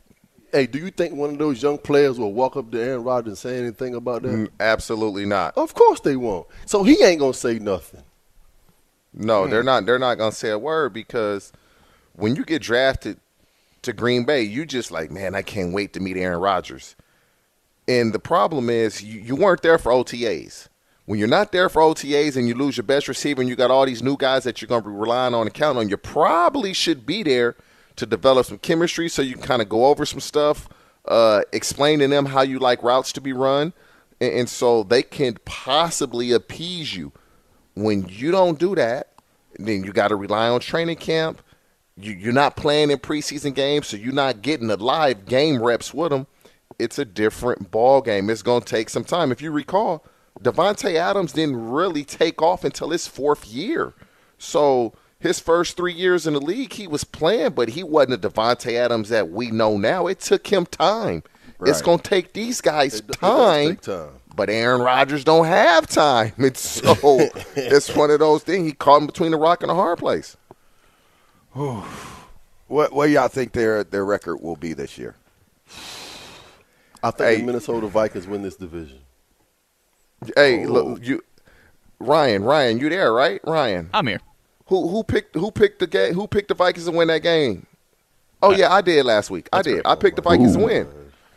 Hey, 0.56 0.66
do 0.66 0.78
you 0.78 0.90
think 0.90 1.14
one 1.14 1.28
of 1.28 1.38
those 1.38 1.62
young 1.62 1.76
players 1.76 2.18
will 2.18 2.32
walk 2.32 2.56
up 2.56 2.70
to 2.70 2.80
Aaron 2.80 3.04
Rodgers 3.04 3.28
and 3.28 3.36
say 3.36 3.58
anything 3.58 3.94
about 3.94 4.22
that? 4.22 4.30
Mm, 4.32 4.48
absolutely 4.58 5.26
not. 5.26 5.54
Of 5.54 5.74
course 5.74 6.00
they 6.00 6.16
won't. 6.16 6.46
So 6.64 6.82
he 6.82 7.02
ain't 7.04 7.20
gonna 7.20 7.34
say 7.34 7.58
nothing. 7.58 8.02
No, 9.12 9.44
Hmm. 9.44 9.50
they're 9.50 9.62
not. 9.62 9.84
They're 9.84 9.98
not 9.98 10.14
gonna 10.16 10.32
say 10.32 10.48
a 10.48 10.58
word 10.58 10.94
because 10.94 11.52
when 12.14 12.36
you 12.36 12.44
get 12.46 12.62
drafted 12.62 13.18
to 13.82 13.92
Green 13.92 14.24
Bay, 14.24 14.40
you 14.40 14.64
just 14.64 14.90
like, 14.90 15.10
man, 15.10 15.34
I 15.34 15.42
can't 15.42 15.74
wait 15.74 15.92
to 15.92 16.00
meet 16.00 16.16
Aaron 16.16 16.40
Rodgers. 16.40 16.96
And 17.86 18.14
the 18.14 18.18
problem 18.18 18.70
is, 18.70 19.02
you, 19.02 19.20
you 19.20 19.36
weren't 19.36 19.60
there 19.60 19.76
for 19.76 19.92
OTAs. 19.92 20.68
When 21.04 21.18
you're 21.18 21.28
not 21.28 21.52
there 21.52 21.68
for 21.68 21.82
OTAs 21.82 22.34
and 22.34 22.48
you 22.48 22.54
lose 22.54 22.78
your 22.78 22.84
best 22.84 23.08
receiver, 23.08 23.42
and 23.42 23.48
you 23.50 23.56
got 23.56 23.70
all 23.70 23.84
these 23.84 24.02
new 24.02 24.16
guys 24.16 24.44
that 24.44 24.62
you're 24.62 24.68
gonna 24.68 24.80
be 24.80 24.88
relying 24.88 25.34
on 25.34 25.42
and 25.42 25.52
counting 25.52 25.80
on, 25.82 25.88
you 25.90 25.98
probably 25.98 26.72
should 26.72 27.04
be 27.04 27.22
there 27.22 27.56
to 27.96 28.06
develop 28.06 28.46
some 28.46 28.58
chemistry 28.58 29.08
so 29.08 29.22
you 29.22 29.34
can 29.34 29.42
kind 29.42 29.62
of 29.62 29.68
go 29.68 29.86
over 29.86 30.04
some 30.06 30.20
stuff, 30.20 30.68
uh, 31.06 31.42
explain 31.52 31.98
to 32.00 32.08
them 32.08 32.26
how 32.26 32.42
you 32.42 32.58
like 32.58 32.82
routes 32.82 33.12
to 33.12 33.20
be 33.20 33.32
run. 33.32 33.72
and, 34.20 34.32
and 34.32 34.48
so 34.48 34.82
they 34.82 35.02
can 35.02 35.36
possibly 35.44 36.32
appease 36.32 36.94
you. 36.94 37.12
When 37.74 38.06
you 38.08 38.30
don't 38.30 38.58
do 38.58 38.74
that, 38.74 39.12
then 39.58 39.84
you 39.84 39.92
got 39.92 40.08
to 40.08 40.16
rely 40.16 40.48
on 40.48 40.60
training 40.60 40.96
camp. 40.96 41.42
You, 41.98 42.12
you're 42.12 42.32
not 42.32 42.56
playing 42.56 42.90
in 42.90 42.98
preseason 42.98 43.54
games, 43.54 43.86
so 43.86 43.96
you're 43.96 44.12
not 44.12 44.42
getting 44.42 44.68
the 44.68 44.76
live 44.76 45.26
game 45.26 45.62
reps 45.62 45.94
with 45.94 46.10
them. 46.10 46.26
It's 46.78 46.98
a 46.98 47.04
different 47.04 47.70
ball 47.70 48.02
game. 48.02 48.28
It's 48.28 48.42
going 48.42 48.60
to 48.62 48.66
take 48.66 48.90
some 48.90 49.04
time. 49.04 49.32
If 49.32 49.40
you 49.40 49.50
recall, 49.50 50.04
Davante 50.40 50.94
Adams 50.94 51.32
didn't 51.32 51.70
really 51.70 52.04
take 52.04 52.42
off 52.42 52.64
until 52.64 52.90
his 52.90 53.06
fourth 53.06 53.46
year. 53.46 53.94
So 54.36 54.92
his 55.26 55.40
first 55.40 55.76
three 55.76 55.92
years 55.92 56.26
in 56.26 56.34
the 56.34 56.40
league, 56.40 56.72
he 56.72 56.86
was 56.86 57.04
playing, 57.04 57.50
but 57.52 57.68
he 57.70 57.82
wasn't 57.82 58.22
the 58.22 58.28
Davante 58.30 58.72
Adams 58.74 59.08
that 59.10 59.30
we 59.30 59.50
know 59.50 59.76
now. 59.76 60.06
It 60.06 60.20
took 60.20 60.46
him 60.46 60.66
time. 60.66 61.22
It's 61.62 61.80
going 61.82 61.98
to 62.00 62.08
take 62.10 62.32
these 62.34 62.60
guys 62.60 62.96
It 63.00 63.06
does 63.06 63.16
time, 63.16 63.68
take 63.70 63.80
time. 63.80 64.08
but 64.34 64.50
Aaron 64.50 64.82
Rodgers 64.82 65.24
don't 65.24 65.46
have 65.46 65.86
time. 65.86 66.32
It's 66.38 66.60
so 66.60 66.92
it's 67.56 67.94
one 67.96 68.10
of 68.10 68.18
those 68.18 68.42
things. 68.42 68.66
He 68.66 68.72
caught 68.74 68.98
him 69.00 69.06
between 69.06 69.30
the 69.30 69.38
rock 69.38 69.62
and 69.62 69.70
a 69.70 69.74
hard 69.74 69.98
place. 69.98 70.36
What 72.68 72.92
what 72.92 73.08
y'all 73.10 73.28
think 73.28 73.52
their 73.52 73.84
their 73.84 74.04
record 74.04 74.38
will 74.38 74.56
be 74.56 74.72
this 74.72 74.98
year? 74.98 75.14
I 77.02 77.10
think 77.12 77.18
Hey. 77.30 77.36
the 77.36 77.44
Minnesota 77.44 77.86
Vikings 77.86 78.26
win 78.26 78.42
this 78.42 78.56
division. 78.56 78.98
Hey, 80.34 80.66
Oh. 80.66 80.70
look, 80.72 81.06
you, 81.06 81.22
Ryan, 82.00 82.42
Ryan, 82.42 82.78
you 82.78 82.88
there, 82.88 83.12
right? 83.12 83.40
Ryan, 83.44 83.90
I'm 83.94 84.06
here. 84.08 84.20
Who 84.66 84.88
who 84.88 85.04
picked 85.04 85.34
who 85.34 85.50
picked 85.50 85.78
the 85.78 85.86
game? 85.86 86.14
Who 86.14 86.26
picked 86.26 86.48
the 86.48 86.54
Vikings 86.54 86.86
to 86.86 86.92
win 86.92 87.08
that 87.08 87.22
game? 87.22 87.66
Oh 88.42 88.50
yeah, 88.52 88.72
I 88.72 88.80
did 88.80 89.04
last 89.06 89.30
week. 89.30 89.48
I 89.52 89.62
did. 89.62 89.82
I 89.84 89.94
picked 89.94 90.16
the 90.16 90.22
Vikings 90.22 90.56
to 90.56 90.64
win. 90.64 90.88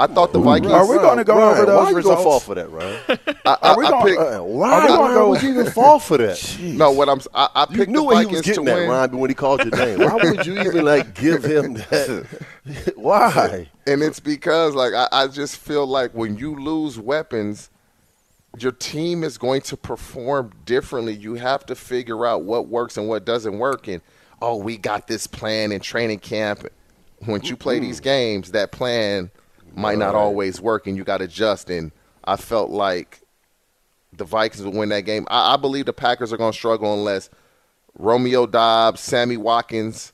I 0.01 0.07
thought 0.07 0.31
the 0.31 0.39
Vikings. 0.39 0.71
Are 0.71 0.87
we 0.89 0.95
gonna 0.95 1.25
go 1.25 1.35
Ryan, 1.37 1.57
over 1.57 1.65
those 1.65 1.83
why 1.83 1.89
you 1.89 1.95
results? 1.97 2.15
gonna 2.15 2.23
fall 2.29 2.39
for 2.39 2.55
that, 2.55 2.69
Ryan? 2.71 2.99
I, 3.45 3.57
I, 3.61 3.69
Are 3.71 3.77
we 3.77 3.85
I 3.85 3.89
gonna- 3.89 4.05
picked, 4.05 4.19
Uh, 4.21 4.39
why 4.43 4.71
Are 4.71 4.81
we 4.81 4.87
gonna 4.87 5.01
why 5.01 5.13
go- 5.13 5.29
would 5.29 5.43
you 5.43 5.49
even 5.49 5.65
fall 5.71 5.99
for 5.99 6.17
that? 6.17 6.57
no, 6.61 6.91
what 6.91 7.09
I'm 7.09 7.19
I, 7.33 7.49
I 7.53 7.67
You 7.69 7.77
picked 7.79 7.91
knew 7.91 7.97
the 7.99 8.03
what 8.05 8.17
he 8.17 8.23
Vikings 8.23 8.37
was 8.37 8.45
getting 8.45 8.65
to 8.65 8.71
at, 8.71 8.77
win. 8.77 8.89
Ryan, 8.89 9.17
when 9.17 9.29
he 9.29 9.33
called 9.33 9.63
your 9.65 9.75
name. 9.75 9.99
Why 9.99 10.15
would 10.15 10.45
you 10.45 10.59
even 10.61 10.85
like 10.85 11.15
give 11.15 11.43
him 11.43 11.73
that? 11.89 12.43
Why? 12.95 13.67
And 13.85 14.01
it's 14.01 14.21
because 14.21 14.73
like 14.73 14.93
I, 14.93 15.07
I 15.11 15.27
just 15.27 15.57
feel 15.57 15.85
like 15.85 16.11
when 16.13 16.37
you 16.37 16.55
lose 16.55 16.97
weapons, 16.97 17.69
your 18.57 18.71
team 18.71 19.23
is 19.23 19.37
going 19.37 19.61
to 19.61 19.77
perform 19.77 20.51
differently. 20.65 21.13
You 21.13 21.35
have 21.35 21.65
to 21.67 21.75
figure 21.75 22.25
out 22.25 22.43
what 22.43 22.67
works 22.67 22.97
and 22.97 23.07
what 23.07 23.25
doesn't 23.25 23.57
work. 23.57 23.87
And 23.87 24.01
oh, 24.41 24.57
we 24.57 24.77
got 24.77 25.07
this 25.07 25.27
plan 25.27 25.71
in 25.71 25.81
training 25.81 26.19
camp. 26.19 26.65
Once 27.27 27.49
you 27.49 27.57
play 27.57 27.79
these 27.79 27.99
games, 27.99 28.51
that 28.51 28.71
plan 28.71 29.29
might 29.75 29.97
not 29.97 30.15
always 30.15 30.61
work, 30.61 30.87
and 30.87 30.95
you 30.95 31.03
got 31.03 31.17
to 31.17 31.25
adjust. 31.25 31.69
And 31.69 31.91
I 32.23 32.37
felt 32.37 32.69
like 32.69 33.21
the 34.13 34.23
Vikings 34.23 34.63
will 34.63 34.71
win 34.71 34.89
that 34.89 35.01
game. 35.01 35.27
I, 35.29 35.53
I 35.53 35.57
believe 35.57 35.85
the 35.85 35.93
Packers 35.93 36.31
are 36.31 36.37
going 36.37 36.53
to 36.53 36.57
struggle 36.57 36.93
unless 36.93 37.29
Romeo 37.97 38.47
Doubs, 38.47 39.01
Sammy 39.01 39.37
Watkins. 39.37 40.13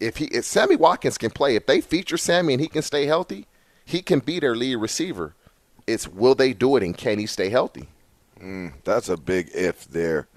If 0.00 0.16
he, 0.16 0.24
if 0.26 0.44
Sammy 0.44 0.74
Watkins 0.74 1.16
can 1.16 1.30
play, 1.30 1.54
if 1.54 1.66
they 1.66 1.80
feature 1.80 2.16
Sammy 2.16 2.54
and 2.54 2.60
he 2.60 2.68
can 2.68 2.82
stay 2.82 3.06
healthy, 3.06 3.46
he 3.84 4.02
can 4.02 4.18
be 4.18 4.40
their 4.40 4.56
lead 4.56 4.76
receiver. 4.76 5.35
It's 5.86 6.08
will 6.08 6.34
they 6.34 6.52
do 6.52 6.76
it 6.76 6.82
and 6.82 6.96
can 6.96 7.18
he 7.18 7.26
stay 7.26 7.48
healthy? 7.48 7.88
Mm, 8.40 8.72
that's 8.84 9.08
a 9.08 9.16
big 9.16 9.50
if 9.54 9.88
there. 9.88 10.28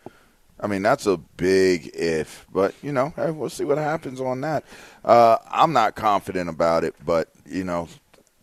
I 0.62 0.68
mean, 0.68 0.82
that's 0.82 1.06
a 1.06 1.18
big 1.18 1.92
if, 1.94 2.46
but 2.54 2.74
you 2.82 2.92
know, 2.92 3.14
hey, 3.16 3.32
we'll 3.32 3.50
see 3.50 3.64
what 3.64 3.78
happens 3.78 4.20
on 4.20 4.42
that. 4.42 4.66
Uh, 5.06 5.38
I'm 5.50 5.72
not 5.74 5.96
confident 5.96 6.50
about 6.50 6.84
it, 6.84 6.96
but 7.06 7.30
you 7.46 7.64
know, 7.64 7.88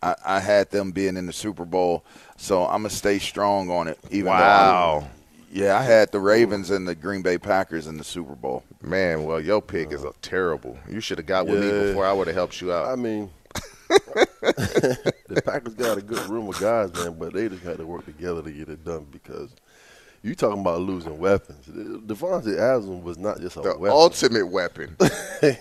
I, 0.01 0.15
I 0.25 0.39
had 0.39 0.71
them 0.71 0.91
being 0.91 1.15
in 1.15 1.27
the 1.27 1.33
Super 1.33 1.65
Bowl, 1.65 2.03
so 2.35 2.63
I'm 2.65 2.81
gonna 2.81 2.89
stay 2.89 3.19
strong 3.19 3.69
on 3.69 3.87
it. 3.87 3.99
Even 4.09 4.25
though 4.25 4.31
Wow. 4.31 4.99
I, 5.05 5.07
yeah, 5.51 5.77
I 5.79 5.83
had 5.83 6.11
the 6.11 6.19
Ravens 6.19 6.71
and 6.71 6.87
the 6.87 6.93
Green 6.95 7.21
Bay 7.21 7.37
Packers 7.37 7.87
in 7.87 7.97
the 7.97 8.03
Super 8.03 8.35
Bowl. 8.35 8.63
Man, 8.81 9.23
well, 9.23 9.39
your 9.39 9.61
pick 9.61 9.91
is 9.91 10.03
a 10.03 10.11
terrible. 10.21 10.77
You 10.89 10.99
should 10.99 11.19
have 11.19 11.27
got 11.27 11.47
with 11.47 11.61
me 11.61 11.71
before 11.87 12.05
I 12.05 12.13
would 12.13 12.27
have 12.27 12.35
helped 12.35 12.59
you 12.61 12.73
out. 12.73 12.87
I 12.87 12.95
mean, 12.95 13.29
the 13.89 15.41
Packers 15.45 15.73
got 15.75 15.97
a 15.97 16.01
good 16.01 16.27
room 16.29 16.47
of 16.49 16.59
guys, 16.59 16.93
man, 16.93 17.17
but 17.17 17.33
they 17.33 17.49
just 17.49 17.63
had 17.63 17.77
to 17.77 17.85
work 17.85 18.05
together 18.05 18.41
to 18.41 18.51
get 18.51 18.69
it 18.69 18.83
done 18.83 19.07
because 19.11 19.51
you 20.23 20.35
talking 20.35 20.61
about 20.61 20.81
losing 20.81 21.17
weapons. 21.19 21.65
Davante 21.67 22.57
Adams 22.57 23.03
was 23.03 23.17
not 23.17 23.39
just 23.39 23.55
a 23.57 23.61
the 23.61 23.69
weapon. 23.77 23.87
ultimate 23.89 24.47
weapon. 24.47 24.95
the 24.99 25.57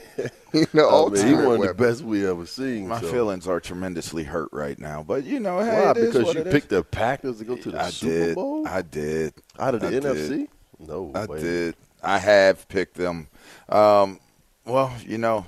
I 0.52 1.10
mean, 1.10 1.26
he 1.26 1.34
one 1.34 1.60
of 1.60 1.62
the 1.68 1.74
best 1.74 2.02
we 2.02 2.26
ever 2.26 2.46
seen. 2.46 2.88
My 2.88 3.00
so. 3.00 3.06
feelings 3.12 3.46
are 3.46 3.60
tremendously 3.60 4.24
hurt 4.24 4.48
right 4.52 4.78
now, 4.78 5.02
but 5.02 5.24
you 5.24 5.40
know, 5.40 5.58
hey, 5.60 5.84
Why? 5.84 5.90
it 5.90 5.96
is 5.98 6.06
Because 6.06 6.24
what 6.24 6.34
you 6.36 6.40
it 6.42 6.46
is. 6.48 6.52
picked 6.52 6.68
the 6.70 6.82
Packers 6.82 7.38
to 7.38 7.44
go 7.44 7.56
to 7.56 7.70
the 7.70 7.80
I 7.80 7.90
Super 7.90 8.12
did. 8.26 8.34
Bowl 8.34 8.66
I 8.66 8.82
did. 8.82 9.34
out 9.58 9.74
of 9.74 9.80
the 9.82 9.88
I 9.88 9.90
did. 9.90 10.02
NFC. 10.02 10.48
No, 10.78 11.12
I 11.14 11.26
way. 11.26 11.40
did. 11.40 11.76
I 12.02 12.18
have 12.18 12.66
picked 12.68 12.94
them. 12.96 13.28
Um, 13.68 14.20
well, 14.64 14.92
you 15.04 15.18
know, 15.18 15.46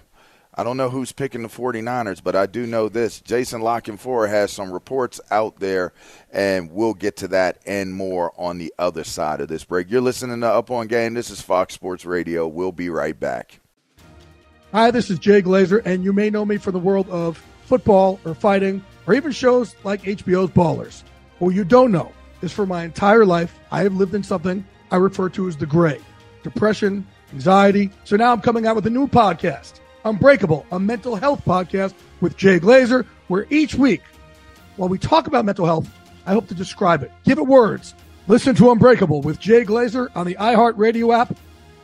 I 0.59 0.64
don't 0.64 0.76
know 0.76 0.90
who's 0.90 1.12
picking 1.12 1.42
the 1.42 1.48
49ers, 1.48 2.20
but 2.20 2.34
I 2.34 2.46
do 2.46 2.66
know 2.66 2.88
this. 2.88 3.20
Jason 3.20 3.61
La 3.61 3.78
Canfora 3.78 4.28
has 4.28 4.50
some 4.50 4.72
reports 4.72 5.20
out 5.30 5.61
there, 5.61 5.92
and 6.32 6.72
we'll 6.72 6.94
get 6.94 7.18
to 7.18 7.28
that 7.28 7.59
and 7.64 7.94
more 7.94 8.32
on 8.36 8.59
the 8.59 8.74
other 8.76 9.04
side 9.04 9.40
of 9.40 9.46
this 9.46 9.62
break. 9.62 9.88
You're 9.88 10.00
listening 10.00 10.40
to 10.40 10.48
Up 10.48 10.72
on 10.72 10.88
Game. 10.88 11.14
This 11.14 11.30
is 11.30 11.40
Fox 11.40 11.74
Sports 11.74 12.04
Radio. 12.04 12.48
We'll 12.48 12.72
be 12.72 12.90
right 12.90 13.18
back. 13.18 13.61
Hi, 14.72 14.90
this 14.90 15.11
is 15.11 15.20
Jay 15.20 15.42
Glazer, 15.42 15.80
and 15.84 16.02
you 16.02 16.12
may 16.12 16.28
know 16.28 16.44
me 16.44 16.56
from 16.56 16.72
the 16.72 16.80
world 16.80 17.09
of 17.09 17.40
football 17.66 18.18
or 18.24 18.34
fighting 18.34 18.84
or 19.06 19.14
even 19.14 19.30
shows 19.30 19.76
like 19.84 20.02
HBO's 20.02 20.50
Ballers. 20.50 21.04
What 21.38 21.50
you 21.50 21.62
don't 21.62 21.92
know 21.92 22.12
is 22.42 22.52
for 22.52 22.66
my 22.66 22.82
entire 22.82 23.24
life, 23.24 23.56
I 23.70 23.84
have 23.84 23.94
lived 23.94 24.12
in 24.12 24.24
something 24.24 24.66
I 24.90 24.96
refer 24.96 25.28
to 25.28 25.46
as 25.46 25.56
the 25.56 25.66
gray 25.66 26.00
depression, 26.42 27.06
anxiety. 27.32 27.92
So 28.02 28.16
now 28.16 28.32
I'm 28.32 28.40
coming 28.40 28.66
out 28.66 28.74
with 28.74 28.88
a 28.88 28.90
new 28.90 29.06
podcast, 29.06 29.74
Unbreakable, 30.09 30.66
a 30.72 30.80
mental 30.80 31.16
health 31.16 31.44
podcast 31.44 31.92
with 32.20 32.36
Jay 32.36 32.59
Glazer, 32.59 33.04
where 33.28 33.46
each 33.50 33.74
week, 33.74 34.02
while 34.76 34.88
we 34.88 34.98
talk 34.98 35.26
about 35.26 35.44
mental 35.44 35.66
health, 35.66 35.88
I 36.26 36.32
hope 36.32 36.48
to 36.48 36.54
describe 36.54 37.02
it, 37.02 37.12
give 37.24 37.38
it 37.38 37.46
words. 37.46 37.94
Listen 38.26 38.54
to 38.56 38.70
Unbreakable 38.70 39.22
with 39.22 39.38
Jay 39.38 39.64
Glazer 39.64 40.09
on 40.14 40.26
the 40.26 40.34
iHeartRadio 40.36 41.14
app, 41.14 41.36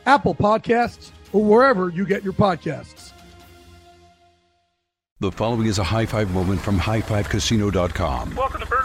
Apple 0.05 0.35
Podcasts, 0.35 1.11
or 1.33 1.43
wherever 1.43 1.89
you 1.89 2.05
get 2.05 2.23
your 2.23 2.33
podcasts. 2.33 3.11
The 5.19 5.31
following 5.31 5.67
is 5.67 5.79
a 5.79 5.83
high 5.83 6.05
five 6.05 6.31
moment 6.31 6.59
from 6.61 6.77
highfivecasino.com. 6.77 8.35
Welcome 8.35 8.61
to 8.61 8.67
Burger 8.67 8.84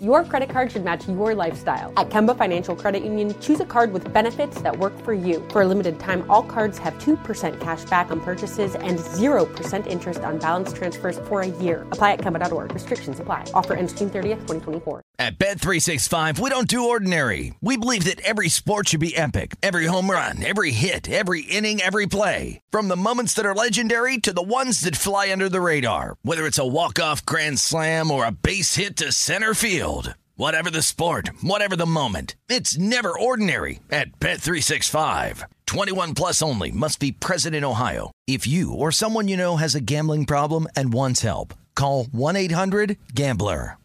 Your 0.00 0.24
credit 0.24 0.48
card 0.48 0.72
should 0.72 0.82
match 0.82 1.06
your 1.06 1.34
lifestyle. 1.34 1.92
At 1.98 2.08
Kemba 2.08 2.34
Financial 2.34 2.74
Credit 2.74 3.04
Union, 3.04 3.38
choose 3.38 3.60
a 3.60 3.66
card 3.66 3.92
with 3.92 4.10
benefits 4.14 4.58
that 4.62 4.78
work 4.78 4.98
for 5.04 5.12
you. 5.12 5.46
For 5.50 5.60
a 5.60 5.66
limited 5.66 6.00
time, 6.00 6.24
all 6.30 6.42
cards 6.42 6.78
have 6.78 6.94
2% 6.94 7.60
cash 7.60 7.84
back 7.84 8.10
on 8.10 8.18
purchases 8.22 8.74
and 8.76 8.98
0% 8.98 9.86
interest 9.86 10.20
on 10.20 10.38
balance 10.38 10.72
transfers 10.72 11.18
for 11.28 11.42
a 11.42 11.48
year. 11.48 11.82
Apply 11.92 12.12
at 12.12 12.20
Kemba.org. 12.20 12.72
Restrictions 12.72 13.20
apply. 13.20 13.44
Offer 13.52 13.74
ends 13.74 13.92
June 13.92 14.08
30th, 14.08 14.40
2024. 14.48 15.02
At 15.18 15.38
Bet365, 15.38 16.38
we 16.38 16.48
don't 16.48 16.66
do 16.66 16.88
ordinary. 16.88 17.54
We 17.60 17.76
believe 17.76 18.04
that 18.04 18.22
every 18.22 18.48
sport 18.48 18.88
should 18.88 19.00
be 19.00 19.14
epic. 19.14 19.56
Every 19.62 19.84
home 19.84 20.10
run, 20.10 20.42
every 20.42 20.70
hit, 20.70 21.10
every 21.10 21.42
inning, 21.42 21.82
every 21.82 22.06
play. 22.06 22.62
From 22.70 22.88
the 22.88 22.96
moments 22.96 23.34
that 23.34 23.44
are 23.44 23.54
legendary 23.54 24.16
to 24.16 24.32
the 24.32 24.40
ones 24.40 24.80
that 24.80 24.96
fly 24.96 25.30
under 25.30 25.50
the 25.50 25.60
radar. 25.60 26.16
Whether 26.22 26.46
it's 26.46 26.58
a 26.58 26.66
walk-off 26.66 27.26
grand 27.26 27.58
slam 27.58 28.10
or 28.10 28.24
a 28.24 28.32
base 28.32 28.76
hit 28.76 28.96
to 28.96 29.12
center 29.12 29.52
field. 29.52 29.89
Whatever 30.36 30.70
the 30.70 30.82
sport, 30.82 31.30
whatever 31.42 31.76
the 31.76 31.84
moment, 31.84 32.36
it's 32.48 32.78
never 32.78 33.12
ordinary 33.18 33.80
at 33.90 34.20
Bet365. 34.20 35.42
21 35.66 36.14
plus 36.14 36.40
only 36.40 36.70
must 36.70 37.00
be 37.00 37.12
present 37.12 37.54
in 37.54 37.64
Ohio. 37.64 38.10
If 38.26 38.46
you 38.46 38.72
or 38.72 38.92
someone 38.92 39.28
you 39.28 39.36
know 39.36 39.56
has 39.56 39.74
a 39.74 39.80
gambling 39.80 40.26
problem 40.26 40.66
and 40.76 40.92
wants 40.92 41.22
help, 41.22 41.54
call 41.74 42.04
1-800-GAMBLER. 42.06 43.76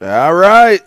All 0.00 0.34
right. 0.34 0.80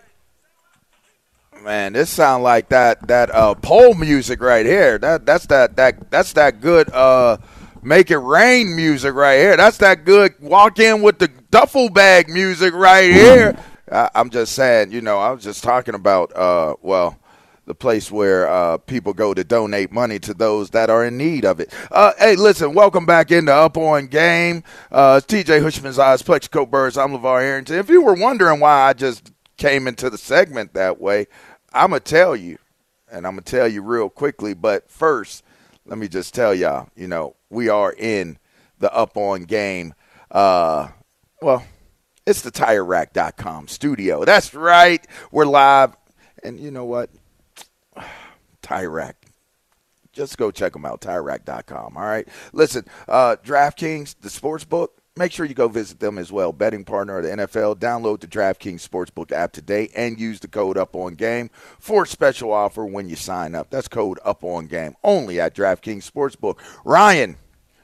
Man, 1.62 1.94
this 1.94 2.10
sound 2.10 2.44
like 2.44 2.70
that 2.70 3.08
that 3.08 3.30
uh 3.36 3.54
pole 3.56 3.94
music 3.94 4.42
right 4.42 4.66
here. 4.66 4.98
That 4.98 5.26
that's 5.26 5.46
that 5.48 5.76
that 5.76 6.10
that's 6.10 6.34
that 6.34 6.62
good 6.62 6.90
uh 6.92 7.38
make 7.84 8.10
it 8.10 8.18
rain 8.18 8.76
music 8.76 9.14
right 9.14 9.38
here. 9.38 9.58
That's 9.58 9.78
that 9.78 10.06
good 10.06 10.34
walk 10.40 10.80
in 10.80 11.02
with 11.02 11.20
the 11.20 11.28
duffel 11.28 11.90
bag 11.90 12.30
music 12.30 12.74
right 12.74 13.12
here. 13.12 13.58
I, 13.92 14.10
I'm 14.16 14.30
just 14.30 14.54
saying, 14.54 14.92
you 14.92 15.02
know, 15.02 15.20
I 15.20 15.32
was 15.32 15.44
just 15.44 15.64
talking 15.64 15.96
about 15.96 16.36
uh 16.36 16.76
well 16.82 17.18
the 17.66 17.76
place 17.76 18.12
where 18.12 18.50
uh, 18.50 18.78
people 18.80 19.14
go 19.14 19.34
to 19.34 19.44
donate 19.44 19.92
money 19.92 20.20
to 20.20 20.34
those 20.34 20.72
that 20.72 20.90
are 20.90 21.06
in 21.06 21.16
need 21.16 21.46
of 21.46 21.60
it. 21.60 21.72
Uh, 21.92 22.12
hey, 22.18 22.36
listen, 22.36 22.74
welcome 22.74 23.06
back 23.06 23.32
into 23.32 23.54
Up 23.54 23.78
On 23.78 24.08
Game. 24.08 24.64
Uh, 24.92 25.22
TJ 25.24 25.62
Hushman's 25.62 26.00
Eyes, 26.00 26.22
Plaxico 26.22 26.66
Burress. 26.66 26.98
I'm 26.98 27.12
LaVar 27.12 27.42
Arrington. 27.42 27.78
If 27.78 27.90
you 27.90 28.02
were 28.02 28.16
wondering 28.16 28.60
why 28.60 28.90
I 28.90 28.94
just 28.94 29.32
came 29.58 29.88
into 29.88 30.10
the 30.10 30.18
segment 30.18 30.74
that 30.74 31.00
way, 31.00 31.28
I'm 31.72 31.92
going 31.92 32.02
to 32.02 32.10
tell 32.10 32.36
you, 32.36 32.58
and 33.12 33.28
I'm 33.28 33.36
going 33.36 33.44
to 33.44 33.52
tell 33.52 33.68
you 33.68 33.84
real 33.84 34.10
quickly. 34.10 34.54
But 34.54 34.90
first, 34.90 35.44
let 35.86 35.98
me 35.98 36.08
just 36.08 36.34
tell 36.34 36.54
y'all, 36.54 36.90
you 36.96 37.08
know, 37.08 37.36
we 37.50 37.70
are 37.70 37.94
in 37.94 38.38
the 38.80 38.94
Up 38.94 39.16
On 39.16 39.44
Game. 39.44 39.94
Uh, 40.32 40.90
well, 41.42 41.64
it's 42.32 42.42
the 42.42 42.52
TireRack.com 42.52 43.68
studio. 43.68 44.24
That's 44.24 44.54
right. 44.54 45.06
We're 45.32 45.46
live. 45.46 45.98
And 46.42 46.58
you 46.60 46.72
know 46.72 46.86
what? 46.86 47.10
Tire 48.62 48.90
Rack. 48.90 49.28
Just 50.14 50.38
go 50.38 50.50
check 50.50 50.72
them 50.72 50.86
out, 50.86 51.02
TireRack.com. 51.02 51.98
All 51.98 52.04
right. 52.04 52.26
Listen, 52.54 52.86
uh, 53.10 53.36
DraftKings, 53.44 54.16
the 54.22 54.30
sports 54.30 54.64
book, 54.64 55.02
make 55.18 55.34
sure 55.34 55.46
you 55.46 55.54
go 55.54 55.68
visit 55.68 56.00
them 56.00 56.18
as 56.18 56.32
well. 56.32 56.54
Betting 56.54 56.86
partner 56.86 57.18
of 57.18 57.26
the 57.26 57.32
NFL. 57.32 57.76
Download 57.76 58.22
the 58.22 58.28
DraftKings 58.28 58.88
Sportsbook 58.88 59.34
app 59.34 59.52
today 59.52 59.90
and 59.94 60.18
use 60.18 60.40
the 60.40 60.48
code 60.48 60.78
Up 60.78 60.96
On 60.96 61.16
Game 61.16 61.50
for 61.80 62.04
a 62.04 62.08
special 62.08 62.54
offer 62.54 62.86
when 62.86 63.10
you 63.10 63.18
sign 63.18 63.56
up. 63.56 63.70
That's 63.70 63.90
code 63.90 64.20
Up 64.24 64.44
On 64.46 64.68
Game 64.68 64.96
only 65.04 65.42
at 65.42 65.54
DraftKings 65.54 66.10
Sportsbook. 66.10 66.60
Ryan, 66.86 67.36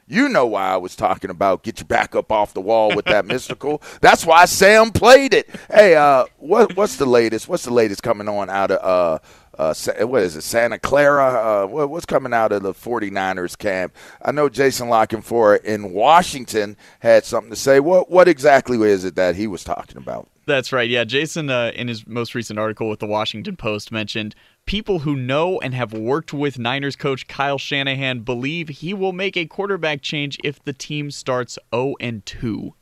you 0.07 0.29
know 0.29 0.45
why 0.45 0.69
I 0.69 0.77
was 0.77 0.95
talking 0.95 1.29
about 1.29 1.63
get 1.63 1.79
your 1.79 1.87
back 1.87 2.15
up 2.15 2.31
off 2.31 2.53
the 2.53 2.61
wall 2.61 2.95
with 2.95 3.05
that 3.05 3.25
Mystikal. 3.25 3.81
That's 3.99 4.25
why 4.25 4.45
Sam 4.45 4.91
played 4.91 5.33
it. 5.33 5.49
Hey, 5.71 5.95
uh, 5.95 6.25
what 6.37 6.75
what's 6.75 6.95
the 6.97 7.05
latest? 7.05 7.47
What's 7.47 7.65
the 7.65 7.73
latest 7.73 8.03
coming 8.03 8.27
on 8.27 8.49
out 8.49 8.71
of 8.71 8.79
uh 8.83 9.19
uh, 9.57 9.73
what 10.05 10.21
is 10.21 10.35
it, 10.35 10.41
Santa 10.41 10.77
Clara? 10.77 11.65
Uh, 11.65 11.87
what's 11.87 12.05
coming 12.05 12.33
out 12.33 12.51
of 12.51 12.61
the 12.61 12.73
49ers 12.73 13.57
camp? 13.57 13.95
I 14.21 14.31
know 14.31 14.49
Jason 14.49 14.89
La 14.89 15.07
Canfora 15.07 15.63
in 15.63 15.93
Washington 15.93 16.77
had 16.99 17.25
something 17.25 17.49
to 17.49 17.55
say. 17.55 17.79
What 17.79 18.09
what 18.09 18.27
exactly 18.27 18.79
is 18.89 19.03
it 19.03 19.15
that 19.15 19.35
he 19.35 19.47
was 19.47 19.63
talking 19.63 19.97
about? 19.97 20.29
That's 20.45 20.71
right. 20.71 20.89
Yeah, 20.89 21.03
Jason, 21.03 21.49
uh, 21.49 21.71
in 21.75 21.87
his 21.87 22.07
most 22.07 22.33
recent 22.33 22.57
article 22.57 22.87
with 22.87 22.99
the 22.99 23.07
Washington 23.07 23.57
Post, 23.57 23.91
mentioned 23.91 24.35
people 24.67 24.99
who 24.99 25.15
know 25.15 25.59
and 25.61 25.73
have 25.73 25.91
worked 25.93 26.31
with 26.31 26.59
Niners 26.59 26.95
coach 26.95 27.27
Kyle 27.27 27.57
Shanahan 27.57 28.19
believe 28.19 28.67
he 28.67 28.93
will 28.93 29.13
make 29.13 29.35
a 29.35 29.47
quarterback 29.47 30.01
change 30.01 30.37
if 30.43 30.63
the 30.63 30.73
team 30.73 31.09
starts 31.09 31.57
0 31.73 31.95
and 31.99 32.23
2. 32.27 32.73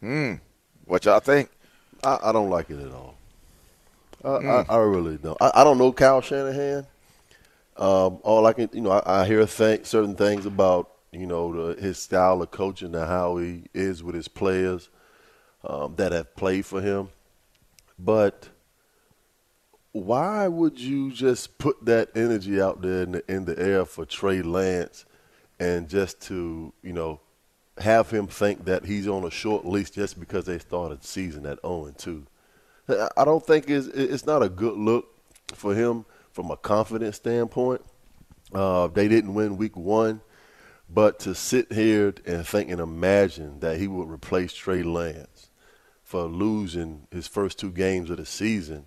Hmm. 0.00 0.34
What 0.86 1.04
y'all 1.04 1.20
think? 1.20 1.50
I, 2.02 2.18
I 2.24 2.32
don't 2.32 2.50
like 2.50 2.70
it 2.70 2.80
at 2.80 2.90
all. 2.92 3.14
Uh, 4.24 4.38
Mm. 4.38 4.66
I, 4.68 4.74
I 4.74 4.78
really 4.78 5.18
don't. 5.18 5.36
I, 5.40 5.50
I 5.56 5.64
don't 5.64 5.76
know 5.78 5.92
Kyle 5.92 6.22
Shanahan. 6.22 6.86
Um, 7.76 8.20
all 8.22 8.46
I 8.46 8.54
can, 8.54 8.70
you 8.72 8.80
know, 8.80 8.90
I, 8.92 9.22
I 9.22 9.26
hear 9.26 9.44
th- 9.46 9.84
certain 9.84 10.14
things 10.14 10.46
about, 10.46 10.90
you 11.12 11.26
know, 11.26 11.74
the, 11.74 11.80
his 11.80 11.98
style 11.98 12.40
of 12.40 12.50
coaching 12.50 12.94
and 12.94 13.06
how 13.06 13.36
he 13.36 13.64
is 13.74 14.02
with 14.02 14.14
his 14.14 14.28
players 14.28 14.88
um, 15.62 15.96
that 15.96 16.12
have 16.12 16.34
played 16.36 16.64
for 16.64 16.80
him. 16.80 17.10
But 17.98 18.48
why 19.94 20.48
would 20.48 20.76
you 20.80 21.12
just 21.12 21.56
put 21.56 21.84
that 21.84 22.10
energy 22.16 22.60
out 22.60 22.82
there 22.82 23.02
in 23.04 23.12
the, 23.12 23.32
in 23.32 23.44
the 23.44 23.56
air 23.56 23.84
for 23.84 24.04
Trey 24.04 24.42
Lance 24.42 25.04
and 25.60 25.88
just 25.88 26.20
to, 26.22 26.72
you 26.82 26.92
know, 26.92 27.20
have 27.78 28.10
him 28.10 28.26
think 28.26 28.64
that 28.64 28.84
he's 28.84 29.06
on 29.06 29.22
a 29.22 29.30
short 29.30 29.64
leash 29.64 29.90
just 29.90 30.18
because 30.18 30.46
they 30.46 30.58
started 30.58 31.00
the 31.00 31.06
season 31.06 31.46
at 31.46 31.60
0 31.62 31.86
and 31.86 31.96
2? 31.96 32.26
I- 32.88 33.08
I 33.18 33.24
don't 33.24 33.46
think 33.46 33.70
it's 33.70 33.86
it's 33.86 34.26
not 34.26 34.42
a 34.42 34.48
good 34.48 34.76
look 34.76 35.06
for 35.54 35.76
him 35.76 36.06
from 36.32 36.50
a 36.50 36.56
confidence 36.56 37.16
standpoint. 37.16 37.80
Uh, 38.52 38.88
they 38.88 39.06
didn't 39.06 39.34
win 39.34 39.56
week 39.56 39.76
one, 39.76 40.22
but 40.90 41.20
to 41.20 41.36
sit 41.36 41.72
here 41.72 42.12
and 42.26 42.44
think 42.44 42.68
and 42.68 42.80
imagine 42.80 43.60
that 43.60 43.78
he 43.78 43.86
would 43.86 44.10
replace 44.10 44.52
Trey 44.54 44.82
Lance 44.82 45.50
for 46.02 46.24
losing 46.24 47.06
his 47.12 47.28
first 47.28 47.60
two 47.60 47.70
games 47.70 48.10
of 48.10 48.16
the 48.16 48.26
season 48.26 48.86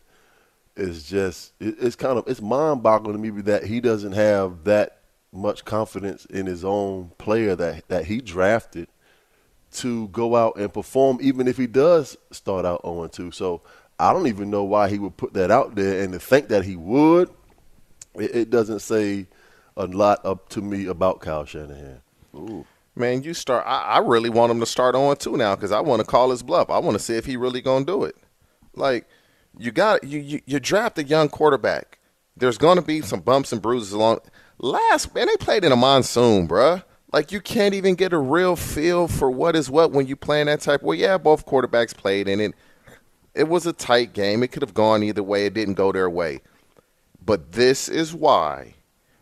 is 0.78 1.04
just 1.04 1.54
it, 1.60 1.76
it's 1.80 1.96
kind 1.96 2.18
of 2.18 2.28
it's 2.28 2.42
mind-boggling 2.42 3.14
to 3.14 3.32
me 3.32 3.42
that 3.42 3.66
he 3.66 3.82
doesn't 3.82 4.14
have 4.14 4.64
that 4.64 5.00
much 5.32 5.66
confidence 5.66 6.26
in 6.26 6.46
his 6.46 6.64
own 6.64 7.12
player 7.18 7.56
that 7.56 7.88
that 7.90 8.06
he 8.06 8.22
drafted 8.22 8.88
to 9.72 10.08
go 10.10 10.36
out 10.36 10.58
and 10.58 10.74
perform 10.74 11.20
even 11.22 11.48
if 11.48 11.58
he 11.58 11.68
does 11.68 12.18
start 12.32 12.66
out 12.66 12.82
0 12.84 13.08
2. 13.08 13.32
So 13.32 13.62
I 14.00 14.14
don't 14.14 14.28
even 14.28 14.50
know 14.50 14.64
why 14.64 14.90
he 14.90 15.00
would 15.00 15.18
put 15.18 15.34
that 15.34 15.52
out 15.52 15.76
there 15.76 16.04
and 16.04 16.14
to 16.14 16.20
think 16.20 16.48
that 16.50 16.64
he 16.64 16.76
would, 16.76 17.30
it, 18.16 18.36
it 18.36 18.50
doesn't 18.50 18.80
say 18.80 19.28
a 19.76 19.86
lot 19.86 20.26
up 20.26 20.50
to 20.50 20.62
me 20.62 20.86
about 20.88 21.20
Kyle 21.20 21.46
Shanahan. 21.46 22.02
Ooh. 22.36 22.66
Man, 22.96 23.22
you 23.22 23.36
start. 23.36 23.64
I, 23.68 23.82
I 23.82 23.98
really 24.00 24.30
want 24.30 24.52
him 24.52 24.60
to 24.60 24.66
start 24.66 24.96
oh 24.96 25.10
on 25.10 25.18
two 25.18 25.38
now 25.38 25.56
because 25.56 25.72
I 25.72 25.82
want 25.82 26.00
to 26.00 26.06
call 26.06 26.32
his 26.32 26.42
bluff. 26.42 26.72
I 26.72 26.80
want 26.80 26.98
to 26.98 27.04
see 27.04 27.16
if 27.16 27.26
he 27.26 27.38
really 27.38 27.62
gonna 27.62 27.86
do 27.86 28.04
it. 28.04 28.16
Like 28.74 29.08
you 29.60 29.72
got 29.72 30.04
you 30.04 30.20
you, 30.20 30.42
you 30.46 30.60
draft 30.60 30.98
a 30.98 31.04
young 31.04 31.30
quarterback. 31.30 32.00
There's 32.36 32.58
gonna 32.58 32.82
be 32.82 33.02
some 33.02 33.22
bumps 33.22 33.52
and 33.52 33.62
bruises 33.62 33.94
along. 33.94 34.20
Last 34.60 35.14
man, 35.14 35.28
they 35.28 35.38
played 35.38 35.64
in 35.64 35.72
a 35.72 35.76
monsoon, 35.76 36.48
bruh. 36.48 36.84
Like 37.14 37.32
you 37.32 37.40
can't 37.40 37.74
even 37.74 37.96
get 37.96 38.14
a 38.14 38.18
real 38.18 38.56
feel 38.56 39.08
for 39.08 39.32
what 39.32 39.56
is 39.56 39.70
what 39.70 39.92
when 39.92 40.08
you 40.08 40.16
playing 40.16 40.48
that 40.48 40.62
type. 40.62 40.84
Well, 40.84 40.98
yeah, 40.98 41.18
both 41.18 41.46
quarterbacks 41.46 41.96
played 41.96 42.28
in 42.28 42.40
it. 42.40 42.54
It 43.34 43.48
was 43.48 43.66
a 43.66 43.74
tight 43.74 44.14
game. 44.14 44.44
It 44.44 44.52
could 44.52 44.64
have 44.64 44.74
gone 44.74 45.04
either 45.04 45.24
way. 45.24 45.46
It 45.46 45.54
didn't 45.54 45.76
go 45.76 45.92
their 45.92 46.10
way. 46.10 46.42
But 47.24 47.54
this 47.54 47.88
is 47.88 48.14
why 48.14 48.76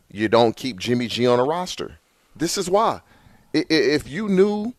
you 0.09 0.29
don't 0.29 0.55
keep 0.55 0.79
Jimmy 0.79 1.07
G 1.07 1.27
on 1.27 1.39
a 1.39 1.43
roster. 1.43 1.99
This 2.36 2.57
is 2.57 2.69
why. 2.69 3.01
If 3.53 4.07
you 4.09 4.27
knew 4.27 4.73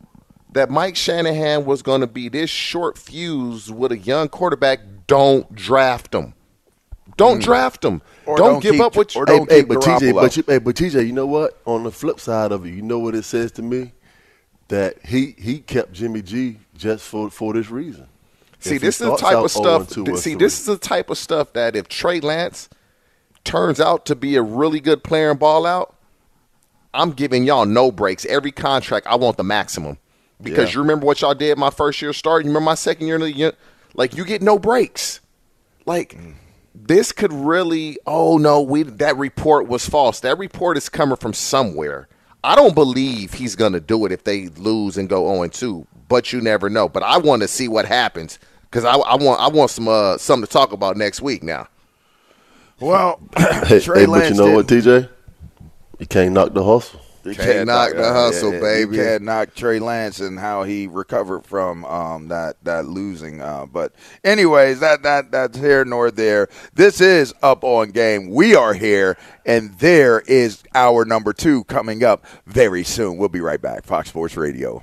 that 0.52 0.70
Mike 0.70 0.96
Shanahan 0.96 1.64
was 1.64 1.82
going 1.82 2.00
to 2.00 2.06
be 2.06 2.28
this 2.28 2.50
short 2.50 2.98
fuse 2.98 3.70
with 3.70 3.92
a 3.92 3.98
young 3.98 4.28
quarterback, 4.28 4.80
don't 5.06 5.52
draft 5.54 6.14
him. 6.14 6.34
Don't 7.16 7.36
hmm. 7.36 7.42
draft 7.42 7.84
him. 7.84 8.02
Or 8.26 8.36
don't, 8.36 8.60
give 8.60 8.72
keep- 8.72 8.82
up 8.82 8.96
what 8.96 9.14
you 9.14 9.22
or 9.22 9.24
don't 9.24 9.50
hey, 9.50 9.58
hey, 9.58 9.64
but 9.64 9.78
TJ, 9.78 10.14
but 10.14 10.36
you, 10.36 10.44
hey, 10.46 10.58
but 10.58 10.74
TJ, 10.74 11.06
you 11.06 11.12
know 11.12 11.26
what? 11.26 11.60
On 11.64 11.84
the 11.84 11.92
flip 11.92 12.20
side 12.20 12.52
of 12.52 12.66
it, 12.66 12.70
you 12.70 12.82
know 12.82 12.98
what 12.98 13.14
it 13.14 13.24
says 13.24 13.52
to 13.52 13.62
me 13.62 13.92
that 14.68 15.04
he 15.04 15.34
he 15.38 15.58
kept 15.60 15.92
Jimmy 15.92 16.22
G 16.22 16.58
just 16.76 17.04
for 17.04 17.30
for 17.30 17.52
this 17.52 17.70
reason. 17.70 18.08
See, 18.58 18.76
If 18.76 18.82
this 18.82 19.00
is 19.00 19.06
the 19.06 19.16
type 19.16 19.36
of 19.36 19.44
oh 19.44 19.46
stuff. 19.46 19.88
0-2 19.90 20.16
See, 20.18 20.30
3. 20.32 20.38
this 20.38 20.58
is 20.58 20.66
the 20.66 20.78
type 20.78 21.10
of 21.10 21.18
stuff 21.18 21.52
that 21.52 21.76
if 21.76 21.88
Trey 21.88 22.20
Lance 22.20 22.68
turns 23.44 23.78
out 23.78 24.06
to 24.06 24.16
be 24.16 24.34
a 24.34 24.42
really 24.42 24.80
good 24.80 25.04
player 25.04 25.30
and 25.30 25.38
ball 25.38 25.66
out, 25.66 25.94
I'm 26.92 27.12
giving 27.12 27.44
y'all 27.44 27.66
no 27.66 27.92
breaks. 27.92 28.24
Every 28.24 28.50
contract, 28.50 29.06
I 29.06 29.16
want 29.16 29.36
the 29.36 29.44
maximum. 29.44 29.98
Because 30.42 30.68
Yeah. 30.70 30.74
you 30.74 30.80
remember 30.80 31.06
what 31.06 31.20
y'all 31.20 31.34
did 31.34 31.56
my 31.58 31.70
first 31.70 32.00
year 32.02 32.12
starting. 32.12 32.46
You 32.46 32.50
remember 32.50 32.66
my 32.70 32.74
second 32.74 33.06
year 33.06 33.16
in 33.16 33.22
the 33.22 33.32
year? 33.32 33.52
Like 33.94 34.14
you 34.16 34.24
get 34.24 34.42
no 34.42 34.58
breaks. 34.58 35.20
Like 35.86 36.18
this 36.74 37.12
could 37.12 37.32
really. 37.32 37.98
Oh 38.06 38.36
no, 38.38 38.60
we 38.60 38.82
that 38.82 39.16
report 39.16 39.66
was 39.68 39.88
false. 39.88 40.20
That 40.20 40.36
report 40.38 40.76
is 40.76 40.88
coming 40.88 41.16
from 41.16 41.32
somewhere. 41.32 42.08
I 42.44 42.54
don't 42.54 42.74
believe 42.74 43.32
he's 43.34 43.56
gonna 43.56 43.80
do 43.80 44.04
it 44.04 44.12
if 44.12 44.24
they 44.24 44.48
lose 44.48 44.96
and 44.98 45.08
go 45.08 45.24
0 45.34 45.48
2. 45.48 45.86
But 46.08 46.32
you 46.32 46.40
never 46.40 46.68
know. 46.68 46.88
But 46.88 47.02
I 47.02 47.16
want 47.18 47.42
to 47.42 47.48
see 47.48 47.66
what 47.66 47.86
happens 47.86 48.38
because 48.70 48.84
I, 48.84 48.94
I 48.94 49.16
want 49.16 49.40
I 49.40 49.48
want 49.48 49.70
some 49.70 49.88
uh, 49.88 50.18
something 50.18 50.46
to 50.46 50.52
talk 50.52 50.72
about 50.72 50.96
next 50.96 51.22
week 51.22 51.42
now. 51.42 51.66
Well, 52.78 53.18
hey, 53.38 53.80
Trey 53.80 54.00
hey, 54.00 54.06
but 54.06 54.28
you 54.28 54.34
know 54.36 54.52
what, 54.54 54.66
didn't- 54.66 54.84
TJ? 55.06 55.08
You 55.98 56.06
can't 56.06 56.32
knock 56.34 56.52
the 56.52 56.62
hustle. 56.62 57.00
You 57.26 57.34
can't 57.34 57.66
knock 57.66 57.92
the 57.92 58.12
hustle, 58.12 58.52
yeah, 58.52 58.60
baby. 58.60 58.96
You 58.96 59.02
can't 59.02 59.22
knock 59.22 59.54
Trey 59.54 59.78
Lance 59.78 60.20
and 60.20 60.38
how 60.38 60.62
he 60.62 60.86
recovered 60.86 61.44
from 61.44 61.84
um, 61.84 62.28
that 62.28 62.62
that 62.64 62.86
losing. 62.86 63.40
Uh, 63.40 63.66
but 63.66 63.94
anyways, 64.24 64.80
that 64.80 65.02
that 65.02 65.30
that's 65.30 65.58
here 65.58 65.84
nor 65.84 66.10
there. 66.10 66.48
This 66.74 67.00
is 67.00 67.34
up 67.42 67.64
on 67.64 67.90
game. 67.90 68.30
We 68.30 68.54
are 68.54 68.74
here, 68.74 69.16
and 69.44 69.76
there 69.78 70.20
is 70.20 70.62
our 70.74 71.04
number 71.04 71.32
two 71.32 71.64
coming 71.64 72.04
up 72.04 72.24
very 72.46 72.84
soon. 72.84 73.16
We'll 73.16 73.28
be 73.28 73.40
right 73.40 73.60
back. 73.60 73.84
Fox 73.84 74.08
Sports 74.08 74.36
Radio. 74.36 74.82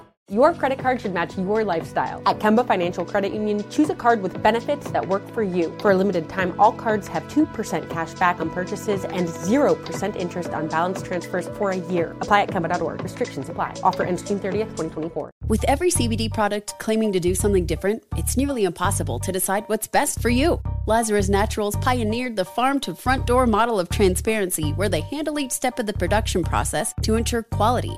Your 0.31 0.53
credit 0.53 0.79
card 0.79 1.01
should 1.01 1.13
match 1.13 1.37
your 1.37 1.65
lifestyle. 1.65 2.21
At 2.25 2.39
Kemba 2.39 2.65
Financial 2.65 3.03
Credit 3.03 3.33
Union, 3.33 3.69
choose 3.69 3.89
a 3.89 3.95
card 3.95 4.21
with 4.21 4.41
benefits 4.41 4.89
that 4.91 5.05
work 5.05 5.29
for 5.33 5.43
you. 5.43 5.77
For 5.79 5.91
a 5.91 5.95
limited 5.97 6.29
time, 6.29 6.57
all 6.57 6.71
cards 6.71 7.09
have 7.09 7.23
2% 7.23 7.89
cash 7.89 8.13
back 8.13 8.39
on 8.39 8.49
purchases 8.49 9.03
and 9.03 9.27
0% 9.27 10.15
interest 10.15 10.51
on 10.51 10.69
balance 10.69 11.01
transfers 11.01 11.49
for 11.57 11.71
a 11.71 11.75
year. 11.75 12.15
Apply 12.21 12.43
at 12.43 12.47
Kemba.org. 12.49 13.03
Restrictions 13.03 13.49
apply. 13.49 13.73
Offer 13.83 14.03
ends 14.03 14.23
June 14.23 14.39
30th, 14.39 14.69
2024. 14.77 15.31
With 15.49 15.65
every 15.65 15.91
CBD 15.91 16.31
product 16.31 16.79
claiming 16.79 17.11
to 17.11 17.19
do 17.19 17.35
something 17.35 17.65
different, 17.65 18.01
it's 18.15 18.37
nearly 18.37 18.63
impossible 18.63 19.19
to 19.19 19.33
decide 19.33 19.65
what's 19.67 19.87
best 19.87 20.21
for 20.21 20.29
you. 20.29 20.61
Lazarus 20.87 21.27
Naturals 21.27 21.75
pioneered 21.77 22.37
the 22.37 22.45
farm 22.45 22.79
to 22.81 22.95
front 22.95 23.27
door 23.27 23.45
model 23.45 23.81
of 23.81 23.89
transparency 23.89 24.71
where 24.71 24.87
they 24.87 25.01
handle 25.01 25.39
each 25.39 25.51
step 25.51 25.77
of 25.77 25.87
the 25.87 25.93
production 25.93 26.41
process 26.41 26.93
to 27.01 27.15
ensure 27.15 27.43
quality, 27.43 27.97